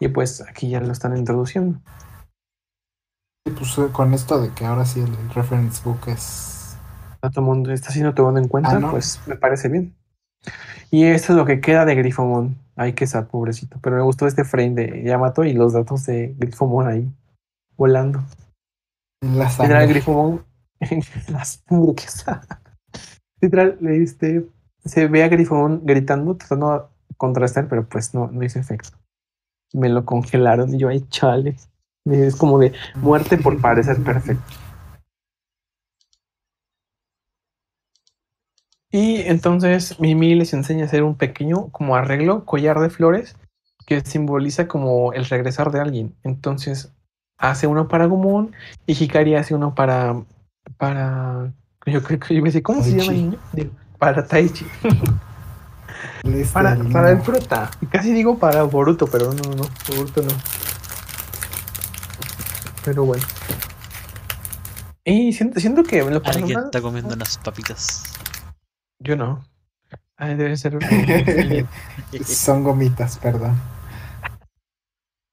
Y 0.00 0.08
pues 0.08 0.40
aquí 0.42 0.70
ya 0.70 0.80
lo 0.80 0.92
están 0.92 1.16
introduciendo. 1.16 1.80
Pues 3.50 3.76
eh, 3.78 3.88
con 3.92 4.14
esto 4.14 4.40
de 4.40 4.50
que 4.50 4.64
ahora 4.64 4.84
sí 4.84 5.00
el 5.00 5.30
reference 5.34 5.82
book 5.84 6.00
es. 6.08 6.76
Está, 7.14 7.30
tomando, 7.30 7.72
está 7.72 7.90
siendo 7.90 8.14
tomado 8.14 8.38
en 8.38 8.48
cuenta, 8.48 8.72
Ah, 8.72 8.78
¿no? 8.78 8.90
pues 8.90 9.20
me 9.26 9.36
parece 9.36 9.68
bien. 9.68 9.94
Y 10.90 11.04
esto 11.04 11.32
es 11.32 11.36
lo 11.36 11.44
que 11.44 11.60
queda 11.60 11.84
de 11.84 11.94
Grifomon. 11.96 12.56
Ay, 12.76 12.92
que 12.92 13.06
sad, 13.06 13.26
pobrecito. 13.26 13.78
Pero 13.82 13.96
me 13.96 14.02
gustó 14.02 14.26
este 14.26 14.44
frame 14.44 14.70
de 14.74 15.02
Yamato 15.02 15.44
y 15.44 15.52
los 15.52 15.72
datos 15.72 16.06
de 16.06 16.34
Grifomon 16.38 16.86
ahí 16.86 17.10
volando. 17.76 18.20
La 19.20 19.48
Literal, 19.48 19.50
sangre. 19.50 19.86
Grifomon 19.88 20.44
la 21.28 21.44
sangre 21.44 21.94
que 21.96 22.04
está. 22.04 22.40
Literal, 23.40 23.78
este, 23.88 24.46
se 24.84 25.08
ve 25.08 25.24
a 25.24 25.28
Grifomon 25.28 25.82
gritando, 25.84 26.36
tratando 26.36 26.90
de 27.08 27.14
contrastar, 27.16 27.68
pero 27.68 27.84
pues 27.88 28.14
no, 28.14 28.28
no 28.28 28.44
hizo 28.44 28.58
efecto. 28.60 28.90
Me 29.74 29.88
lo 29.88 30.04
congelaron 30.04 30.72
y 30.74 30.78
yo, 30.78 30.88
ay, 30.88 31.04
chale. 31.10 31.56
Es 32.04 32.36
como 32.36 32.58
de 32.58 32.72
muerte 32.96 33.36
por 33.36 33.60
parecer 33.60 34.02
perfecto. 34.02 34.42
Y 38.90 39.20
entonces 39.22 40.00
Mimi 40.00 40.34
les 40.34 40.54
enseña 40.54 40.84
a 40.84 40.86
hacer 40.86 41.02
un 41.02 41.16
pequeño 41.16 41.68
como 41.68 41.94
arreglo, 41.94 42.44
collar 42.46 42.80
de 42.80 42.88
flores, 42.88 43.36
que 43.86 44.00
simboliza 44.00 44.66
como 44.66 45.12
el 45.12 45.26
regresar 45.26 45.70
de 45.70 45.80
alguien. 45.80 46.14
Entonces 46.22 46.92
hace 47.36 47.66
uno 47.66 47.88
para 47.88 48.06
Gumon 48.06 48.54
y 48.86 48.92
Hikari 48.92 49.34
hace 49.34 49.54
uno 49.54 49.74
para. 49.74 50.22
para. 50.78 51.52
Yo 51.86 52.02
creo 52.02 52.18
que 52.18 52.34
yo 52.34 52.42
me 52.42 52.50
sé, 52.50 52.62
¿cómo 52.62 52.82
se 52.82 52.90
llama 52.90 53.12
el 53.12 53.16
niño? 53.16 53.38
Digo, 53.52 53.70
Para 53.98 54.26
Taichi. 54.26 54.66
Este, 56.22 56.52
Para, 56.52 56.74
el 56.74 56.86
para 56.88 57.10
el. 57.10 57.20
Y 57.80 57.86
casi 57.86 58.12
digo 58.12 58.38
para 58.38 58.62
Boruto, 58.64 59.06
pero 59.06 59.32
no, 59.32 59.54
no, 59.54 59.64
Boruto 59.88 60.22
no. 60.22 60.28
Pero 62.88 63.04
bueno. 63.04 63.22
Y 65.04 65.34
siento, 65.34 65.60
siento 65.60 65.82
que 65.82 66.02
lo 66.02 66.22
Alguien 66.24 66.58
está 66.58 66.80
comiendo 66.80 67.12
unas 67.12 67.36
papitas. 67.36 68.14
yo 68.98 69.14
no. 69.14 69.44
Ah, 70.16 70.28
debe 70.28 70.56
ser. 70.56 70.78
Son 72.24 72.64
gomitas, 72.64 73.18
perdón. 73.18 73.60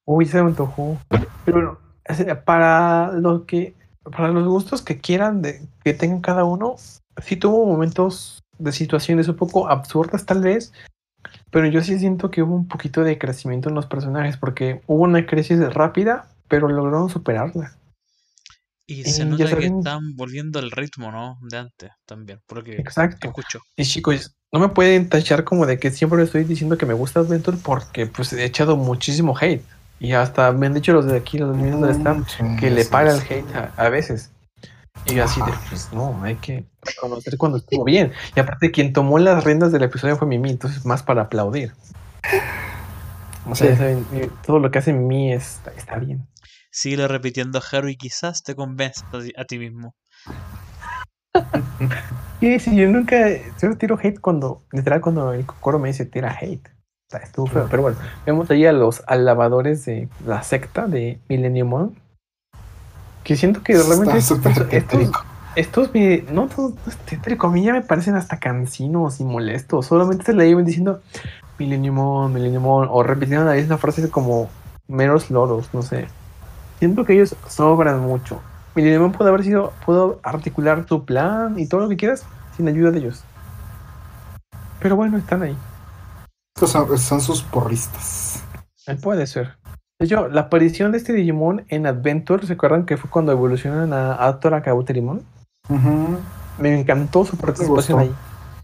Uy, 0.05 0.25
se 0.25 0.43
me 0.43 0.49
antojó. 0.49 0.97
Pero 1.45 1.57
bueno, 1.57 1.79
sea, 2.13 2.43
para 2.43 3.13
lo 3.13 3.45
que, 3.45 3.73
para 4.03 4.27
los 4.27 4.45
gustos 4.45 4.81
que 4.81 4.99
quieran 4.99 5.41
de, 5.41 5.65
que 5.81 5.93
tengan 5.93 6.19
cada 6.19 6.43
uno, 6.43 6.75
sí 7.23 7.37
tuvo 7.37 7.65
momentos 7.65 8.43
de 8.59 8.73
situaciones 8.73 9.29
un 9.29 9.37
poco 9.37 9.69
absurdas 9.69 10.25
tal 10.25 10.41
vez, 10.41 10.73
pero 11.51 11.67
yo 11.67 11.81
sí 11.81 11.97
siento 11.99 12.31
que 12.31 12.43
hubo 12.43 12.53
un 12.53 12.67
poquito 12.67 13.01
de 13.05 13.17
crecimiento 13.17 13.69
en 13.69 13.75
los 13.75 13.85
personajes 13.85 14.35
porque 14.35 14.81
hubo 14.87 15.03
una 15.03 15.25
crisis 15.25 15.73
rápida, 15.73 16.27
pero 16.47 16.67
lograron 16.67 17.09
superarla. 17.09 17.75
Y 18.87 19.03
se 19.03 19.25
nota 19.25 19.55
que 19.57 19.65
están 19.65 20.15
volviendo 20.15 20.59
al 20.59 20.69
ritmo, 20.69 21.11
¿no? 21.11 21.39
De 21.49 21.57
antes 21.57 21.91
también, 22.05 22.39
por 22.45 22.59
lo 22.59 22.63
que 22.63 22.73
Exacto. 22.77 23.27
escucho. 23.27 23.59
Y 23.75 23.83
chicos, 23.83 24.35
no 24.51 24.59
me 24.59 24.69
pueden 24.69 25.09
tachar 25.09 25.43
como 25.43 25.65
de 25.65 25.79
que 25.79 25.89
siempre 25.89 26.21
estoy 26.21 26.43
diciendo 26.43 26.77
que 26.77 26.85
me 26.85 26.93
gusta 26.93 27.21
Adventure 27.21 27.57
porque 27.63 28.05
pues 28.05 28.31
he 28.33 28.45
echado 28.45 28.77
muchísimo 28.77 29.35
hate. 29.39 29.63
Y 29.99 30.11
hasta 30.11 30.51
me 30.51 30.67
han 30.67 30.73
dicho 30.75 30.93
los 30.93 31.05
de 31.05 31.17
aquí, 31.17 31.39
los 31.39 31.55
mismos 31.57 31.81
del 31.81 31.95
stand, 31.95 32.59
que 32.59 32.69
le 32.69 32.85
para 32.85 33.11
el 33.15 33.21
hate 33.21 33.55
a, 33.55 33.73
a 33.75 33.89
veces. 33.89 34.29
Y 35.07 35.15
yo 35.15 35.23
así 35.23 35.39
de, 35.41 35.51
pues 35.69 35.91
no, 35.91 36.21
hay 36.23 36.35
que 36.35 36.65
reconocer 36.83 37.37
cuando 37.37 37.57
estuvo 37.57 37.83
bien. 37.85 38.11
Y 38.35 38.39
aparte, 38.39 38.71
quien 38.71 38.93
tomó 38.93 39.17
las 39.17 39.43
riendas 39.43 39.71
del 39.71 39.83
episodio 39.83 40.15
fue 40.17 40.27
Mimi, 40.27 40.51
entonces 40.51 40.85
más 40.85 41.01
para 41.01 41.23
aplaudir. 41.23 41.73
O 43.47 43.55
sea, 43.55 43.67
Sí. 43.67 43.73
ya 43.73 43.77
saben, 43.77 44.05
eh, 44.13 44.29
todo 44.45 44.59
lo 44.59 44.69
que 44.71 44.79
hace 44.79 44.93
Mimi 44.93 45.33
es- 45.33 45.59
está 45.77 45.97
bien. 45.97 46.27
Sigue 46.75 47.07
repitiendo 47.07 47.61
Haru 47.71 47.87
y 47.87 47.95
quizás 47.95 48.43
te 48.43 48.53
convenzas 48.53 49.05
a 49.13 49.19
ti- 49.21 49.33
a 49.37 49.45
mismo. 49.57 49.95
Y 52.41 52.59
si 52.59 52.75
yo 52.75 52.89
nunca, 52.89 53.15
yo 53.61 53.77
tiro 53.77 53.97
hate 53.97 54.19
cuando, 54.19 54.61
literal, 54.73 54.99
cuando 54.99 55.31
el 55.31 55.45
coro 55.45 55.79
me 55.79 55.87
dice 55.87 56.05
tira 56.05 56.37
hate. 56.39 56.67
Está- 57.09 57.23
Estuvo 57.25 57.47
feo. 57.47 57.67
Pero 57.69 57.81
bueno, 57.81 57.97
vemos 58.25 58.51
ahí 58.51 58.65
a 58.65 58.73
los 58.73 59.03
alabadores 59.07 59.85
de 59.85 60.09
la 60.25 60.43
secta 60.43 60.85
de 60.87 61.17
Millennium 61.29 61.69
Mon. 61.69 61.95
Que 63.23 63.37
siento 63.37 63.63
que 63.63 63.73
realmente 63.73 64.17
Está 64.17 64.35
estos, 64.35 64.45
estos, 64.45 64.69
tétrico. 64.69 65.23
estos 65.55 65.93
me- 65.93 66.23
no 66.29 66.47
todos 66.47 66.73
a 67.47 67.51
mí 67.51 67.63
ya 67.63 67.71
me 67.71 67.81
parecen 67.83 68.15
hasta 68.15 68.37
cansinos 68.37 69.21
y 69.21 69.23
molestos. 69.23 69.85
Solamente 69.85 70.25
se 70.25 70.33
le 70.33 70.49
iban 70.49 70.65
diciendo 70.65 71.01
Millennium 71.57 71.95
Mon, 71.95 72.33
Millennium 72.33 72.63
Mon, 72.63 72.87
o 72.91 73.01
repitiendo 73.01 73.45
la 73.45 73.53
misma 73.53 73.77
frase 73.77 74.09
como 74.11 74.49
meros 74.89 75.31
loros, 75.31 75.69
no 75.73 75.81
sé. 75.81 76.07
Siento 76.79 77.05
que 77.05 77.13
ellos 77.13 77.35
sobran 77.47 78.01
mucho. 78.01 78.41
Millennium 78.75 79.03
Mon 79.03 79.11
puede 79.13 79.29
haber 79.29 79.43
sido, 79.43 79.71
puedo 79.85 80.19
articular 80.23 80.85
tu 80.85 81.05
plan 81.05 81.57
y 81.57 81.67
todo 81.67 81.81
lo 81.81 81.89
que 81.89 81.95
quieras 81.97 82.25
sin 82.57 82.67
ayuda 82.67 82.91
de 82.91 82.99
ellos. 82.99 83.23
Pero 84.81 84.95
bueno, 84.95 85.17
están 85.17 85.41
ahí. 85.43 85.57
Estos 86.55 86.71
son, 86.71 86.97
son 86.97 87.21
sus 87.21 87.41
porristas. 87.43 88.43
Eh, 88.87 88.95
Puede 88.95 89.27
ser. 89.27 89.53
De 89.99 90.05
hecho, 90.05 90.27
la 90.27 90.41
aparición 90.41 90.91
de 90.91 90.97
este 90.97 91.13
Digimon 91.13 91.65
en 91.69 91.87
Adventure, 91.87 92.45
¿se 92.45 92.53
acuerdan 92.53 92.85
que 92.85 92.97
fue 92.97 93.09
cuando 93.09 93.31
evolucionan 93.31 93.93
a 93.93 94.25
Atora 94.27 94.61
Kabuterimon? 94.61 95.21
Ujú. 95.69 96.17
Me 96.59 96.77
encantó 96.79 97.23
su 97.25 97.37
participación 97.37 97.99
ahí. 97.99 98.11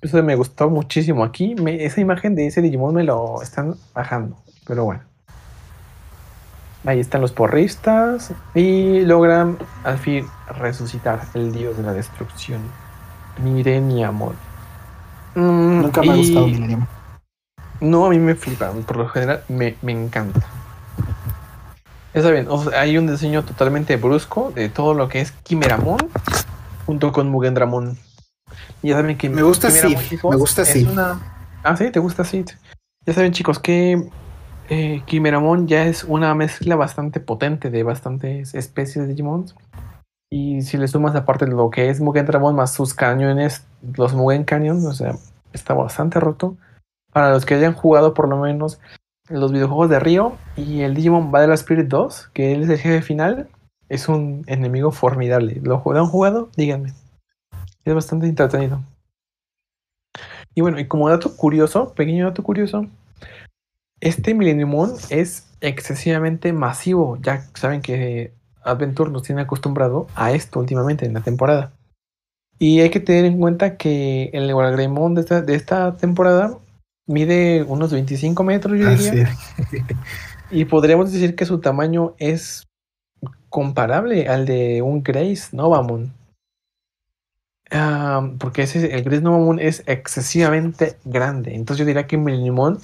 Eso 0.01 0.21
me 0.23 0.35
gustó 0.35 0.69
muchísimo. 0.69 1.23
Aquí 1.23 1.55
me- 1.55 1.85
esa 1.85 2.01
imagen 2.01 2.35
de 2.35 2.47
ese 2.47 2.61
Digimon 2.61 2.93
me 2.95 3.03
lo 3.03 3.41
están 3.41 3.75
bajando. 3.93 4.35
Pero 4.67 4.83
bueno. 4.85 5.01
Ahí 6.85 6.99
están 6.99 7.21
los 7.21 7.31
porristas. 7.31 8.31
Y 8.55 9.01
logran 9.01 9.57
al 9.83 9.97
fin 9.97 10.25
resucitar 10.57 11.21
el 11.33 11.51
dios 11.51 11.77
de 11.77 11.83
la 11.83 11.93
destrucción. 11.93 12.61
Mireniamon. 13.43 14.33
Mm, 15.35 15.81
Nunca 15.81 16.01
me 16.01 16.11
ha 16.11 16.15
gustado 16.15 16.47
Millennium. 16.47 16.85
No, 17.79 18.05
a 18.05 18.09
mí 18.09 18.19
me 18.19 18.35
flipa. 18.35 18.71
Por 18.71 18.97
lo 18.97 19.07
general 19.09 19.43
me, 19.47 19.75
me 19.81 19.91
encanta. 19.91 20.41
Ya 22.13 22.21
saben, 22.21 22.47
o 22.49 22.61
sea, 22.63 22.81
hay 22.81 22.97
un 22.97 23.07
diseño 23.07 23.43
totalmente 23.43 23.95
brusco 23.95 24.51
de 24.53 24.67
todo 24.67 24.93
lo 24.93 25.07
que 25.07 25.21
es 25.21 25.31
Kimeramon 25.31 25.97
junto 26.85 27.11
con 27.13 27.29
Mugendramon. 27.29 27.97
Y 28.83 28.89
ya 28.89 28.95
saben 28.97 29.17
que 29.17 29.29
Me 29.29 29.43
gusta 29.43 29.71
Sid, 29.71 29.97
chicos, 30.09 30.31
me 30.31 30.37
gusta 30.37 30.65
Sid. 30.65 30.89
una- 30.89 31.19
Ah, 31.63 31.77
sí, 31.77 31.89
te 31.89 31.99
gusta 31.99 32.25
Sid. 32.25 32.49
Ya 33.05 33.13
saben, 33.13 33.31
chicos, 33.31 33.59
que 33.59 34.09
eh, 34.71 35.03
Kimeramon 35.05 35.67
ya 35.67 35.85
es 35.85 36.05
una 36.05 36.33
mezcla 36.33 36.77
bastante 36.77 37.19
potente 37.19 37.69
de 37.69 37.83
bastantes 37.83 38.55
especies 38.55 39.05
de 39.05 39.07
Digimon. 39.13 39.45
Y 40.31 40.61
si 40.61 40.77
le 40.77 40.87
sumas 40.87 41.13
aparte 41.13 41.45
lo 41.45 41.69
que 41.69 41.89
es 41.89 41.99
Mugendramon 41.99 42.55
más 42.55 42.73
sus 42.73 42.93
cañones, 42.93 43.67
los 43.97 44.13
Mugen 44.13 44.45
Canyon, 44.45 44.85
o 44.85 44.93
sea, 44.93 45.15
está 45.51 45.73
bastante 45.73 46.21
roto. 46.21 46.55
Para 47.11 47.31
los 47.31 47.45
que 47.45 47.55
hayan 47.55 47.73
jugado 47.73 48.13
por 48.13 48.29
lo 48.29 48.37
menos 48.37 48.79
los 49.29 49.51
videojuegos 49.51 49.89
de 49.89 49.99
Río 49.99 50.37
y 50.55 50.81
el 50.81 50.95
Digimon 50.95 51.31
Battle 51.31 51.53
Spirit 51.55 51.87
2, 51.87 52.29
que 52.33 52.53
él 52.53 52.63
es 52.63 52.69
el 52.69 52.77
jefe 52.77 53.01
final, 53.01 53.49
es 53.89 54.07
un 54.07 54.43
enemigo 54.47 54.91
formidable. 54.91 55.59
¿Lo 55.61 55.83
ju- 55.83 55.93
lo 55.93 55.99
han 55.99 56.07
jugado? 56.07 56.49
Díganme. 56.55 56.93
Es 57.83 57.93
bastante 57.93 58.25
entretenido. 58.27 58.81
Y 60.55 60.61
bueno, 60.61 60.79
y 60.79 60.87
como 60.87 61.09
dato 61.09 61.35
curioso, 61.35 61.93
pequeño 61.93 62.25
dato 62.25 62.41
curioso, 62.43 62.87
este 64.01 64.33
Millenniumon 64.33 64.93
es 65.09 65.47
excesivamente 65.61 66.51
masivo. 66.53 67.17
Ya 67.21 67.47
saben 67.53 67.81
que 67.81 68.33
Adventure 68.63 69.11
nos 69.11 69.23
tiene 69.23 69.41
acostumbrado 69.41 70.07
a 70.15 70.31
esto 70.31 70.59
últimamente 70.59 71.05
en 71.05 71.13
la 71.13 71.21
temporada. 71.21 71.71
Y 72.59 72.81
hay 72.81 72.89
que 72.89 72.99
tener 72.99 73.25
en 73.25 73.39
cuenta 73.39 73.77
que 73.77 74.29
el 74.33 74.53
Wargreymon 74.53 75.15
de 75.15 75.21
esta, 75.21 75.41
de 75.41 75.55
esta 75.55 75.97
temporada 75.97 76.57
mide 77.07 77.63
unos 77.63 77.91
25 77.91 78.43
metros, 78.43 78.77
yo 78.77 78.89
diría. 78.89 79.23
Así. 79.57 79.77
Y 80.51 80.65
podríamos 80.65 81.13
decir 81.13 81.35
que 81.35 81.45
su 81.45 81.61
tamaño 81.61 82.13
es 82.17 82.67
comparable 83.47 84.27
al 84.27 84.45
de 84.45 84.81
un 84.81 85.01
Grace 85.01 85.55
Novamon. 85.55 86.13
Ah, 87.71 88.29
porque 88.37 88.63
ese, 88.63 88.93
el 88.93 89.03
Grace 89.03 89.21
Novamon 89.21 89.59
es 89.59 89.81
excesivamente 89.85 90.97
grande. 91.05 91.55
Entonces 91.55 91.79
yo 91.79 91.85
diría 91.85 92.05
que 92.05 92.17
Millenniumon 92.17 92.79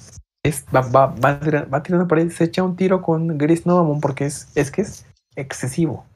va, 0.74 0.82
va, 0.82 1.06
va, 1.06 1.78
a 1.78 2.16
ahí, 2.16 2.30
se 2.30 2.44
echa 2.44 2.62
un 2.62 2.76
tiro 2.76 3.02
con 3.02 3.38
Grace 3.38 3.62
Novamon 3.64 4.00
porque 4.00 4.26
es, 4.26 4.50
es 4.54 4.70
que 4.70 4.82
es 4.82 5.06
excesivo. 5.36 6.06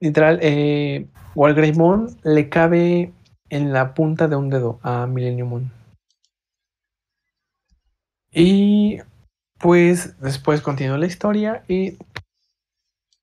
Literal, 0.00 0.38
eh, 0.42 1.06
Walgreymon 1.34 2.16
le 2.22 2.48
cabe 2.48 3.12
en 3.48 3.72
la 3.72 3.94
punta 3.94 4.28
de 4.28 4.36
un 4.36 4.50
dedo 4.50 4.78
a 4.82 5.06
Millenniumon. 5.06 5.72
Y 8.32 8.98
pues 9.58 10.20
después 10.20 10.60
continúa 10.60 10.98
la 10.98 11.06
historia 11.06 11.64
y 11.68 11.96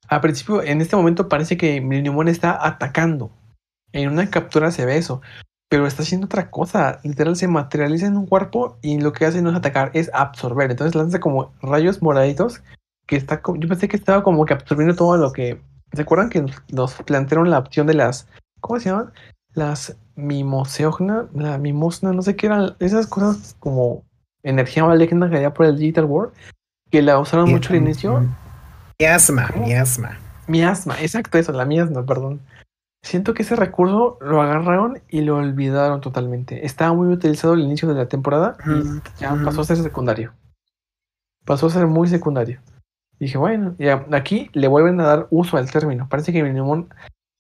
al 0.08 0.22
principio, 0.22 0.62
en 0.62 0.82
este 0.82 0.96
momento 0.96 1.30
parece 1.30 1.58
que 1.58 1.82
Millenniumon 1.82 2.28
está 2.28 2.66
atacando. 2.66 3.32
En 3.92 4.10
una 4.10 4.30
captura 4.30 4.72
se 4.72 4.86
ve 4.86 4.98
eso, 4.98 5.22
pero 5.74 5.88
está 5.88 6.04
haciendo 6.04 6.26
otra 6.26 6.52
cosa. 6.52 7.00
Literal 7.02 7.36
se 7.36 7.48
materializa 7.48 8.06
en 8.06 8.16
un 8.16 8.28
cuerpo 8.28 8.78
y 8.84 9.00
lo 9.00 9.12
que 9.12 9.26
hace 9.26 9.42
no 9.42 9.50
es 9.50 9.56
atacar, 9.56 9.90
es 9.96 10.12
absorber. 10.14 10.70
Entonces 10.70 10.94
lanza 10.94 11.20
como 11.20 11.52
rayos 11.64 12.00
moraditos 12.00 12.62
que 13.08 13.16
está 13.16 13.42
como, 13.42 13.60
yo 13.60 13.68
pensé 13.68 13.88
que 13.88 13.98
estaba 13.98 14.22
como 14.22 14.46
que 14.46 14.54
absorbiendo 14.54 14.94
todo 14.94 15.18
lo 15.18 15.34
que 15.34 15.60
¿Se 15.92 16.04
acuerdan 16.04 16.30
que 16.30 16.46
nos 16.72 16.94
plantearon 16.94 17.50
la 17.50 17.58
opción 17.58 17.88
de 17.88 17.96
las 17.96 18.28
¿cómo 18.62 18.80
se 18.80 18.90
llaman? 18.92 19.14
Las 19.56 19.98
mimoseogna, 20.16 21.26
la 21.34 21.58
mimosna, 21.58 22.14
no 22.14 22.22
sé 22.22 22.36
qué 22.36 22.46
eran 22.46 22.76
esas 22.80 23.08
cosas 23.08 23.56
como 23.58 24.04
energía 24.44 24.86
maligna 24.86 25.28
que 25.28 25.38
había 25.38 25.56
por 25.56 25.66
el 25.66 25.80
Digital 25.80 26.06
World 26.06 26.34
que 26.92 27.02
la 27.02 27.18
usaron 27.18 27.50
mucho 27.50 27.74
al 27.74 27.80
inicio 27.80 28.24
Miasma, 29.00 29.50
miasma. 29.58 30.20
Miasma, 30.46 31.02
exacto 31.02 31.40
eso, 31.40 31.52
la 31.52 31.66
miasma, 31.66 32.06
perdón. 32.06 32.42
Siento 33.04 33.34
que 33.34 33.44
ese 33.44 33.56
recurso 33.58 34.18
lo 34.22 34.42
agarraron 34.42 35.02
y 35.10 35.22
lo 35.22 35.36
olvidaron 35.38 36.00
totalmente. 36.02 36.66
Estaba 36.66 36.94
muy 36.94 37.10
utilizado 37.10 37.54
al 37.54 37.60
inicio 37.60 37.88
de 37.90 37.96
la 37.96 38.08
temporada 38.08 38.56
y 38.66 39.20
ya 39.20 39.36
pasó 39.46 39.62
a 39.62 39.66
ser 39.66 39.78
secundario. 39.78 40.34
Pasó 41.46 41.68
a 41.68 41.70
ser 41.70 41.86
muy 41.88 42.08
secundario. 42.08 42.62
Dije, 43.20 43.38
bueno, 43.38 43.76
ya 43.78 44.06
aquí 44.14 44.50
le 44.54 44.68
vuelven 44.70 45.00
a 45.02 45.06
dar 45.06 45.28
uso 45.32 45.58
al 45.58 45.70
término. 45.70 46.08
Parece 46.10 46.32
que 46.32 46.44
Minimon 46.44 46.90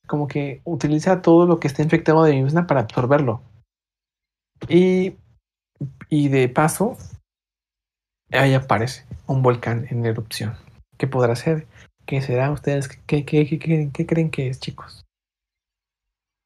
como 0.05 0.28
que 0.28 0.61
utiliza 0.66 1.22
todo 1.22 1.47
lo 1.47 1.59
que 1.59 1.68
está 1.68 1.82
infectado 1.82 2.24
de 2.24 2.34
miasma 2.34 2.68
para 2.68 2.82
absorberlo. 2.82 3.41
Y, 4.68 5.16
y 6.09 6.28
de 6.28 6.49
paso, 6.49 6.97
ahí 8.32 8.53
aparece 8.53 9.05
un 9.28 9.41
volcán 9.41 9.88
en 9.89 10.05
erupción. 10.05 10.55
¿Qué 10.97 11.07
podrá 11.07 11.36
ser? 11.38 11.68
¿Qué 12.05 12.22
será? 12.22 12.51
¿Ustedes 12.51 12.89
qué, 12.89 13.24
qué, 13.26 13.45
qué- 13.47 13.59
qué- 13.59 13.89
qué 13.93 14.05
creen 14.05 14.30
que 14.30 14.49
es, 14.49 14.59
chicos? 14.59 15.05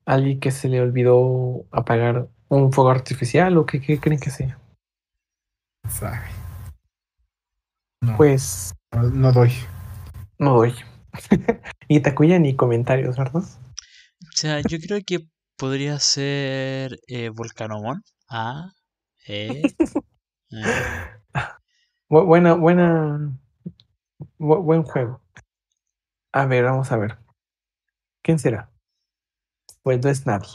¿Alguien 0.07 0.39
que 0.39 0.51
se 0.51 0.69
le 0.69 0.79
olvidó 0.81 1.65
apagar 1.71 2.29
un 2.47 2.71
fuego 2.71 2.89
artificial 2.91 3.57
o 3.57 3.65
qué, 3.65 3.81
qué 3.81 3.99
creen 3.99 4.19
que 4.21 4.31
sea? 4.31 4.57
Sabe. 5.89 6.21
No, 8.01 8.15
Pues 8.15 8.73
no, 8.93 9.03
no 9.03 9.31
doy. 9.33 9.51
no 10.39 10.53
doy. 10.53 10.73
y 11.89 11.99
Takuya 11.99 12.39
ni 12.39 12.55
comentarios, 12.55 13.17
¿verdad? 13.17 13.41
O 13.43 14.31
sea, 14.33 14.61
yo 14.61 14.77
creo 14.79 14.99
que 15.05 15.27
podría 15.57 15.99
ser 15.99 16.99
eh, 17.07 17.29
Volcanomon. 17.29 18.01
Ah, 18.29 18.71
Eh. 19.27 19.61
Bu- 22.09 22.25
buena, 22.25 22.53
buena. 22.53 23.37
bu- 24.39 24.63
buen 24.63 24.83
juego. 24.83 25.19
A 26.31 26.45
ver, 26.45 26.63
vamos 26.63 26.89
a 26.93 26.97
ver. 26.97 27.17
¿Quién 28.23 28.39
será? 28.39 28.71
Pues 29.88 30.03
no 30.03 30.09
es 30.09 30.25
nadie. 30.25 30.49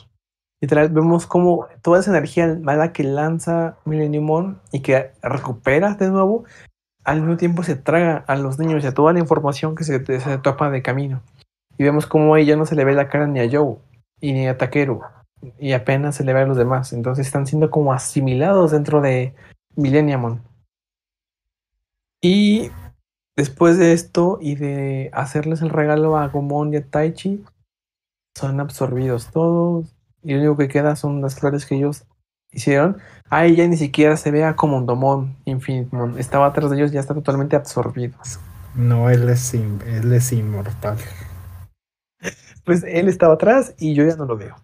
Literal, 0.60 0.90
vemos 0.90 1.26
como 1.26 1.66
toda 1.80 2.00
esa 2.00 2.10
energía 2.10 2.54
mala 2.60 2.92
que 2.92 3.02
lanza 3.02 3.78
Millennium 3.86 4.58
y 4.72 4.80
que 4.80 5.10
recupera 5.22 5.94
de 5.94 6.10
nuevo, 6.10 6.44
al 7.02 7.22
mismo 7.22 7.38
tiempo 7.38 7.62
se 7.62 7.74
traga 7.74 8.26
a 8.26 8.36
los 8.36 8.58
niños 8.58 8.84
y 8.84 8.88
a 8.88 8.92
toda 8.92 9.14
la 9.14 9.20
información 9.20 9.74
que 9.74 9.84
se, 9.84 10.04
se 10.04 10.36
topa 10.36 10.68
de 10.68 10.82
camino. 10.82 11.22
Y 11.78 11.84
vemos 11.84 12.04
como 12.04 12.36
ella 12.36 12.56
no 12.56 12.66
se 12.66 12.76
le 12.76 12.84
ve 12.84 12.92
la 12.92 13.08
cara 13.08 13.26
ni 13.26 13.40
a 13.40 13.48
Joe 13.50 13.78
ni 14.20 14.46
a 14.46 14.58
Takeru 14.58 15.00
y 15.58 15.72
apenas 15.72 16.16
se 16.16 16.24
le 16.24 16.34
ve 16.34 16.40
a 16.40 16.46
los 16.46 16.58
demás. 16.58 16.92
Entonces 16.92 17.26
están 17.26 17.46
siendo 17.46 17.70
como 17.70 17.94
asimilados 17.94 18.72
dentro 18.72 19.00
de 19.00 19.34
Millennium. 19.76 20.40
Y 22.20 22.70
después 23.34 23.78
de 23.78 23.94
esto 23.94 24.36
y 24.42 24.56
de 24.56 25.08
hacerles 25.14 25.62
el 25.62 25.70
regalo 25.70 26.18
a 26.18 26.28
Gomon 26.28 26.74
y 26.74 26.76
a 26.76 26.84
Taichi, 26.84 27.42
son 28.34 28.60
absorbidos 28.60 29.30
todos. 29.30 29.94
Y 30.22 30.34
lo 30.34 30.38
único 30.40 30.56
que 30.56 30.68
queda 30.68 30.96
son 30.96 31.20
las 31.20 31.38
flores 31.38 31.66
que 31.66 31.76
ellos 31.76 32.04
hicieron. 32.52 32.98
A 33.30 33.44
ella 33.46 33.66
ni 33.66 33.76
siquiera 33.76 34.16
se 34.16 34.30
vea 34.30 34.54
como 34.56 34.76
un 34.76 34.86
Domon 34.86 35.36
Infinite 35.44 35.90
Estaba 36.20 36.46
atrás 36.46 36.70
de 36.70 36.76
ellos, 36.76 36.92
ya 36.92 37.00
está 37.00 37.14
totalmente 37.14 37.56
absorbido. 37.56 38.16
No, 38.74 39.10
él 39.10 39.28
es, 39.28 39.54
in- 39.54 39.82
él 39.86 40.12
es 40.12 40.32
inmortal. 40.32 40.98
Pues 42.64 42.84
él 42.84 43.08
estaba 43.08 43.34
atrás 43.34 43.74
y 43.78 43.94
yo 43.94 44.04
ya 44.04 44.16
no 44.16 44.24
lo 44.24 44.36
veo. 44.36 44.56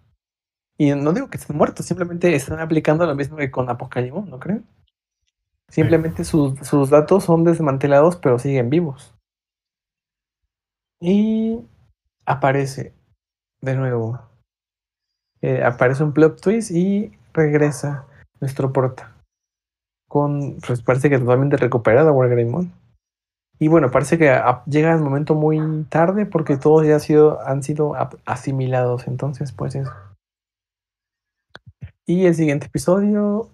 Y 0.77 0.91
no 0.95 1.11
digo 1.11 1.29
que 1.29 1.37
estén 1.37 1.57
muertos, 1.57 1.85
simplemente 1.85 2.33
están 2.33 2.59
aplicando 2.59 3.05
lo 3.05 3.13
mismo 3.15 3.35
que 3.35 3.51
con 3.51 3.69
Apocalypse, 3.69 4.21
¿no 4.29 4.39
creen? 4.39 4.65
Simplemente 5.67 6.23
sus, 6.23 6.57
sus 6.65 6.89
datos 6.89 7.25
son 7.25 7.43
desmantelados, 7.43 8.15
pero 8.15 8.39
siguen 8.39 8.69
vivos. 8.69 9.13
Y 11.01 11.59
aparece 12.25 12.93
de 13.61 13.75
nuevo. 13.75 14.19
Eh, 15.41 15.63
aparece 15.63 16.03
un 16.03 16.13
plot 16.13 16.41
twist 16.41 16.71
y 16.71 17.17
regresa 17.33 18.05
nuestro 18.39 18.73
porta. 18.73 19.15
Con, 20.07 20.57
pues 20.65 20.81
parece 20.81 21.09
que 21.09 21.19
totalmente 21.19 21.57
recuperado 21.57 22.13
Wargreymon. 22.13 22.71
Y 23.59 23.67
bueno, 23.67 23.91
parece 23.91 24.17
que 24.17 24.41
llega 24.67 24.93
el 24.93 25.01
momento 25.01 25.35
muy 25.35 25.83
tarde 25.89 26.25
porque 26.25 26.57
todos 26.57 26.87
ya 26.87 26.95
han 26.95 27.01
sido, 27.01 27.41
han 27.41 27.61
sido 27.61 27.93
asimilados. 28.25 29.07
Entonces, 29.07 29.51
pues 29.51 29.75
eso. 29.75 29.91
Y 32.05 32.25
el 32.25 32.35
siguiente 32.35 32.67
episodio 32.67 33.49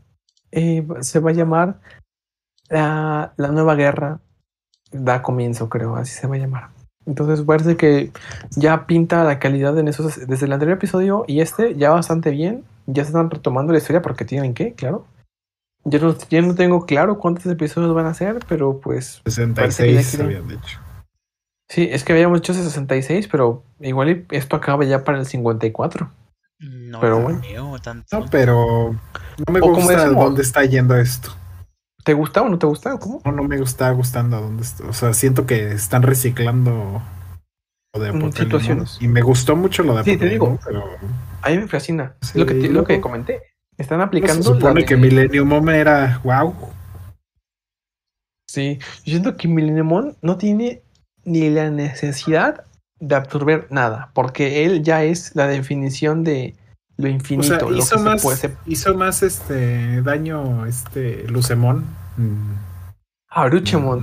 eh, 0.52 0.88
se 1.02 1.20
va 1.20 1.32
a 1.32 1.34
llamar 1.34 1.82
la, 2.70 3.34
la 3.36 3.48
nueva 3.50 3.76
guerra. 3.76 4.20
Da 4.92 5.22
comienzo, 5.22 5.68
creo, 5.68 5.96
así 5.96 6.14
se 6.14 6.28
va 6.28 6.36
a 6.36 6.40
llamar. 6.40 6.75
Entonces 7.06 7.42
parece 7.46 7.78
que 7.78 8.12
ya 8.56 8.86
pinta 8.88 9.24
la 9.24 9.38
calidad 9.40 9.78
en 9.78 9.88
esos, 9.88 10.28
desde 10.28 10.46
el 10.46 10.54
anterior 10.54 10.78
episodio 10.78 11.24
y 11.28 11.42
este 11.42 11.76
ya 11.76 11.92
bastante 11.92 12.32
bien. 12.32 12.64
Ya 12.88 13.04
se 13.04 13.10
están 13.10 13.30
retomando 13.30 13.74
la 13.74 13.80
historia 13.80 14.02
porque 14.02 14.26
tienen 14.26 14.54
que, 14.54 14.74
claro. 14.74 15.06
Yo 15.84 16.00
no, 16.00 16.16
yo 16.30 16.42
no 16.42 16.56
tengo 16.56 16.86
claro 16.86 17.20
cuántos 17.20 17.46
episodios 17.46 17.94
van 17.94 18.08
a 18.08 18.14
ser, 18.14 18.40
pero 18.48 18.80
pues 18.80 19.22
66 19.26 20.10
quieren- 20.12 20.26
habían 20.28 20.48
dicho. 20.48 20.80
Sí, 21.70 21.88
es 21.92 22.04
que 22.04 22.14
habíamos 22.14 22.40
hecho 22.40 22.54
66, 22.54 23.28
pero 23.28 23.64
igual 23.80 24.26
esto 24.32 24.56
acaba 24.56 24.84
ya 24.86 25.04
para 25.04 25.18
el 25.20 25.26
54. 25.26 26.10
No 26.60 27.00
Pero 27.02 27.20
bueno. 27.20 27.42
tanto. 27.84 28.20
No, 28.20 28.26
pero 28.32 28.92
no 29.46 29.54
me 29.54 29.60
O 29.60 29.64
como 29.64 29.76
gusta 29.76 29.96
decimos- 30.04 30.24
dónde 30.24 30.42
está 30.42 30.64
yendo 30.64 30.96
esto. 30.96 31.36
¿Te 32.06 32.14
gusta 32.14 32.44
o 32.44 32.50
no 32.50 32.60
te 32.60 32.68
gusta? 32.68 32.98
¿Cómo? 33.00 33.20
No, 33.26 33.32
no 33.32 33.44
me 33.44 33.56
está 33.58 33.90
gustando 33.90 34.40
dónde. 34.40 34.64
O 34.88 34.94
sea, 34.94 35.12
siento 35.16 35.48
que 35.48 35.72
están 35.72 36.04
reciclando 36.04 37.02
lo 37.96 38.00
de 38.00 38.12
Mm, 38.12 38.16
Apocalypse. 38.18 38.44
situaciones. 38.44 38.98
Y 39.02 39.08
me 39.08 39.22
gustó 39.24 39.56
mucho 39.56 39.82
lo 39.82 39.96
de 39.98 40.04
Sí, 40.04 40.16
te 40.16 40.30
digo. 40.30 40.60
Pero 40.64 40.84
A 41.42 41.50
mí 41.50 41.58
me 41.58 41.68
fascina. 41.68 42.16
Sí, 42.22 42.38
lo, 42.38 42.46
que, 42.46 42.54
lo 42.70 42.84
que 42.84 43.02
comenté. 43.02 43.42
Están 43.78 43.98
no 43.98 44.04
aplicando. 44.04 44.44
se 44.44 44.50
supone 44.50 44.86
que 44.86 44.96
Millennium 44.96 45.48
Mom 45.50 45.68
era 45.70 46.22
wow. 46.24 46.54
Sí, 48.48 48.78
yo 49.04 49.12
siento 49.12 49.36
que 49.36 49.48
Millennium 49.48 50.14
no 50.22 50.38
tiene 50.38 50.84
ni 51.24 51.50
la 51.50 51.72
necesidad 51.72 52.66
de 53.00 53.16
absorber 53.16 53.68
nada, 53.72 54.12
porque 54.14 54.64
él 54.64 54.84
ya 54.84 55.04
es 55.04 55.36
la 55.36 55.48
definición 55.48 56.24
de 56.24 56.56
lo 56.98 57.08
O 57.08 57.12
infinito. 57.12 57.58
lo 57.60 57.68
que 57.70 57.78
hizo 57.78 57.98
se 57.98 58.04
más, 58.04 58.22
puede- 58.24 58.38
se- 58.38 58.56
hizo 58.66 58.96
más 58.96 59.22
este 59.24 60.02
daño 60.02 60.66
este 60.66 61.24
Lucemón. 61.28 61.86
mm, 62.18 62.54
Ah, 63.38 63.50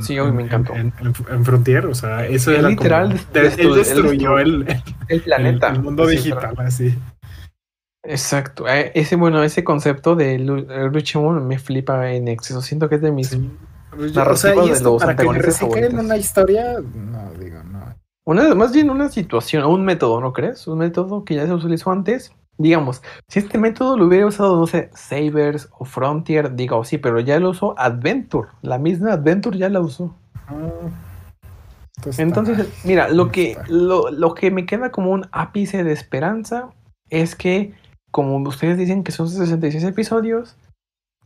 sí, 0.02 0.18
hoy 0.18 0.30
me 0.30 0.42
encantó. 0.42 0.74
En, 0.74 0.92
en- 1.00 1.14
en 1.30 1.44
Frontier, 1.46 1.86
o 1.86 1.94
sea, 1.94 2.26
eso 2.26 2.50
Él 2.50 2.58
era 2.58 2.68
literal 2.68 3.08
como- 3.08 3.32
de- 3.32 3.46
él 3.62 3.74
destruyó 3.74 4.32
destru- 4.36 4.40
el, 4.42 4.68
el- 4.68 4.82
El 5.08 5.20
planeta. 5.22 5.68
el 5.70 5.80
mundo 5.82 6.02
así, 6.02 6.16
digital, 6.16 6.54
así. 6.58 6.94
Exacto. 8.04 8.68
eh, 8.68 8.92
Ese, 8.94 9.16
bueno, 9.16 9.42
ese 9.42 9.64
concepto 9.64 10.16
de 10.16 10.38
Lu- 10.38 10.66
eh, 10.70 10.90
me 11.40 11.58
flipa 11.58 12.10
en 12.12 12.28
exceso. 12.28 12.60
Siento 12.60 12.88
que 12.88 12.96
es 12.96 13.00
de 13.02 13.12
mis. 13.12 13.28
Sí. 13.28 13.50
O 13.92 13.96
Narrativa 13.96 14.36
sea, 14.36 14.54
y 14.64 14.70
de 14.70 14.80
los 14.80 15.00
para 15.02 15.16
que 15.16 15.22
antagonistas 15.22 15.58
favoritos. 15.60 15.92
una 16.04 16.16
historia, 16.16 16.64
no, 16.94 17.30
digo, 17.38 17.62
no. 17.64 17.94
Una, 18.24 18.54
más 18.54 18.72
bien 18.72 18.90
una 18.90 19.08
situación 19.08 19.64
un 19.64 19.84
método, 19.84 20.20
¿no 20.20 20.32
crees? 20.32 20.66
Un 20.66 20.78
método 20.78 21.24
que 21.24 21.34
ya 21.36 21.46
se 21.46 21.52
utilizó 21.52 21.90
antes. 21.90 22.32
Digamos, 22.58 23.02
si 23.28 23.38
este 23.40 23.58
método 23.58 23.96
lo 23.96 24.06
hubiera 24.06 24.26
usado, 24.26 24.56
no 24.58 24.66
sé, 24.66 24.90
Sabers 24.94 25.68
o 25.78 25.84
Frontier, 25.84 26.54
digo, 26.54 26.84
sí, 26.84 26.98
pero 26.98 27.18
ya 27.20 27.40
lo 27.40 27.50
usó 27.50 27.74
Adventure. 27.78 28.48
La 28.62 28.78
misma 28.78 29.14
Adventure 29.14 29.58
ya 29.58 29.68
la 29.68 29.80
usó. 29.80 30.14
Ah, 30.46 30.70
Entonces, 32.18 32.68
mira, 32.84 33.08
lo 33.08 33.30
que, 33.30 33.56
lo, 33.68 34.10
lo 34.10 34.34
que 34.34 34.50
me 34.50 34.66
queda 34.66 34.90
como 34.90 35.10
un 35.12 35.26
ápice 35.32 35.84
de 35.84 35.92
esperanza 35.92 36.70
es 37.10 37.34
que, 37.36 37.74
como 38.10 38.36
ustedes 38.48 38.78
dicen 38.78 39.04
que 39.04 39.12
son 39.12 39.28
66 39.28 39.84
episodios, 39.84 40.56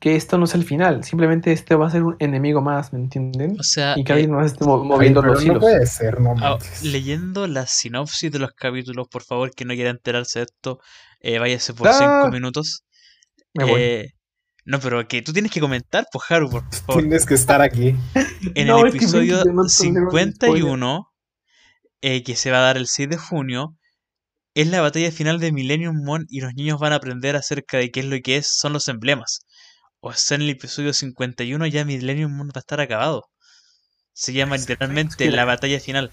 que 0.00 0.16
esto 0.16 0.36
no 0.38 0.44
es 0.44 0.54
el 0.54 0.64
final. 0.64 1.04
Simplemente 1.04 1.52
este 1.52 1.74
va 1.74 1.86
a 1.86 1.90
ser 1.90 2.02
un 2.02 2.16
enemigo 2.18 2.60
más, 2.60 2.92
¿me 2.92 2.98
entienden? 2.98 3.56
O 3.58 3.62
sea, 3.62 3.94
Y 3.96 4.04
que 4.04 4.12
eh, 4.12 4.16
alguien 4.16 4.32
más 4.32 4.52
esté 4.52 4.64
Ay, 4.64 4.70
moviendo 4.84 5.22
los 5.22 5.44
no 5.44 5.52
hilos. 5.52 5.60
puede 5.62 5.86
ser, 5.86 6.20
no 6.20 6.34
ah, 6.42 6.58
leyendo 6.82 7.46
la 7.46 7.66
sinopsis 7.66 8.30
de 8.30 8.38
los 8.38 8.52
capítulos, 8.52 9.08
por 9.08 9.22
favor, 9.22 9.52
que 9.52 9.64
no 9.64 9.74
quiera 9.74 9.90
enterarse 9.90 10.40
de 10.40 10.44
esto, 10.46 10.80
eh, 11.20 11.38
váyase 11.38 11.74
por 11.74 11.88
Ah, 11.88 12.20
5 12.22 12.30
minutos. 12.32 12.82
Me 13.54 13.64
voy. 13.64 13.80
Eh, 13.80 14.10
no, 14.64 14.80
pero 14.80 15.06
que 15.06 15.22
tú 15.22 15.32
tienes 15.32 15.52
que 15.52 15.60
comentar, 15.60 16.06
pues, 16.12 16.24
Haru, 16.30 16.50
por 16.50 16.62
favor. 16.74 17.02
Tienes 17.02 17.24
que 17.26 17.34
estar 17.34 17.60
aquí. 17.62 17.94
En 18.54 18.66
No, 18.66 18.80
el 18.80 18.86
es 18.88 18.92
que 18.94 18.98
que 18.98 19.04
episodio 19.04 19.24
yo 19.32 19.36
no 19.38 19.44
tolero 19.44 19.62
el 19.64 19.70
51, 19.70 21.06
eh, 22.02 22.22
que 22.22 22.36
se 22.36 22.50
va 22.50 22.58
a 22.58 22.62
dar 22.62 22.76
el 22.76 22.86
6 22.86 23.08
de 23.08 23.16
junio, 23.16 23.76
es 24.54 24.66
la 24.68 24.80
batalla 24.80 25.10
final 25.12 25.38
de 25.38 25.52
Millennium 25.52 26.02
Mon 26.04 26.24
y 26.28 26.40
los 26.40 26.54
niños 26.54 26.78
van 26.80 26.92
a 26.92 26.96
aprender 26.96 27.36
acerca 27.36 27.76
de 27.78 27.90
qué 27.90 28.00
es 28.00 28.06
lo 28.06 28.16
que 28.22 28.36
es, 28.38 28.48
son 28.48 28.72
los 28.72 28.88
emblemas. 28.88 29.40
O 30.00 30.12
sea, 30.14 30.36
en 30.36 30.42
el 30.42 30.50
episodio 30.50 30.92
51 30.92 31.66
ya 31.66 31.84
Millennium 31.84 32.32
Mon 32.36 32.48
va 32.48 32.52
a 32.56 32.60
estar 32.60 32.80
acabado. 32.80 33.24
Se 34.12 34.32
llama 34.32 34.56
literalmente 34.56 35.16
que- 35.16 35.30
la 35.30 35.44
batalla 35.44 35.78
final 35.80 36.10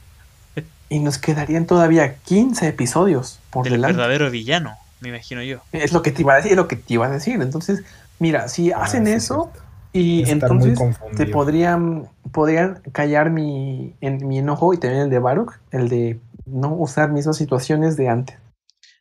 Y 0.89 0.99
nos 0.99 1.17
quedarían 1.17 1.65
todavía 1.65 2.17
15 2.19 2.67
episodios 2.67 3.39
por 3.49 3.63
del 3.63 3.73
delante. 3.73 3.97
verdadero 3.97 4.29
villano, 4.29 4.75
me 5.03 5.09
imagino 5.09 5.43
yo. 5.43 5.59
Es 5.73 5.91
lo 5.91 6.01
que 6.01 6.11
te 6.11 6.21
iba 6.21 6.33
a 6.33 6.37
decir, 6.37 6.51
es 6.53 6.57
lo 6.57 6.67
que 6.67 6.77
te 6.77 6.93
iba 6.93 7.05
a 7.05 7.09
decir. 7.09 7.41
Entonces, 7.41 7.83
mira, 8.19 8.47
si 8.47 8.71
Ah, 8.71 8.83
hacen 8.83 9.05
sí, 9.05 9.11
eso 9.11 9.51
y 9.91 10.27
entonces 10.29 10.79
se 11.15 11.25
podrían, 11.27 12.09
podrían 12.31 12.81
callar 12.93 13.29
mi, 13.29 13.95
en, 14.01 14.25
mi 14.25 14.39
enojo 14.39 14.73
y 14.73 14.77
también 14.77 15.03
el 15.03 15.09
de 15.09 15.19
Baruch, 15.19 15.51
el 15.71 15.89
de 15.89 16.19
no 16.45 16.73
usar 16.73 17.11
mismas 17.11 17.37
situaciones 17.37 17.97
de 17.97 18.09
antes. 18.09 18.37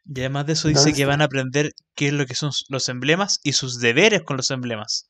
Y 0.05 0.21
además 0.21 0.47
de 0.47 0.55
eso 0.55 0.69
dice 0.69 0.93
que 0.93 1.07
van 1.07 1.23
a 1.23 1.27
aprender 1.27 1.73
qué 1.95 2.09
es 2.09 2.13
lo 2.13 2.27
que 2.27 2.35
son 2.35 2.51
los 2.69 2.89
emblemas 2.89 3.39
y 3.45 3.53
sus 3.53 3.79
deberes 3.79 4.23
con 4.23 4.37
los 4.37 4.51
emblemas. 4.51 5.09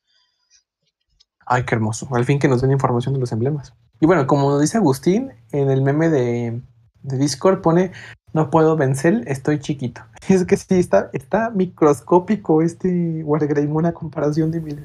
Ay, 1.47 1.65
qué 1.65 1.75
hermoso. 1.75 2.07
Al 2.15 2.27
fin 2.27 2.39
que 2.39 2.49
nos 2.49 2.61
den 2.61 2.71
información 2.71 3.15
de 3.15 3.21
los 3.21 3.33
emblemas. 3.33 3.73
Y 4.01 4.07
bueno, 4.07 4.27
como 4.27 4.51
nos 4.51 4.61
dice 4.61 4.77
Agustín, 4.77 5.33
en 5.51 5.71
el 5.71 5.81
meme 5.81 6.11
de, 6.11 6.61
de 7.03 7.19
Discord 7.19 7.61
pone, 7.61 7.93
no 8.33 8.51
puedo 8.51 8.77
vencer, 8.77 9.23
estoy 9.27 9.61
chiquito. 9.61 10.03
Es 10.29 10.45
que 10.45 10.57
sí, 10.57 10.79
está, 10.79 11.11
está 11.13 11.51
microscópico 11.51 12.63
este 12.63 13.23
Wargreymon 13.25 13.87
a 13.87 13.93
comparación 13.93 14.51
de 14.51 14.61
mi... 14.61 14.77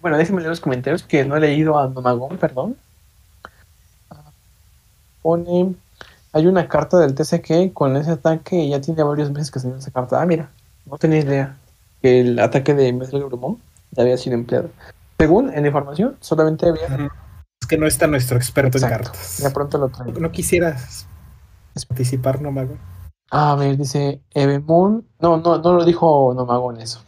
Bueno, 0.00 0.16
déjenme 0.16 0.40
leer 0.40 0.50
los 0.50 0.60
comentarios 0.60 1.02
que 1.02 1.24
no 1.24 1.36
he 1.36 1.40
leído 1.40 1.78
a 1.78 1.88
Nomagón, 1.88 2.38
perdón. 2.38 2.76
Ah, 4.08 4.30
Pone, 5.20 5.74
hay 6.32 6.46
una 6.46 6.68
carta 6.68 6.98
del 6.98 7.14
TCG 7.14 7.72
con 7.72 7.96
ese 7.96 8.12
ataque 8.12 8.56
y 8.56 8.70
ya 8.70 8.80
tiene 8.80 9.02
varios 9.02 9.30
meses 9.30 9.50
que 9.50 9.58
salió 9.58 9.76
esa 9.76 9.90
carta. 9.90 10.22
Ah, 10.22 10.26
mira, 10.26 10.50
no 10.86 10.96
tenía 10.96 11.18
idea 11.18 11.56
que 12.00 12.20
el 12.20 12.38
ataque 12.38 12.74
de 12.74 12.92
Mesel 12.92 13.24
Grumon 13.24 13.58
ya 13.90 14.02
había 14.02 14.16
sido 14.16 14.34
empleado. 14.34 14.70
Según 15.18 15.52
en 15.52 15.66
información, 15.66 16.16
solamente 16.20 16.68
había. 16.68 17.10
Que 17.70 17.78
no 17.78 17.86
está 17.86 18.08
nuestro 18.08 18.36
experto 18.36 18.78
en 18.78 18.88
cartas. 18.88 19.38
Ya 19.38 19.50
pronto 19.50 19.78
lo 19.78 19.90
traigo. 19.90 20.18
No 20.18 20.32
quisieras 20.32 21.06
participar, 21.88 22.42
no 22.42 22.50
mago. 22.50 22.76
A 23.30 23.54
ver, 23.54 23.76
dice 23.76 24.20
Evemon. 24.34 25.06
No, 25.20 25.36
no, 25.36 25.58
no 25.58 25.74
lo 25.74 25.84
dijo 25.84 26.34
Nomagón 26.34 26.80
eso. 26.80 27.00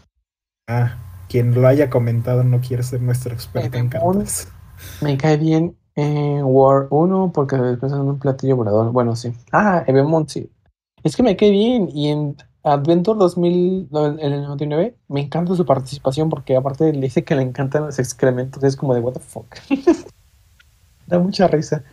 Ah, 0.68 0.98
quien 1.28 1.52
lo 1.52 1.66
haya 1.66 1.90
comentado 1.90 2.44
no 2.44 2.60
quiere 2.60 2.84
ser 2.84 3.02
nuestro 3.02 3.34
experto 3.34 3.76
en 3.76 3.88
cartas. 3.88 4.52
Me 5.00 5.16
cae 5.16 5.36
bien 5.36 5.76
en 5.96 6.44
War 6.44 6.86
1 6.90 7.32
porque 7.34 7.56
después 7.56 7.90
en 7.90 7.98
un 7.98 8.20
platillo 8.20 8.54
volador. 8.54 8.92
Bueno, 8.92 9.16
sí. 9.16 9.32
Ah, 9.50 9.82
Evemon, 9.88 10.28
sí. 10.28 10.48
Es 11.02 11.16
que 11.16 11.24
me 11.24 11.36
cae 11.36 11.50
bien. 11.50 11.88
Y 11.92 12.10
en 12.10 12.36
Adventure 12.62 13.18
2000, 13.18 13.88
no, 13.90 14.06
en 14.06 14.20
el 14.20 14.42
99, 14.42 14.96
me 15.08 15.22
encanta 15.22 15.56
su 15.56 15.66
participación 15.66 16.30
porque 16.30 16.54
aparte 16.54 16.92
le 16.92 17.00
dice 17.00 17.24
que 17.24 17.34
le 17.34 17.42
encantan 17.42 17.86
los 17.86 17.98
excrementos. 17.98 18.62
Es 18.62 18.76
como 18.76 18.94
de, 18.94 19.00
what 19.00 19.14
the 19.14 19.18
fuck. 19.18 19.56
da 21.12 21.22
mucha 21.22 21.46
risa. 21.46 21.84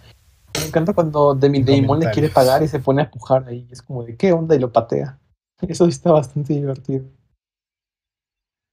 Me 0.59 0.67
encanta 0.67 0.93
cuando 0.93 1.36
Demi 1.36 1.63
Damon 1.63 1.99
le 1.99 2.11
quiere 2.11 2.30
pagar 2.30 2.63
y 2.63 2.67
se 2.67 2.80
pone 2.80 3.03
a 3.03 3.11
pujar 3.11 3.47
ahí. 3.47 3.67
Es 3.70 3.82
como 3.82 4.03
de, 4.03 4.15
¿qué 4.15 4.32
onda? 4.32 4.55
Y 4.55 4.59
lo 4.59 4.72
patea. 4.72 5.20
Eso 5.67 5.86
está 5.86 6.11
bastante 6.11 6.53
divertido. 6.53 7.05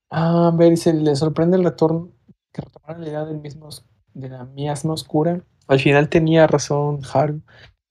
Ah, 0.09 0.47
a 0.47 0.51
ver, 0.51 0.77
se 0.77 0.93
le 0.93 1.15
sorprende 1.15 1.57
el 1.57 1.63
retorno 1.63 2.09
que 2.53 2.61
retomaron 2.61 3.01
la 3.01 3.09
idea 3.09 3.25
del 3.25 3.39
mismo, 3.39 3.69
de 4.13 4.29
la 4.29 4.45
miasma 4.45 4.93
oscura. 4.93 5.41
Al 5.67 5.79
final 5.79 6.09
tenía 6.09 6.47
razón 6.47 7.01
Haru. 7.13 7.41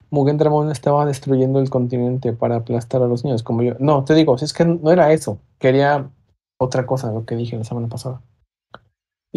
Mugen 0.09 0.37
Dramon 0.37 0.71
estaba 0.71 1.05
destruyendo 1.05 1.59
el 1.59 1.69
continente 1.69 2.33
para 2.33 2.55
aplastar 2.55 3.03
a 3.03 3.07
los 3.07 3.23
niños, 3.23 3.43
como 3.43 3.61
yo. 3.61 3.75
No, 3.79 4.03
te 4.03 4.15
digo, 4.15 4.37
si 4.37 4.45
es 4.45 4.53
que 4.53 4.65
no 4.65 4.91
era 4.91 5.11
eso. 5.11 5.39
Quería 5.59 6.09
otra 6.57 6.85
cosa, 6.87 7.11
lo 7.11 7.25
que 7.25 7.35
dije 7.35 7.57
la 7.57 7.65
semana 7.65 7.87
pasada. 7.87 8.21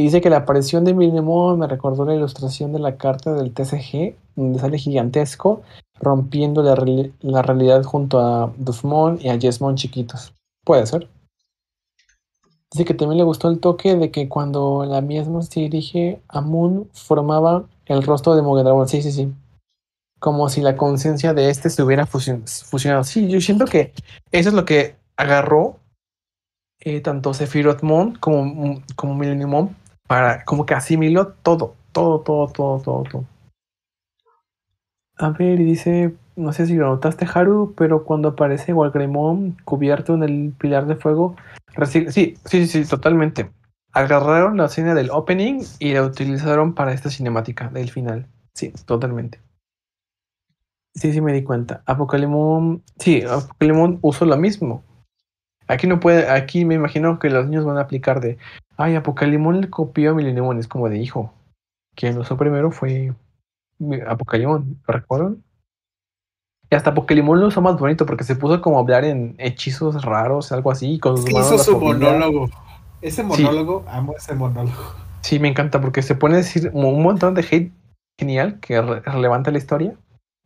Dice 0.02 0.20
que 0.20 0.30
la 0.30 0.38
aparición 0.38 0.84
de 0.84 0.94
Minemon 0.94 1.58
me 1.58 1.66
recordó 1.66 2.04
la 2.04 2.14
ilustración 2.14 2.72
de 2.72 2.78
la 2.78 2.96
carta 2.96 3.34
del 3.34 3.52
TCG, 3.52 4.14
donde 4.36 4.58
sale 4.58 4.78
gigantesco, 4.78 5.62
rompiendo 6.00 6.62
la, 6.62 6.74
la 7.20 7.42
realidad 7.42 7.82
junto 7.84 8.20
a 8.20 8.52
Dufmon 8.56 9.18
y 9.20 9.28
a 9.28 9.38
Jesmon 9.38 9.76
chiquitos. 9.76 10.32
Puede 10.64 10.86
ser. 10.86 11.08
Dice 12.72 12.84
que 12.84 12.94
también 12.94 13.18
le 13.18 13.24
gustó 13.24 13.48
el 13.48 13.58
toque 13.58 13.96
de 13.96 14.10
que 14.12 14.28
cuando 14.28 14.84
la 14.84 15.00
misma 15.00 15.42
se 15.42 15.60
dirige 15.60 16.20
a 16.28 16.40
Moon 16.40 16.88
formaba 16.92 17.64
el 17.86 18.02
rostro 18.04 18.36
de 18.36 18.42
Mugen 18.42 18.64
Dragon. 18.64 18.88
Sí, 18.88 19.02
sí, 19.02 19.10
sí. 19.10 19.32
Como 20.20 20.48
si 20.48 20.60
la 20.60 20.76
conciencia 20.76 21.34
de 21.34 21.50
este 21.50 21.68
se 21.68 21.82
hubiera 21.82 22.06
fusion- 22.06 22.46
fusionado. 22.46 23.02
Sí, 23.02 23.28
yo 23.28 23.40
siento 23.40 23.64
que 23.64 23.92
eso 24.30 24.50
es 24.50 24.54
lo 24.54 24.64
que 24.64 24.94
agarró 25.16 25.78
eh, 26.78 27.00
tanto 27.00 27.34
Sephiroth 27.34 27.82
Moon 27.82 28.14
como, 28.20 28.80
como 28.94 29.14
Millennium 29.14 29.70
para 30.10 30.44
como 30.44 30.66
que 30.66 30.74
asimiló 30.74 31.28
todo, 31.28 31.76
todo, 31.92 32.18
todo, 32.22 32.48
todo, 32.48 32.80
todo, 32.80 33.04
todo. 33.04 33.24
A 35.18 35.30
ver, 35.30 35.60
y 35.60 35.64
dice, 35.64 36.16
no 36.34 36.52
sé 36.52 36.66
si 36.66 36.74
lo 36.74 36.88
notaste, 36.88 37.28
Haru, 37.32 37.74
pero 37.76 38.02
cuando 38.02 38.30
aparece 38.30 38.72
Walgreymon 38.72 39.58
cubierto 39.64 40.14
en 40.14 40.24
el 40.24 40.52
pilar 40.58 40.86
de 40.86 40.96
fuego, 40.96 41.36
sí, 41.86 42.06
sí, 42.10 42.34
sí, 42.44 42.66
sí, 42.66 42.84
totalmente. 42.86 43.52
Agarraron 43.92 44.56
la 44.56 44.64
escena 44.64 44.96
del 44.96 45.10
opening 45.12 45.62
y 45.78 45.92
la 45.92 46.02
utilizaron 46.02 46.74
para 46.74 46.92
esta 46.92 47.08
cinemática 47.08 47.68
del 47.68 47.92
final. 47.92 48.26
Sí, 48.52 48.72
totalmente. 48.86 49.40
Sí, 50.92 51.12
sí 51.12 51.20
me 51.20 51.32
di 51.32 51.44
cuenta. 51.44 51.84
Apocalimon, 51.86 52.82
sí, 52.98 53.22
Apocalimon 53.22 54.00
usó 54.02 54.24
lo 54.24 54.36
mismo. 54.36 54.82
Aquí 55.68 55.86
no 55.86 56.00
puede, 56.00 56.28
aquí 56.28 56.64
me 56.64 56.74
imagino 56.74 57.20
que 57.20 57.30
los 57.30 57.46
niños 57.46 57.64
van 57.64 57.78
a 57.78 57.82
aplicar 57.82 58.20
de, 58.20 58.38
ay, 58.80 58.94
Apocalimon 58.96 59.60
le 59.60 59.70
copió 59.70 60.10
a 60.10 60.14
Milenimon, 60.14 60.58
es 60.58 60.68
como 60.68 60.88
de 60.88 60.98
hijo. 60.98 61.32
Quien 61.94 62.14
lo 62.14 62.22
usó 62.22 62.36
primero 62.36 62.70
fue 62.70 63.12
¿lo 63.78 64.64
recuerdan? 64.86 65.42
Y 66.70 66.74
hasta 66.76 66.90
Apocalimon 66.90 67.40
lo 67.40 67.48
usó 67.48 67.60
más 67.60 67.78
bonito 67.78 68.06
porque 68.06 68.24
se 68.24 68.36
puso 68.36 68.60
como 68.60 68.78
a 68.78 68.80
hablar 68.80 69.04
en 69.04 69.34
hechizos 69.38 70.04
raros, 70.04 70.52
algo 70.52 70.70
así, 70.70 70.98
con 71.00 71.16
sus 71.16 71.32
manos 71.32 71.52
hizo 71.54 71.64
su 71.64 71.78
monólogo. 71.80 72.48
Ese 73.02 73.22
monólogo, 73.24 73.84
amo 73.88 74.14
ese 74.16 74.34
monólogo. 74.34 74.78
Sí, 75.22 75.38
me 75.38 75.48
encanta 75.48 75.80
porque 75.80 76.02
se 76.02 76.14
pone 76.14 76.34
a 76.34 76.38
decir 76.38 76.70
un 76.72 77.02
montón 77.02 77.34
de 77.34 77.42
hate 77.42 77.72
genial 78.18 78.60
que 78.60 78.80
re- 78.80 79.00
relevanta 79.00 79.50
la 79.50 79.58
historia 79.58 79.94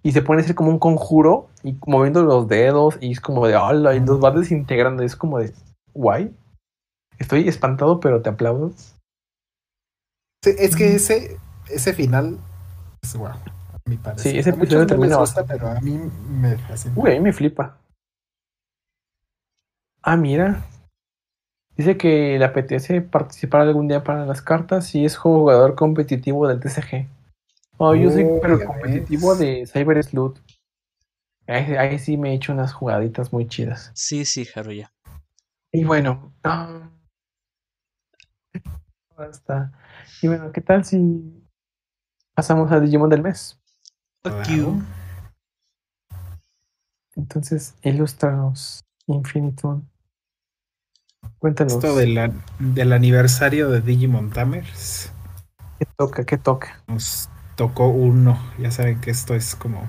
y 0.02 0.12
se 0.12 0.22
pone 0.22 0.38
a 0.38 0.42
decir 0.42 0.54
como 0.54 0.70
un 0.70 0.78
conjuro 0.78 1.48
y 1.62 1.76
moviendo 1.86 2.22
los 2.22 2.48
dedos 2.48 2.96
y 3.00 3.12
es 3.12 3.20
como 3.20 3.46
de 3.46 3.56
hola 3.56 3.94
y 3.94 4.00
los 4.00 4.22
va 4.22 4.30
desintegrando 4.30 5.02
y 5.02 5.06
es 5.06 5.16
como 5.16 5.38
de 5.38 5.52
guay. 5.92 6.34
Estoy 7.18 7.48
espantado, 7.48 8.00
pero 8.00 8.22
te 8.22 8.30
aplaudo. 8.30 8.72
Sí, 10.42 10.54
es 10.58 10.76
que 10.76 10.94
ese, 10.94 11.38
ese 11.70 11.94
final 11.94 12.38
es 13.02 13.16
wow. 13.16 13.28
A 13.28 13.78
mi 13.86 13.96
parecer. 13.96 14.32
Sí, 14.32 14.38
ese 14.38 14.50
episodio 14.50 14.86
termina 14.86 15.16
gusta, 15.16 15.44
pero 15.44 15.68
a 15.68 15.80
mí 15.80 15.98
me 16.28 16.56
fascina. 16.58 16.94
Uy, 16.96 17.10
a 17.10 17.14
mí 17.14 17.20
me 17.20 17.32
flipa. 17.32 17.78
Ah, 20.02 20.16
mira. 20.16 20.64
Dice 21.76 21.96
que 21.96 22.38
le 22.38 22.44
apetece 22.44 23.00
participar 23.00 23.62
algún 23.62 23.88
día 23.88 24.04
para 24.04 24.26
las 24.26 24.42
cartas 24.42 24.94
y 24.94 25.04
es 25.04 25.16
jugador 25.16 25.74
competitivo 25.74 26.46
del 26.46 26.60
TCG. 26.60 27.08
Oh, 27.78 27.94
yo 27.94 28.10
soy 28.10 28.24
Oh, 28.24 28.38
pero 28.40 28.64
competitivo 28.64 29.34
de 29.34 29.66
Cyber 29.66 30.02
Sleuth. 30.04 30.38
Ahí, 31.46 31.74
ahí 31.74 31.98
sí 31.98 32.16
me 32.16 32.30
he 32.30 32.34
hecho 32.34 32.52
unas 32.52 32.72
jugaditas 32.72 33.32
muy 33.32 33.48
chidas. 33.48 33.90
Sí, 33.94 34.24
sí, 34.24 34.46
Haru, 34.54 34.72
ya. 34.72 34.92
Y 35.72 35.84
bueno, 35.84 36.32
ah, 36.44 36.90
basta. 39.16 39.72
Y 40.22 40.28
bueno, 40.28 40.52
¿qué 40.52 40.60
tal 40.60 40.84
si 40.84 41.44
pasamos 42.34 42.70
al 42.72 42.82
Digimon 42.84 43.10
del 43.10 43.22
mes? 43.22 43.58
Fuck 44.22 44.48
you. 44.48 44.82
Entonces, 47.16 47.76
ilústranos, 47.82 48.80
Infinitum. 49.06 49.86
Cuéntanos. 51.38 51.74
Esto 51.74 51.96
de 51.96 52.06
la- 52.08 52.32
del 52.58 52.92
aniversario 52.92 53.70
de 53.70 53.80
Digimon 53.80 54.30
Tamers. 54.30 55.12
¿Qué 55.78 55.86
toca? 55.96 56.24
¿Qué 56.24 56.38
toca? 56.38 56.82
Nos 56.86 57.28
tocó 57.56 57.88
uno. 57.88 58.38
Ya 58.58 58.70
saben 58.70 59.00
que 59.00 59.10
esto 59.10 59.34
es 59.34 59.54
como, 59.54 59.86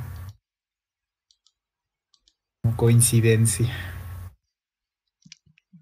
como 2.62 2.78
coincidencia. 2.78 3.74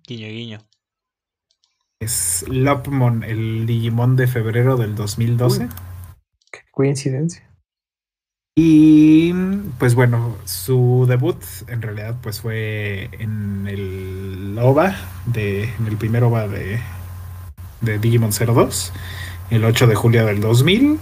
Guiño, 0.08 0.28
guiño. 0.28 0.60
Es 2.04 2.44
Lopmon, 2.50 3.24
el 3.24 3.66
Digimon 3.66 4.18
de 4.18 4.28
febrero 4.28 4.76
del 4.76 4.94
2012. 4.94 5.70
Qué 6.52 6.60
coincidencia. 6.70 7.50
Y 8.58 9.32
pues 9.80 9.96
bueno, 9.96 10.36
su 10.44 11.06
debut 11.08 11.42
en 11.68 11.82
realidad 11.82 12.18
pues 12.22 12.42
fue 12.42 13.10
en 13.20 13.68
el 13.70 14.58
OVA, 14.62 14.98
de, 15.28 15.64
en 15.64 15.88
el 15.88 15.96
primer 15.96 16.26
OVA 16.26 16.50
de, 16.50 16.82
de 17.80 18.00
Digimon 18.00 18.32
02, 18.32 18.92
el 19.50 19.64
8 19.64 19.88
de 19.88 19.96
julio 19.96 20.26
del 20.26 20.42
2000, 20.42 21.00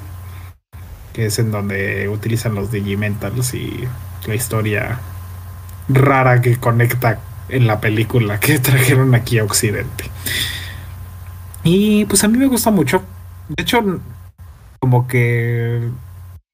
que 1.14 1.26
es 1.26 1.40
en 1.40 1.52
donde 1.52 2.08
utilizan 2.10 2.54
los 2.54 2.72
Digimentals 2.72 3.56
y 3.56 3.88
la 4.28 4.36
historia 4.36 5.00
rara 5.90 6.42
que 6.42 6.58
conecta 6.58 7.20
en 7.50 7.66
la 7.66 7.82
película 7.82 8.40
que 8.40 8.60
trajeron 8.60 9.16
aquí 9.16 9.40
a 9.40 9.44
Occidente. 9.44 10.06
Y 11.64 12.06
pues 12.06 12.24
a 12.24 12.28
mí 12.28 12.38
me 12.38 12.48
gusta 12.48 12.72
mucho. 12.72 13.02
De 13.50 13.62
hecho, 13.64 13.82
como 14.80 15.08
que 15.08 15.90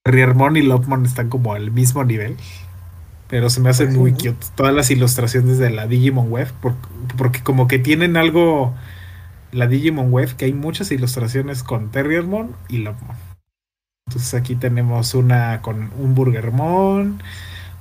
Riermon 0.06 0.58
y 0.58 0.62
Lopmon 0.62 1.06
están 1.06 1.30
como 1.30 1.54
al 1.54 1.72
mismo 1.72 2.04
nivel. 2.04 2.36
Pero 3.30 3.50
se 3.50 3.60
me 3.60 3.70
hacen 3.70 3.94
muy 3.96 4.12
¿no? 4.12 4.18
cute. 4.18 4.48
Todas 4.56 4.74
las 4.74 4.90
ilustraciones 4.90 5.58
de 5.58 5.70
la 5.70 5.86
Digimon 5.88 6.30
Web. 6.32 6.52
por- 6.62 6.76
porque 7.18 7.42
como 7.42 7.68
que 7.68 7.80
tienen 7.80 8.18
algo. 8.18 8.74
La 9.52 9.68
Digimon 9.68 10.12
Web, 10.12 10.36
que 10.36 10.46
hay 10.46 10.54
muchas 10.54 10.92
ilustraciones 10.92 11.64
con 11.64 11.90
Terriermon 11.92 12.54
y 12.70 12.80
Lopmon. 12.80 13.16
Entonces 14.08 14.34
aquí 14.34 14.56
tenemos 14.56 15.14
una 15.14 15.62
con 15.62 15.92
un 16.00 16.16
Burgermon. 16.16 17.22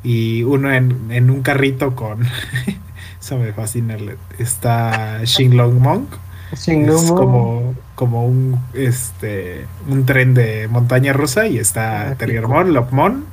Y 0.03 0.43
uno 0.45 0.72
en, 0.72 1.11
en 1.11 1.31
un 1.31 1.43
carrito 1.43 1.95
con. 1.97 2.24
Eso 3.20 3.39
me 3.39 3.53
fascina. 3.53 3.97
Está 4.39 5.22
Shinlong 5.24 5.79
Monk. 5.81 6.09
Es 6.53 7.11
como, 7.11 7.74
como 7.94 8.26
un 8.26 8.61
este 8.72 9.66
un 9.88 10.07
tren 10.07 10.34
de 10.34 10.68
montaña 10.68 11.12
rusa 11.12 11.47
y 11.47 11.59
está 11.59 12.14
Terriermon, 12.16 12.72
Lopmon, 12.72 13.26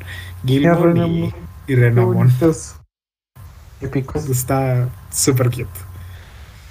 Gilmon 0.45 1.33
y, 1.67 1.75
Renamon. 1.75 2.29
y. 2.29 3.85
Épicos. 3.85 4.29
Está 4.29 4.89
súper 5.11 5.49
cute. 5.49 5.67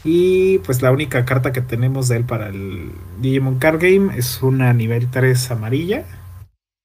Y 0.04 0.58
pues 0.58 0.82
la 0.82 0.90
única 0.90 1.24
carta 1.24 1.52
que 1.52 1.60
tenemos 1.60 2.08
de 2.08 2.16
él 2.16 2.24
para 2.24 2.48
el 2.48 2.92
Digimon 3.20 3.58
Card 3.58 3.80
Game 3.80 4.16
es 4.16 4.42
una 4.42 4.72
nivel 4.72 5.08
3 5.10 5.50
amarilla. 5.52 6.04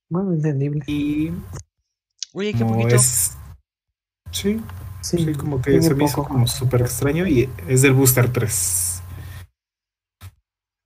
Bueno, 0.09 0.33
entendible. 0.33 0.83
Y 0.85 1.31
Oye, 2.33 2.53
qué 2.53 2.59
como 2.59 2.75
poquito. 2.75 2.95
es. 2.95 3.35
Sí, 4.31 4.61
Sí, 5.01 5.17
sí, 5.19 5.33
como 5.35 5.61
que 5.61 5.81
se 5.81 5.95
me 5.95 6.03
hizo 6.03 6.23
como 6.23 6.47
súper 6.47 6.81
extraño 6.81 7.25
y 7.27 7.49
es 7.67 7.81
del 7.81 7.93
Booster 7.93 8.29
3. 8.31 8.96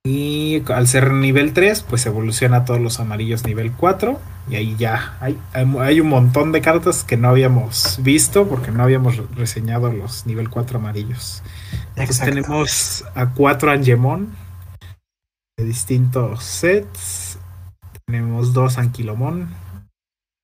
Y 0.04 0.64
al 0.72 0.88
ser 0.88 1.12
nivel 1.12 1.52
3, 1.52 1.82
pues 1.82 2.06
evoluciona 2.06 2.58
a 2.58 2.64
todos 2.64 2.80
los 2.80 2.98
amarillos 2.98 3.44
nivel 3.44 3.70
4. 3.72 4.18
Y 4.50 4.56
ahí 4.56 4.76
ya 4.76 5.16
hay, 5.20 5.38
hay 5.52 6.00
un 6.00 6.08
montón 6.08 6.50
de 6.50 6.60
cartas 6.60 7.04
que 7.04 7.16
no 7.16 7.28
habíamos 7.28 8.00
visto 8.02 8.48
porque 8.48 8.72
no 8.72 8.82
habíamos 8.82 9.18
reseñado 9.36 9.92
los 9.92 10.26
nivel 10.26 10.50
4 10.50 10.80
amarillos. 10.80 11.44
Entonces 11.90 12.18
tenemos 12.18 13.04
a 13.14 13.26
4 13.30 13.70
Angemon 13.70 14.34
de 15.56 15.64
distintos 15.64 16.42
sets. 16.42 17.38
Tenemos 18.04 18.52
dos 18.52 18.78
Anquilomon, 18.78 19.48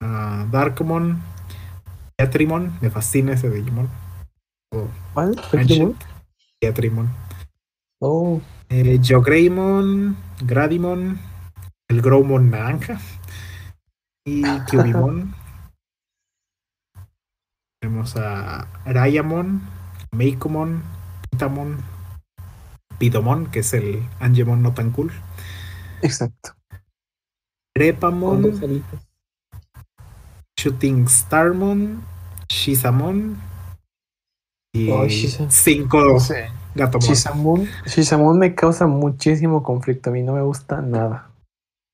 a 0.01 0.47
Darkmon, 0.51 1.21
Teatrimon. 2.17 2.79
Me 2.81 2.91
fascina 2.91 3.33
ese 3.33 3.51
Digimon. 3.51 3.91
¿Cuál? 5.13 5.41
Teatrimon. 6.61 7.09
Oh. 8.01 8.41
Eh, 8.71 9.01
Greymon, 9.01 10.17
Gradimon, 10.43 11.19
el 11.89 12.03
Growmon 12.03 12.51
naranja 12.51 13.01
y 14.27 14.43
Kyubimon. 14.71 15.35
Tenemos 17.81 18.15
a 18.17 18.69
Rayamon, 18.85 19.63
Meikomon, 20.13 20.83
Pitamon, 21.31 21.79
Pidomon, 22.99 23.47
que 23.47 23.61
es 23.61 23.73
el 23.73 24.03
Angemon 24.21 24.63
no 24.63 24.75
tan 24.75 24.91
cool. 24.91 25.13
Exacto. 26.03 26.55
Repamon, 27.75 28.85
Shooting 30.59 31.09
Starmon, 31.09 32.03
Shizamon 32.51 33.41
y 34.75 34.91
oh, 34.91 35.07
cinco 35.49 36.19
Shizamun, 37.87 38.39
me 38.39 38.55
causa 38.55 38.87
muchísimo 38.87 39.63
conflicto. 39.63 40.11
A 40.11 40.13
mí 40.13 40.23
no 40.23 40.33
me 40.33 40.43
gusta 40.43 40.81
nada. 40.81 41.31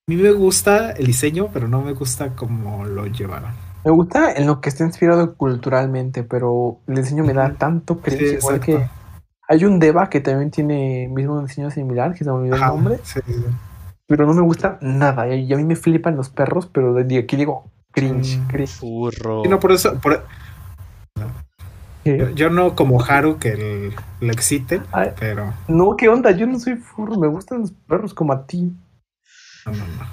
A 0.07 0.11
mí 0.11 0.17
me 0.17 0.33
gusta 0.33 0.93
el 0.93 1.07
diseño, 1.07 1.49
pero 1.53 1.69
no 1.69 1.83
me 1.83 1.93
gusta 1.93 2.37
cómo 2.37 2.85
lo 2.85 3.07
llevaron. 3.07 3.53
Me 3.85 3.91
gusta 3.91 4.33
en 4.33 4.47
lo 4.47 4.61
que 4.61 4.69
está 4.69 4.85
inspirado 4.85 5.35
culturalmente, 5.35 6.23
pero 6.23 6.79
el 6.87 6.97
diseño 6.97 7.25
me 7.25 7.35
da 7.35 7.55
tanto 7.55 8.01
cringe. 8.01 8.39
igual 8.39 8.61
que 8.61 8.87
hay 9.47 9.65
un 9.65 9.79
Deva 9.79 10.09
que 10.09 10.21
también 10.21 10.51
tiene 10.51 11.09
mismo 11.09 11.41
diseño 11.41 11.71
similar, 11.71 12.13
que 12.13 12.25
se 12.25 12.31
me 12.31 12.37
olvidó 12.37 12.57
el 12.57 12.61
nombre. 12.61 12.99
Pero 14.07 14.27
no 14.27 14.35
me 14.35 14.43
gusta 14.43 14.79
nada. 14.81 15.29
Y 15.35 15.53
a 15.53 15.57
mí 15.57 15.65
me 15.65 15.77
flipan 15.77 16.17
los 16.17 16.31
perros, 16.31 16.67
pero 16.67 16.97
aquí 16.99 17.37
digo 17.37 17.71
cringe, 17.93 18.41
cringe. 18.49 18.81
no, 19.49 19.61
por 19.61 19.73
eso, 19.73 19.99
yo, 22.05 22.51
no 22.51 22.77
como 22.77 23.03
Haru 23.03 23.39
que 23.39 23.93
le 24.21 24.33
excite, 24.33 24.83
pero. 25.19 25.55
No, 25.69 25.97
¿qué 25.97 26.09
onda? 26.09 26.31
Yo 26.33 26.47
no 26.47 26.59
soy 26.59 26.77
furro, 26.77 27.17
me 27.17 27.29
gustan 27.29 27.61
los 27.61 27.73
perros 27.73 28.13
como 28.13 28.33
a 28.33 28.47
ti. 28.47 28.73
No, 29.67 29.73
no, 29.73 29.87
no. 29.87 30.07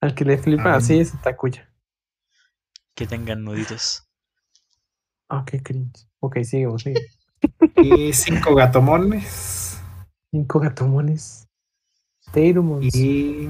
Al 0.00 0.14
que 0.14 0.24
le 0.24 0.38
flipa 0.38 0.74
así 0.74 1.00
es 1.00 1.12
Takuya. 1.22 1.68
Que 2.94 3.06
tengan 3.06 3.44
nuditos. 3.44 4.08
Ah, 5.28 5.44
qué 5.44 5.62
cringe. 5.62 6.08
Ok, 6.20 6.38
sigamos, 6.42 6.82
sigue. 6.82 7.00
Y 7.76 8.12
cinco 8.12 8.54
gatomones. 8.54 9.80
Cinco 10.30 10.58
gatomones. 10.58 11.48
Teirumons. 12.32 12.94
Y. 12.94 13.48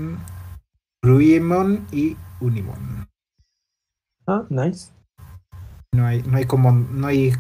Ruimon 1.03 1.87
y 1.93 2.17
Unimon. 2.41 3.09
Ah, 4.27 4.45
nice. 4.51 4.91
No 5.93 6.07
hay, 6.07 6.23
no 6.23 6.37
hay 6.37 6.45
como, 6.45 6.73
no 6.73 7.07
hay 7.07 7.33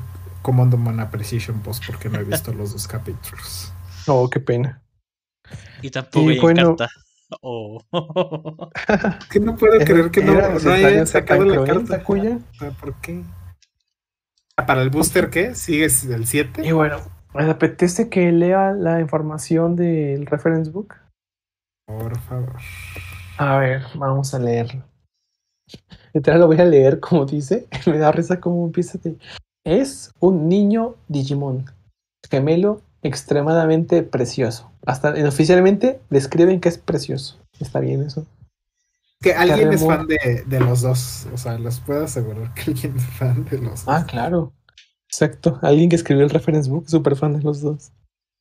Comando 0.42 0.76
Mana 0.76 1.10
Precision 1.10 1.60
Post 1.60 1.84
porque 1.86 2.08
no 2.08 2.18
he 2.18 2.24
visto 2.24 2.52
los 2.52 2.72
dos 2.72 2.86
capítulos. 2.86 3.72
Oh, 4.10 4.30
qué 4.30 4.40
pena. 4.40 4.80
Y 5.82 5.90
tampoco 5.90 6.30
hay 6.30 6.54
carta. 6.54 6.88
Oh. 7.42 7.78
que 9.30 9.38
no 9.38 9.54
puedo 9.54 9.78
creer 9.84 10.10
que 10.10 10.22
no, 10.22 10.32
no 10.32 10.72
hayan 10.72 11.06
sacado 11.06 11.44
la 11.44 11.62
carta. 11.62 12.02
Cuya? 12.02 12.38
¿Por 12.80 12.94
qué? 13.02 13.22
Ah, 14.56 14.64
¿Para 14.64 14.80
el 14.80 14.88
booster 14.88 15.28
qué? 15.28 15.54
¿Sigues 15.54 16.04
el 16.06 16.26
7? 16.26 16.66
Y 16.66 16.72
bueno, 16.72 17.00
¿me 17.34 17.50
apetece 17.50 18.08
que 18.08 18.32
lea 18.32 18.72
la 18.72 18.98
información 18.98 19.76
del 19.76 20.24
reference 20.24 20.70
book? 20.70 20.94
Por 21.86 22.18
favor. 22.20 22.56
A 23.36 23.58
ver, 23.58 23.82
vamos 23.94 24.32
a 24.32 24.38
leerlo. 24.38 24.84
Literal 26.12 26.40
lo 26.40 26.46
voy 26.46 26.60
a 26.60 26.64
leer 26.64 26.98
como 26.98 27.24
dice. 27.24 27.68
Me 27.86 27.98
da 27.98 28.10
risa 28.10 28.40
como 28.40 28.66
empieza. 28.66 28.98
Es 29.68 30.14
un 30.18 30.48
niño 30.48 30.94
Digimon, 31.08 31.66
gemelo 32.30 32.80
extremadamente 33.02 34.02
precioso. 34.02 34.72
Hasta 34.86 35.10
oficialmente 35.28 36.00
describen 36.08 36.58
que 36.60 36.70
es 36.70 36.78
precioso. 36.78 37.36
Está 37.60 37.78
bien 37.80 38.00
eso. 38.00 38.24
Que 39.20 39.34
alguien 39.34 39.70
es 39.70 39.84
fan 39.84 40.06
de, 40.06 40.60
los 40.60 40.80
dos. 40.80 41.26
O 41.34 41.36
sea, 41.36 41.58
les 41.58 41.80
puedo 41.80 42.04
asegurar 42.04 42.54
que 42.54 42.70
alguien 42.70 42.96
es 42.96 43.04
fan 43.04 43.44
de 43.44 43.58
los 43.58 43.84
dos. 43.84 43.88
Ah, 43.88 44.06
claro. 44.08 44.54
Exacto. 45.06 45.58
Alguien 45.60 45.90
que 45.90 45.96
escribió 45.96 46.24
el 46.24 46.30
reference 46.30 46.70
book, 46.70 46.88
súper 46.88 47.14
fan 47.14 47.36
de 47.36 47.42
los 47.42 47.60
dos. 47.60 47.92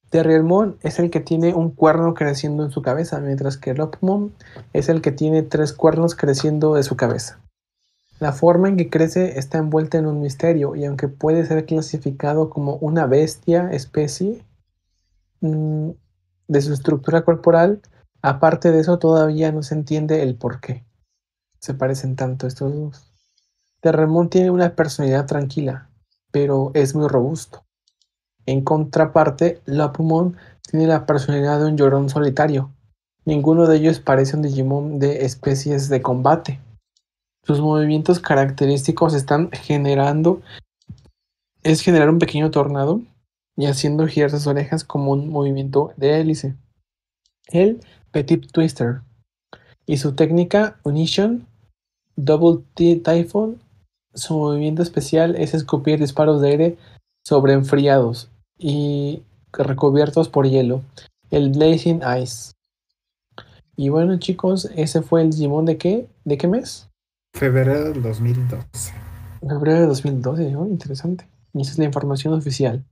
Terriermon 0.10 0.78
es 0.82 0.98
el 0.98 1.10
que 1.10 1.20
tiene 1.20 1.54
un 1.54 1.72
cuerno 1.72 2.14
creciendo 2.14 2.64
en 2.64 2.72
su 2.72 2.82
cabeza, 2.82 3.20
mientras 3.20 3.58
que 3.58 3.74
Lopmon 3.74 4.34
es 4.72 4.88
el 4.88 5.02
que 5.02 5.12
tiene 5.12 5.44
tres 5.44 5.74
cuernos 5.74 6.16
creciendo 6.16 6.76
de 6.76 6.84
su 6.84 6.96
cabeza. 6.96 7.42
La 8.20 8.32
forma 8.32 8.68
en 8.68 8.78
que 8.78 8.90
crece 8.90 9.38
está 9.38 9.60
envuelta 9.60 10.00
en 10.00 10.08
un 10.08 10.22
misterio 10.22 10.76
y 10.76 10.86
aunque 10.86 11.08
puede 11.08 11.46
ser 11.46 11.66
clasificado 11.66 12.50
como 12.50 12.76
una 12.78 13.06
bestia 13.06 13.70
especie 13.72 14.44
mm, 15.42 15.92
de 16.48 16.62
su 16.62 16.74
estructura 16.74 17.24
corporal, 17.24 17.82
aparte 18.24 18.72
de 18.72 18.80
eso 18.80 18.98
todavía 18.98 19.52
no 19.52 19.62
se 19.62 19.76
entiende 19.76 20.24
el 20.24 20.36
por 20.36 20.60
qué. 20.60 20.84
Se 21.60 21.76
parecen 21.76 22.16
tanto 22.16 22.48
estos 22.48 22.74
dos. 22.74 23.12
Terremón 23.82 24.30
tiene 24.30 24.50
una 24.50 24.76
personalidad 24.76 25.28
tranquila, 25.28 25.90
pero 26.32 26.72
es 26.74 26.96
muy 26.96 27.08
robusto. 27.08 27.66
En 28.48 28.64
contraparte, 28.64 29.62
Lapumon 29.66 30.38
tiene 30.70 30.88
la 30.88 31.06
personalidad 31.06 31.60
de 31.60 31.66
un 31.66 31.78
llorón 31.78 32.10
solitario. 32.10 32.72
Ninguno 33.26 33.68
de 33.68 33.78
ellos 33.78 34.00
parece 34.00 34.36
un 34.36 34.42
Digimon 34.42 35.00
de 35.00 35.26
especies 35.26 35.90
de 35.90 36.02
combate. 36.02 36.60
Sus 37.48 37.62
movimientos 37.62 38.20
característicos 38.20 39.14
están 39.14 39.50
generando 39.54 40.42
es 41.64 41.80
generar 41.80 42.10
un 42.10 42.20
pequeño 42.20 42.52
tornado 42.52 43.02
y 43.56 43.68
haciendo 43.68 44.06
girar 44.06 44.32
sus 44.32 44.48
orejas 44.48 44.84
como 44.84 45.14
un 45.14 45.30
movimiento 45.30 45.94
de 45.96 46.20
hélice. 46.20 46.58
El 47.48 47.80
Petit 48.12 48.52
Twister 48.52 49.00
y 49.86 49.96
su 49.96 50.14
técnica 50.14 50.78
Unition 50.84 51.48
Double 52.18 52.66
T 52.74 52.98
Typhoon. 52.98 53.62
Su 54.14 54.38
movimiento 54.38 54.82
especial 54.82 55.38
es 55.38 55.54
escupir 55.54 56.00
disparos 56.00 56.42
de 56.42 56.50
aire 56.50 56.78
sobre 57.24 57.54
enfriados 57.54 58.30
y 58.60 59.24
recubiertos 59.54 60.28
por 60.28 60.50
hielo. 60.50 60.82
El 61.32 61.52
Blazing 61.52 62.02
Ice. 62.22 62.52
Y 63.78 63.88
bueno 63.88 64.20
chicos, 64.20 64.70
ese 64.76 65.02
fue 65.02 65.22
el 65.22 65.30
Digimon 65.30 65.64
de 65.64 65.78
qué? 65.78 66.10
¿De 66.26 66.38
qué 66.38 66.50
mes? 66.50 66.87
Febrero 67.38 67.94
del 67.94 68.02
2012. 68.02 68.94
Febrero 69.42 69.82
de 69.82 69.86
2012, 69.86 70.44
interesante. 70.44 71.30
Y 71.54 71.62
esa 71.62 71.74
es 71.74 71.78
la 71.78 71.86
información 71.86 72.34
oficial. 72.34 72.84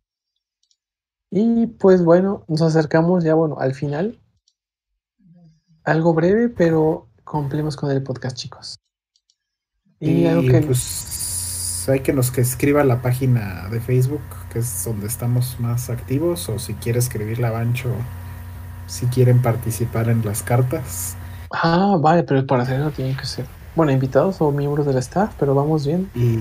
Y 1.31 1.65
pues 1.65 2.03
bueno, 2.03 2.45
nos 2.47 2.61
acercamos 2.61 3.23
ya 3.23 3.33
bueno 3.33 3.57
al 3.59 3.73
final. 3.73 4.19
Algo 5.83 6.13
breve, 6.13 6.49
pero 6.49 7.09
cumplimos 7.23 7.75
con 7.75 7.89
el 7.89 8.03
podcast, 8.03 8.37
chicos. 8.37 8.75
Y, 9.99 10.27
algo 10.27 10.47
que 10.47 10.61
pues 10.61 11.83
hay 11.89 12.01
que 12.01 12.13
nos 12.13 12.29
que 12.29 12.41
escriba 12.41 12.83
la 12.83 13.01
página 13.01 13.67
de 13.69 13.81
Facebook, 13.81 14.21
que 14.53 14.59
es 14.59 14.85
donde 14.85 15.07
estamos 15.07 15.59
más 15.59 15.89
activos, 15.89 16.49
o 16.49 16.59
si 16.59 16.75
quiere 16.75 16.99
escribir 16.99 17.39
la 17.39 17.49
Bancho, 17.49 17.89
si 18.85 19.07
quieren 19.07 19.41
participar 19.41 20.07
en 20.09 20.23
las 20.23 20.43
cartas. 20.43 21.17
Ah, 21.49 21.97
vale, 21.99 22.21
pero 22.21 22.45
para 22.45 22.61
hacerlo 22.61 22.91
tiene 22.91 23.17
que 23.17 23.25
ser 23.25 23.64
bueno, 23.75 23.91
invitados 23.91 24.41
o 24.41 24.51
miembros 24.51 24.85
del 24.85 24.97
staff, 24.97 25.33
pero 25.39 25.53
vamos 25.53 25.85
bien. 25.85 26.09
Y, 26.15 26.39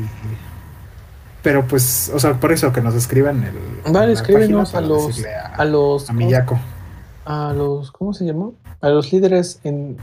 pero 1.43 1.67
pues, 1.67 2.11
o 2.15 2.19
sea, 2.19 2.41
por 2.41 2.53
eso 2.53 2.73
que 2.73 2.81
nos 2.81 2.95
escriban 2.95 3.45
el. 3.45 3.93
Vale, 3.93 4.13
escríbenos 4.13 4.75
a 4.75 4.81
los, 4.81 5.23
a, 5.57 5.65
los. 5.65 6.09
A 6.09 6.13
Miyako. 6.13 6.59
A 7.25 7.53
los. 7.53 7.93
¿Cómo 7.93 8.15
se 8.15 8.25
llama? 8.25 8.51
A 8.81 8.89
los 8.89 9.13
líderes 9.13 9.61
en, 9.65 9.99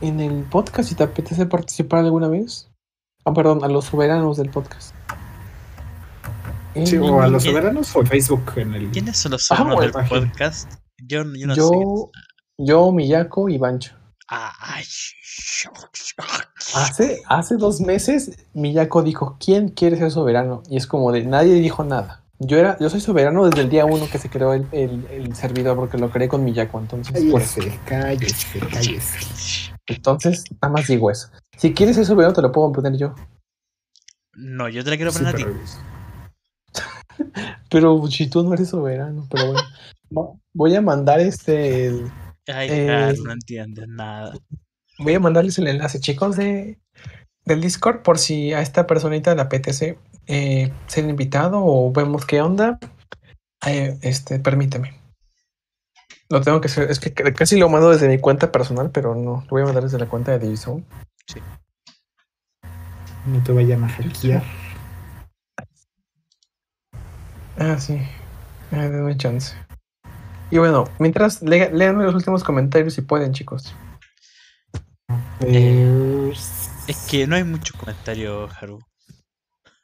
en 0.00 0.20
el 0.20 0.42
podcast, 0.44 0.88
si 0.88 0.94
te 0.94 1.04
apetece 1.04 1.46
participar 1.46 2.00
alguna 2.04 2.28
vez. 2.28 2.70
Ah, 3.24 3.32
perdón, 3.32 3.62
a 3.62 3.68
los 3.68 3.84
soberanos 3.84 4.36
del 4.36 4.50
podcast. 4.50 4.94
Sí, 6.84 6.96
o 6.96 7.20
a 7.20 7.28
los 7.28 7.44
soberanos 7.44 7.94
o 7.94 8.04
Facebook 8.04 8.52
en 8.56 8.74
el. 8.74 8.90
¿Quiénes 8.90 9.16
son 9.16 9.32
los 9.32 9.44
soberanos 9.44 9.80
del 9.80 9.92
podcast? 9.92 10.72
Yo, 10.98 11.22
yo 11.36 11.46
no 11.46 11.54
yo, 11.54 11.68
sé. 11.68 12.20
Yo, 12.58 12.90
Miyako 12.90 13.48
y 13.48 13.58
Bancho. 13.58 13.94
Hace, 16.74 17.22
hace 17.28 17.56
dos 17.56 17.80
meses 17.80 18.32
Miyako 18.54 19.02
dijo, 19.02 19.36
¿quién 19.38 19.68
quiere 19.68 19.96
ser 19.96 20.10
soberano? 20.10 20.62
Y 20.68 20.76
es 20.76 20.86
como 20.86 21.12
de, 21.12 21.24
nadie 21.24 21.54
dijo 21.54 21.84
nada. 21.84 22.22
Yo 22.38 22.58
era, 22.58 22.76
yo 22.80 22.90
soy 22.90 23.00
soberano 23.00 23.44
desde 23.46 23.62
el 23.62 23.70
día 23.70 23.84
uno 23.84 24.08
que 24.10 24.18
se 24.18 24.28
creó 24.28 24.54
el, 24.54 24.66
el- 24.72 25.06
el 25.10 25.36
servidor, 25.36 25.76
porque 25.76 25.98
lo 25.98 26.10
creé 26.10 26.28
con 26.28 26.44
mi 26.44 26.52
Yaco, 26.52 26.80
entonces. 26.80 27.12
Cállese, 27.14 27.78
cállese, 27.86 28.58
cállese. 28.60 29.18
Entonces, 29.86 30.44
nada 30.60 30.72
más 30.74 30.86
digo 30.88 31.10
eso. 31.10 31.28
Si 31.56 31.72
quieres 31.72 31.96
ser 31.96 32.06
soberano, 32.06 32.34
te 32.34 32.42
lo 32.42 32.50
puedo 32.50 32.72
poner 32.72 32.96
yo. 32.96 33.14
No, 34.34 34.68
yo 34.68 34.82
te 34.82 34.90
la 34.90 34.96
quiero 34.96 35.12
Sí, 35.12 35.18
poner 35.18 35.34
a 35.34 35.38
ti. 35.38 35.44
pero- 37.70 38.06
si 38.08 38.28
tú 38.28 38.42
no 38.42 38.52
eres 38.54 38.70
soberano, 38.70 39.26
pero 39.30 39.52
bueno. 39.52 40.40
Voy 40.52 40.74
a 40.74 40.80
mandar 40.80 41.20
este. 41.20 41.86
el- 41.86 42.10
Ay, 42.46 42.68
Eh, 42.70 43.14
no 43.24 43.32
entiendes 43.32 43.88
nada. 43.88 44.34
voy 44.98 45.14
a 45.14 45.20
mandarles 45.20 45.58
el 45.58 45.68
enlace, 45.68 46.00
chicos, 46.00 46.36
de, 46.36 46.78
del 47.44 47.60
Discord, 47.60 48.02
por 48.02 48.18
si 48.18 48.52
a 48.52 48.60
esta 48.60 48.86
personita 48.86 49.34
le 49.34 49.42
apetece 49.42 49.98
eh, 50.26 50.72
ser 50.86 51.08
invitado 51.08 51.60
o 51.64 51.92
vemos 51.92 52.24
qué 52.26 52.40
onda. 52.40 52.78
Eh, 53.66 53.98
este, 54.02 54.38
permíteme. 54.38 55.00
Lo 56.30 56.40
tengo 56.40 56.60
que 56.60 56.68
hacer. 56.68 56.90
Es 56.90 57.00
que 57.00 57.12
casi 57.12 57.58
lo 57.58 57.68
mando 57.68 57.90
desde 57.90 58.08
mi 58.08 58.18
cuenta 58.18 58.50
personal, 58.50 58.90
pero 58.90 59.14
no. 59.14 59.42
Lo 59.42 59.48
voy 59.50 59.62
a 59.62 59.66
mandar 59.66 59.84
desde 59.84 59.98
la 59.98 60.08
cuenta 60.08 60.32
de 60.32 60.38
Divizone. 60.38 60.84
No 63.26 63.42
te 63.42 63.52
vayan 63.52 63.84
a 63.84 63.88
hackear. 63.88 64.42
Ah, 67.56 67.78
sí. 67.78 67.98
Ah, 68.72 68.88
denme 68.88 69.16
chance. 69.16 69.54
Y 70.54 70.58
bueno, 70.58 70.84
mientras, 71.00 71.42
lea- 71.42 71.70
léanme 71.72 72.04
los 72.04 72.14
últimos 72.14 72.44
comentarios 72.44 72.94
si 72.94 73.02
pueden, 73.02 73.32
chicos. 73.32 73.74
Es 75.40 76.96
que 77.10 77.26
no 77.26 77.34
hay 77.34 77.42
muchos 77.42 77.76
comentarios, 77.76 78.52
Haru. 78.62 78.78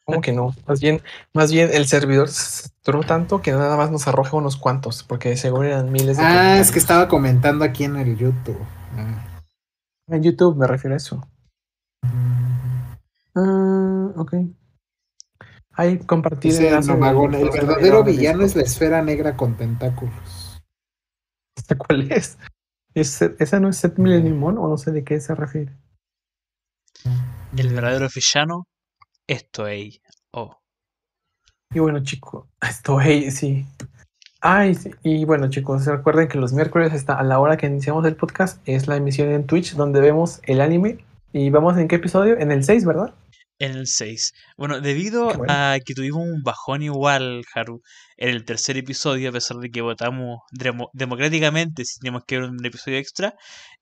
¿Cómo 0.05 0.21
que 0.21 0.31
no? 0.33 0.55
Más 0.69 0.81
bien, 0.81 1.03
más 1.35 1.51
bien 1.51 1.71
el 1.73 1.89
servidor 1.89 2.29
se 2.29 2.69
duró 2.85 3.01
tanto 3.01 3.43
que 3.43 3.51
nada 3.51 3.77
más 3.77 3.91
nos 3.91 4.07
arroja 4.07 4.37
unos 4.37 4.57
cuantos, 4.57 5.03
porque 5.03 5.37
seguro 5.37 5.65
eran 5.65 5.91
miles 5.91 6.19
de 6.19 6.23
Ah, 6.23 6.59
es 6.61 6.71
que 6.71 6.79
estaba 6.79 7.09
comentando 7.09 7.65
aquí 7.65 7.83
en 7.83 7.97
el 7.97 8.17
YouTube. 8.17 8.65
Ah. 8.97 9.43
En 10.07 10.23
YouTube 10.23 10.57
me 10.57 10.69
refiero 10.69 10.95
a 10.95 10.99
eso. 10.99 11.29
Ah, 13.35 14.13
ok. 14.15 14.35
Ahí 15.73 15.99
compartir 15.99 16.53
Dice 16.53 16.69
el 16.69 17.51
verdadero 17.51 18.05
villano 18.05 18.45
es 18.45 18.55
la 18.55 18.63
esfera 18.63 19.03
negra 19.03 19.37
con 19.37 19.57
tentáculos. 19.57 20.40
¿Este 21.71 21.77
¿Cuál 21.79 22.11
es? 22.13 22.39
¿Es- 22.95 23.23
¿Esa 23.23 23.61
no 23.61 23.69
es 23.69 23.77
Set 23.77 23.97
Millennium 23.99 24.43
o 24.43 24.53
no 24.53 24.77
sé 24.77 24.91
de 24.91 25.05
qué 25.05 25.21
se 25.21 25.35
refiere? 25.35 25.73
El 27.57 27.73
verdadero 27.73 28.09
villano, 28.15 28.67
esto 29.27 29.67
es. 29.69 30.01
Oh. 30.33 30.57
Y 31.73 31.79
bueno, 31.79 32.03
chicos, 32.03 32.47
esto, 32.69 33.01
hey, 33.01 33.31
sí. 33.31 33.67
Ay, 34.43 34.77
y 35.03 35.25
bueno, 35.27 35.51
chicos, 35.51 35.85
recuerden 35.87 36.27
que 36.27 36.39
los 36.39 36.53
miércoles 36.53 36.93
hasta 36.93 37.15
a 37.15 37.23
la 37.23 37.39
hora 37.39 37.57
que 37.59 37.67
iniciamos 37.67 38.05
el 38.07 38.17
podcast 38.17 38.61
es 38.67 38.89
la 38.89 38.97
emisión 38.97 39.31
en 39.31 39.47
Twitch 39.47 39.75
donde 39.75 40.01
vemos 40.01 40.41
el 40.45 40.61
anime. 40.63 41.05
¿Y 41.33 41.51
vamos 41.51 41.77
en 41.77 41.87
qué 41.87 41.97
episodio? 41.97 42.39
En 42.39 42.51
el 42.51 42.65
6, 42.65 42.85
¿verdad? 42.87 43.15
En 43.61 43.73
el 43.73 43.87
6. 43.87 44.33
Bueno, 44.57 44.81
debido 44.81 45.27
bueno. 45.27 45.45
a 45.49 45.79
que 45.85 45.95
tuvimos 45.95 46.23
un 46.23 46.43
bajón 46.43 46.83
igual, 46.83 47.45
Haru, 47.55 47.83
en 48.17 48.31
el 48.31 48.45
tercer 48.45 48.77
episodio, 48.79 49.29
a 49.29 49.33
pesar 49.33 49.59
de 49.59 49.71
que 49.71 49.83
votamos 49.83 50.39
demo- 50.51 50.89
democráticamente 50.95 51.85
si 51.85 52.01
teníamos 52.01 52.25
que 52.27 52.41
ver 52.41 52.49
un 52.51 52.65
episodio 52.65 52.97
extra, 52.99 53.35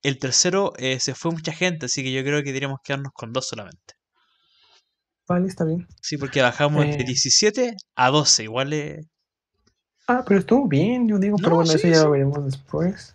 el 0.02 0.18
tercero 0.18 0.72
eh, 0.78 0.98
se 1.00 1.14
fue 1.14 1.30
mucha 1.30 1.52
gente, 1.52 1.86
así 1.86 2.02
que 2.02 2.12
yo 2.12 2.22
creo 2.22 2.40
que 2.40 2.46
deberíamos 2.48 2.80
quedarnos 2.84 3.12
con 3.14 3.32
dos 3.32 3.46
solamente. 3.48 3.94
Vale, 5.28 5.46
está 5.46 5.64
bien. 5.64 5.86
Sí, 6.02 6.16
porque 6.16 6.40
bajamos 6.42 6.84
de 6.84 6.92
Eh. 6.94 7.04
17 7.04 7.76
a 7.96 8.10
12, 8.10 8.42
igual 8.44 8.72
es... 8.72 9.06
Ah, 10.08 10.24
pero 10.26 10.40
estuvo 10.40 10.66
bien, 10.66 11.06
yo 11.06 11.18
digo, 11.18 11.36
pero 11.36 11.50
No, 11.50 11.56
bueno, 11.56 11.70
sí, 11.70 11.76
eso 11.76 11.88
ya 11.88 12.02
lo 12.04 12.10
veremos 12.10 12.42
después. 12.44 13.14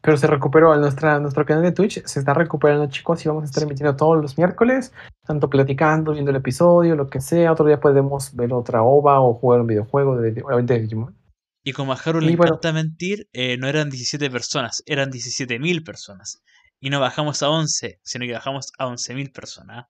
Pero 0.00 0.16
se 0.16 0.28
recuperó 0.28 0.74
nuestra, 0.76 1.18
nuestro 1.18 1.44
canal 1.44 1.62
de 1.64 1.72
Twitch, 1.72 2.02
se 2.06 2.20
está 2.20 2.32
recuperando, 2.32 2.86
chicos, 2.88 3.22
y 3.24 3.28
vamos 3.28 3.42
a 3.42 3.46
estar 3.46 3.62
emitiendo 3.64 3.96
todos 3.96 4.16
los 4.22 4.38
miércoles, 4.38 4.92
tanto 5.30 5.48
platicando, 5.48 6.10
viendo 6.10 6.32
el 6.32 6.38
episodio, 6.38 6.96
lo 6.96 7.08
que 7.08 7.20
sea. 7.20 7.52
Otro 7.52 7.64
día 7.64 7.78
podemos 7.78 8.34
ver 8.34 8.52
otra 8.52 8.82
OVA 8.82 9.20
o 9.20 9.34
jugar 9.34 9.60
un 9.60 9.68
videojuego 9.68 10.16
de, 10.16 10.32
de 10.32 10.78
Digimon. 10.80 11.16
Y 11.62 11.72
como 11.72 11.92
a 11.92 11.96
Haru 11.96 12.20
le 12.20 12.34
bueno. 12.34 12.54
encanta 12.54 12.72
mentir, 12.72 13.28
eh, 13.32 13.56
no 13.56 13.68
eran 13.68 13.90
17 13.90 14.28
personas, 14.28 14.82
eran 14.86 15.12
17.000 15.12 15.84
personas. 15.84 16.42
Y 16.80 16.90
no 16.90 16.98
bajamos 16.98 17.44
a 17.44 17.50
11, 17.50 18.00
sino 18.02 18.26
que 18.26 18.32
bajamos 18.32 18.72
a 18.76 18.86
11.000 18.86 19.32
personas. 19.32 19.86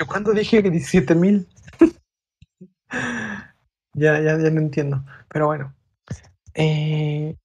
Yo 0.00 0.06
cuando 0.08 0.32
dije 0.32 0.60
que 0.60 0.70
17 0.70 1.14
mil. 1.14 1.46
ya, 3.94 4.20
ya, 4.20 4.38
ya 4.38 4.50
no 4.50 4.60
entiendo. 4.60 5.04
Pero 5.28 5.46
bueno. 5.46 5.72
Eh, 6.54 7.36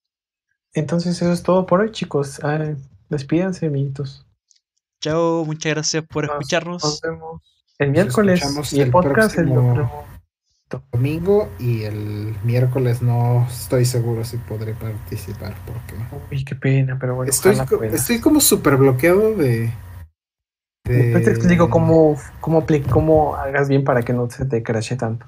entonces 0.72 1.14
eso 1.22 1.32
es 1.32 1.44
todo 1.44 1.64
por 1.64 1.80
hoy, 1.80 1.92
chicos. 1.92 2.40
Ah, 2.42 2.74
despídanse, 3.08 3.66
amiguitos. 3.66 4.25
Chao, 5.00 5.44
muchas 5.44 5.74
gracias 5.74 6.04
por 6.04 6.24
Nos- 6.26 6.34
escucharnos. 6.34 6.82
Nos 6.82 7.00
vemos 7.00 7.42
el 7.78 7.90
miércoles 7.90 8.72
y 8.72 8.76
el 8.80 8.86
el 8.86 8.90
podcast 8.90 9.38
el 9.38 9.44
próximo- 9.52 10.04
Domingo 10.92 11.48
y 11.60 11.84
el 11.84 12.34
miércoles 12.42 13.00
no 13.00 13.46
estoy 13.48 13.84
seguro 13.84 14.24
si 14.24 14.36
podré 14.36 14.74
participar 14.74 15.54
porque 15.64 15.94
Uy, 16.32 16.44
qué 16.44 16.56
pena, 16.56 16.98
pero 17.00 17.14
bueno. 17.14 17.30
estoy, 17.30 17.54
co- 17.66 17.80
como 18.20 18.40
súper 18.40 18.76
bloqueado 18.76 19.36
de, 19.36 19.70
de- 20.84 20.92
Después 20.92 21.24
te 21.24 21.30
explico 21.30 21.70
cómo, 21.70 22.16
cómo, 22.40 22.66
cómo 22.90 23.36
hagas 23.36 23.68
bien 23.68 23.84
para 23.84 24.02
que 24.02 24.12
no 24.12 24.28
se 24.28 24.44
te 24.44 24.64
crashe 24.64 24.96
tanto. 24.96 25.26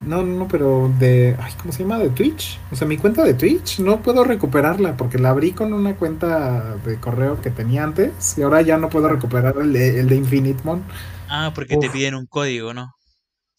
No, 0.00 0.22
no, 0.22 0.38
no, 0.38 0.48
pero 0.48 0.90
de. 0.98 1.36
Ay, 1.40 1.52
¿Cómo 1.60 1.72
se 1.72 1.82
llama? 1.82 1.98
De 1.98 2.08
Twitch. 2.10 2.60
O 2.70 2.76
sea, 2.76 2.86
mi 2.86 2.96
cuenta 2.98 3.24
de 3.24 3.34
Twitch 3.34 3.80
no 3.80 4.00
puedo 4.00 4.22
recuperarla 4.24 4.96
porque 4.96 5.18
la 5.18 5.30
abrí 5.30 5.52
con 5.52 5.72
una 5.72 5.96
cuenta 5.96 6.76
de 6.76 6.98
correo 7.00 7.40
que 7.42 7.50
tenía 7.50 7.82
antes 7.84 8.38
y 8.38 8.42
ahora 8.42 8.62
ya 8.62 8.78
no 8.78 8.88
puedo 8.90 9.08
recuperar 9.08 9.56
el 9.60 9.72
de, 9.72 10.00
el 10.00 10.08
de 10.08 10.16
Infinitmon. 10.16 10.82
Ah, 11.28 11.50
porque 11.54 11.76
te 11.76 11.90
piden 11.90 12.14
un 12.14 12.26
código, 12.26 12.72
¿no? 12.72 12.92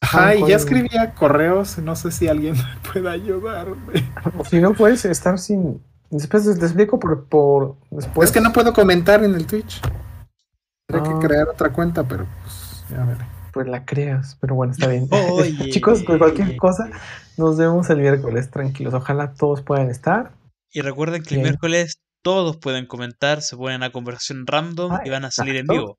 Ajá, 0.02 0.28
Ah, 0.30 0.36
y 0.36 0.48
ya 0.48 0.56
escribía 0.56 1.14
correos. 1.14 1.78
No 1.80 1.96
sé 1.98 2.10
si 2.12 2.28
alguien 2.30 2.54
me 2.84 2.90
puede 2.94 3.10
ayudarme. 3.10 4.10
O 4.38 4.46
si 4.46 4.60
no 4.60 4.74
puedes 4.74 5.04
estar 5.06 5.38
sin. 5.40 5.84
Después 6.10 6.46
te 6.46 6.52
explico 6.66 7.00
por, 7.00 7.26
por 7.26 7.76
después. 7.92 8.30
Es 8.30 8.34
que 8.34 8.42
no 8.42 8.54
puedo 8.54 8.74
comentar 8.74 9.24
en 9.24 9.36
el 9.36 9.46
Twitch. 9.46 9.82
Tendré 10.88 11.08
Ah. 11.12 11.20
que 11.20 11.28
crear 11.28 11.50
otra 11.50 11.72
cuenta, 11.72 12.04
pero 12.08 12.26
pues 12.44 12.86
ya 12.90 13.04
veré. 13.04 13.26
Pues 13.54 13.68
la 13.68 13.86
creas, 13.86 14.38
pero 14.40 14.56
bueno, 14.56 14.74
está 14.74 14.88
bien. 14.88 15.08
Oye. 15.12 15.70
Chicos, 15.72 16.04
con 16.04 16.18
cualquier 16.18 16.56
cosa, 16.58 16.90
nos 17.38 17.58
vemos 17.58 17.90
el 17.90 18.00
miércoles, 18.00 18.52
tranquilos. 18.52 18.94
Ojalá 18.94 19.34
todos 19.34 19.62
puedan 19.62 19.90
estar. 19.90 20.32
Y 20.72 20.82
recuerden 20.82 21.24
que 21.24 21.36
el 21.36 21.42
miércoles 21.42 22.00
todos 22.22 22.58
pueden 22.58 22.86
comentar, 22.86 23.42
se 23.42 23.58
ponen 23.58 23.84
a 23.84 23.92
conversación 23.92 24.46
random 24.46 24.92
Ah, 24.92 25.02
y 25.06 25.10
van 25.10 25.26
a 25.26 25.32
salir 25.32 25.56
en 25.56 25.68
vivo. 25.68 25.98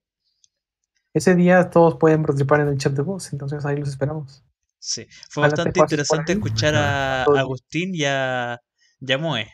Ese 1.12 1.34
día 1.34 1.70
todos 1.70 1.96
pueden 1.96 2.22
participar 2.22 2.61
en 2.61 2.68
el 2.68 2.78
chat 2.78 2.92
de 2.92 3.03
voz, 3.03 3.32
entonces 3.32 3.64
ahí 3.64 3.76
los 3.76 3.88
esperamos. 3.88 4.44
Sí. 4.78 5.07
Fue 5.28 5.42
Ojalá 5.42 5.57
bastante 5.57 5.80
interesante 5.80 6.32
escuchar 6.32 6.74
a. 6.74 7.24
Agustín 7.24 7.94
y 7.94 8.05
a, 8.05 8.61
y 9.01 9.12
a 9.12 9.18
Moe. 9.18 9.48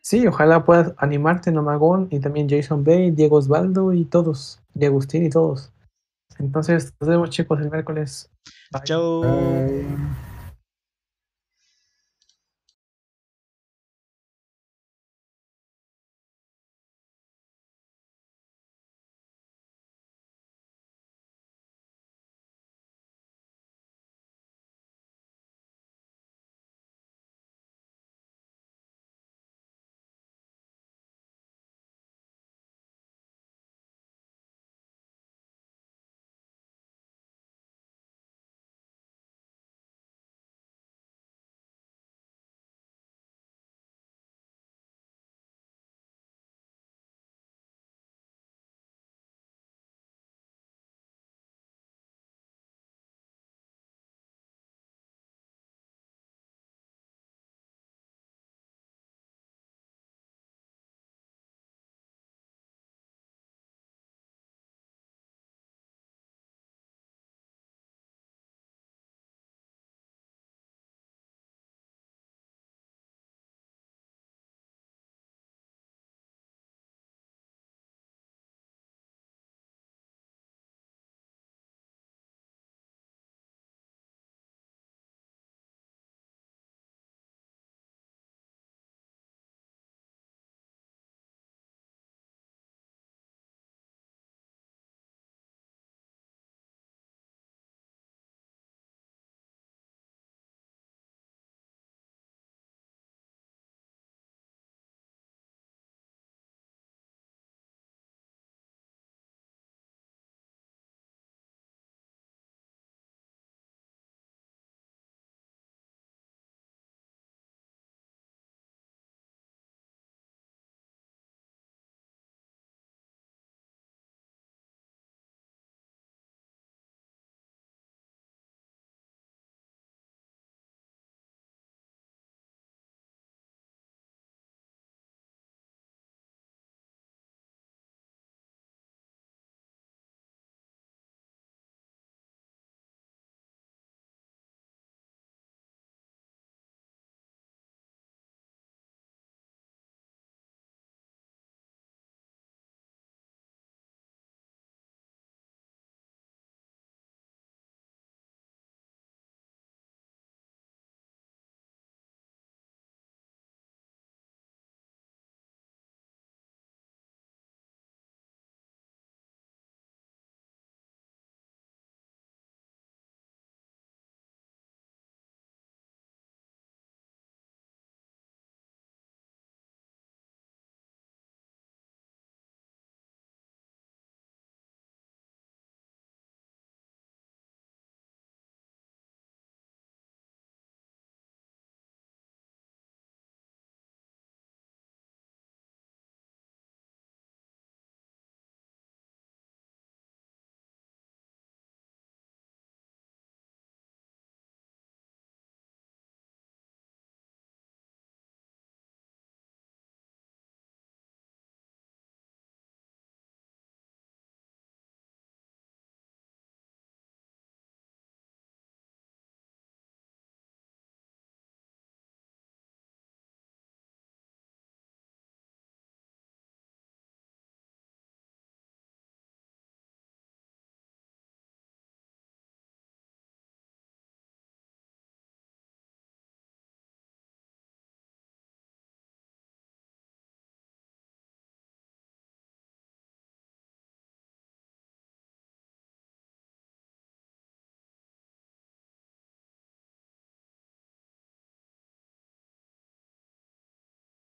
Sí, 0.00 0.26
ojalá 0.26 0.64
puedas 0.64 0.92
animarte, 0.98 1.50
Nomagón, 1.50 2.08
y 2.10 2.20
también 2.20 2.48
Jason 2.48 2.84
Bay, 2.84 3.10
Diego 3.10 3.36
Osvaldo 3.36 3.92
y 3.94 4.04
todos, 4.04 4.60
y 4.74 4.84
Agustín 4.84 5.24
y 5.24 5.30
todos. 5.30 5.72
Entonces, 6.38 6.94
nos 7.00 7.08
vemos 7.08 7.30
chicos 7.30 7.60
el 7.60 7.70
miércoles. 7.70 8.30
Bye. 8.72 8.82
Chao. 8.84 9.22
Bye. 9.22 10.33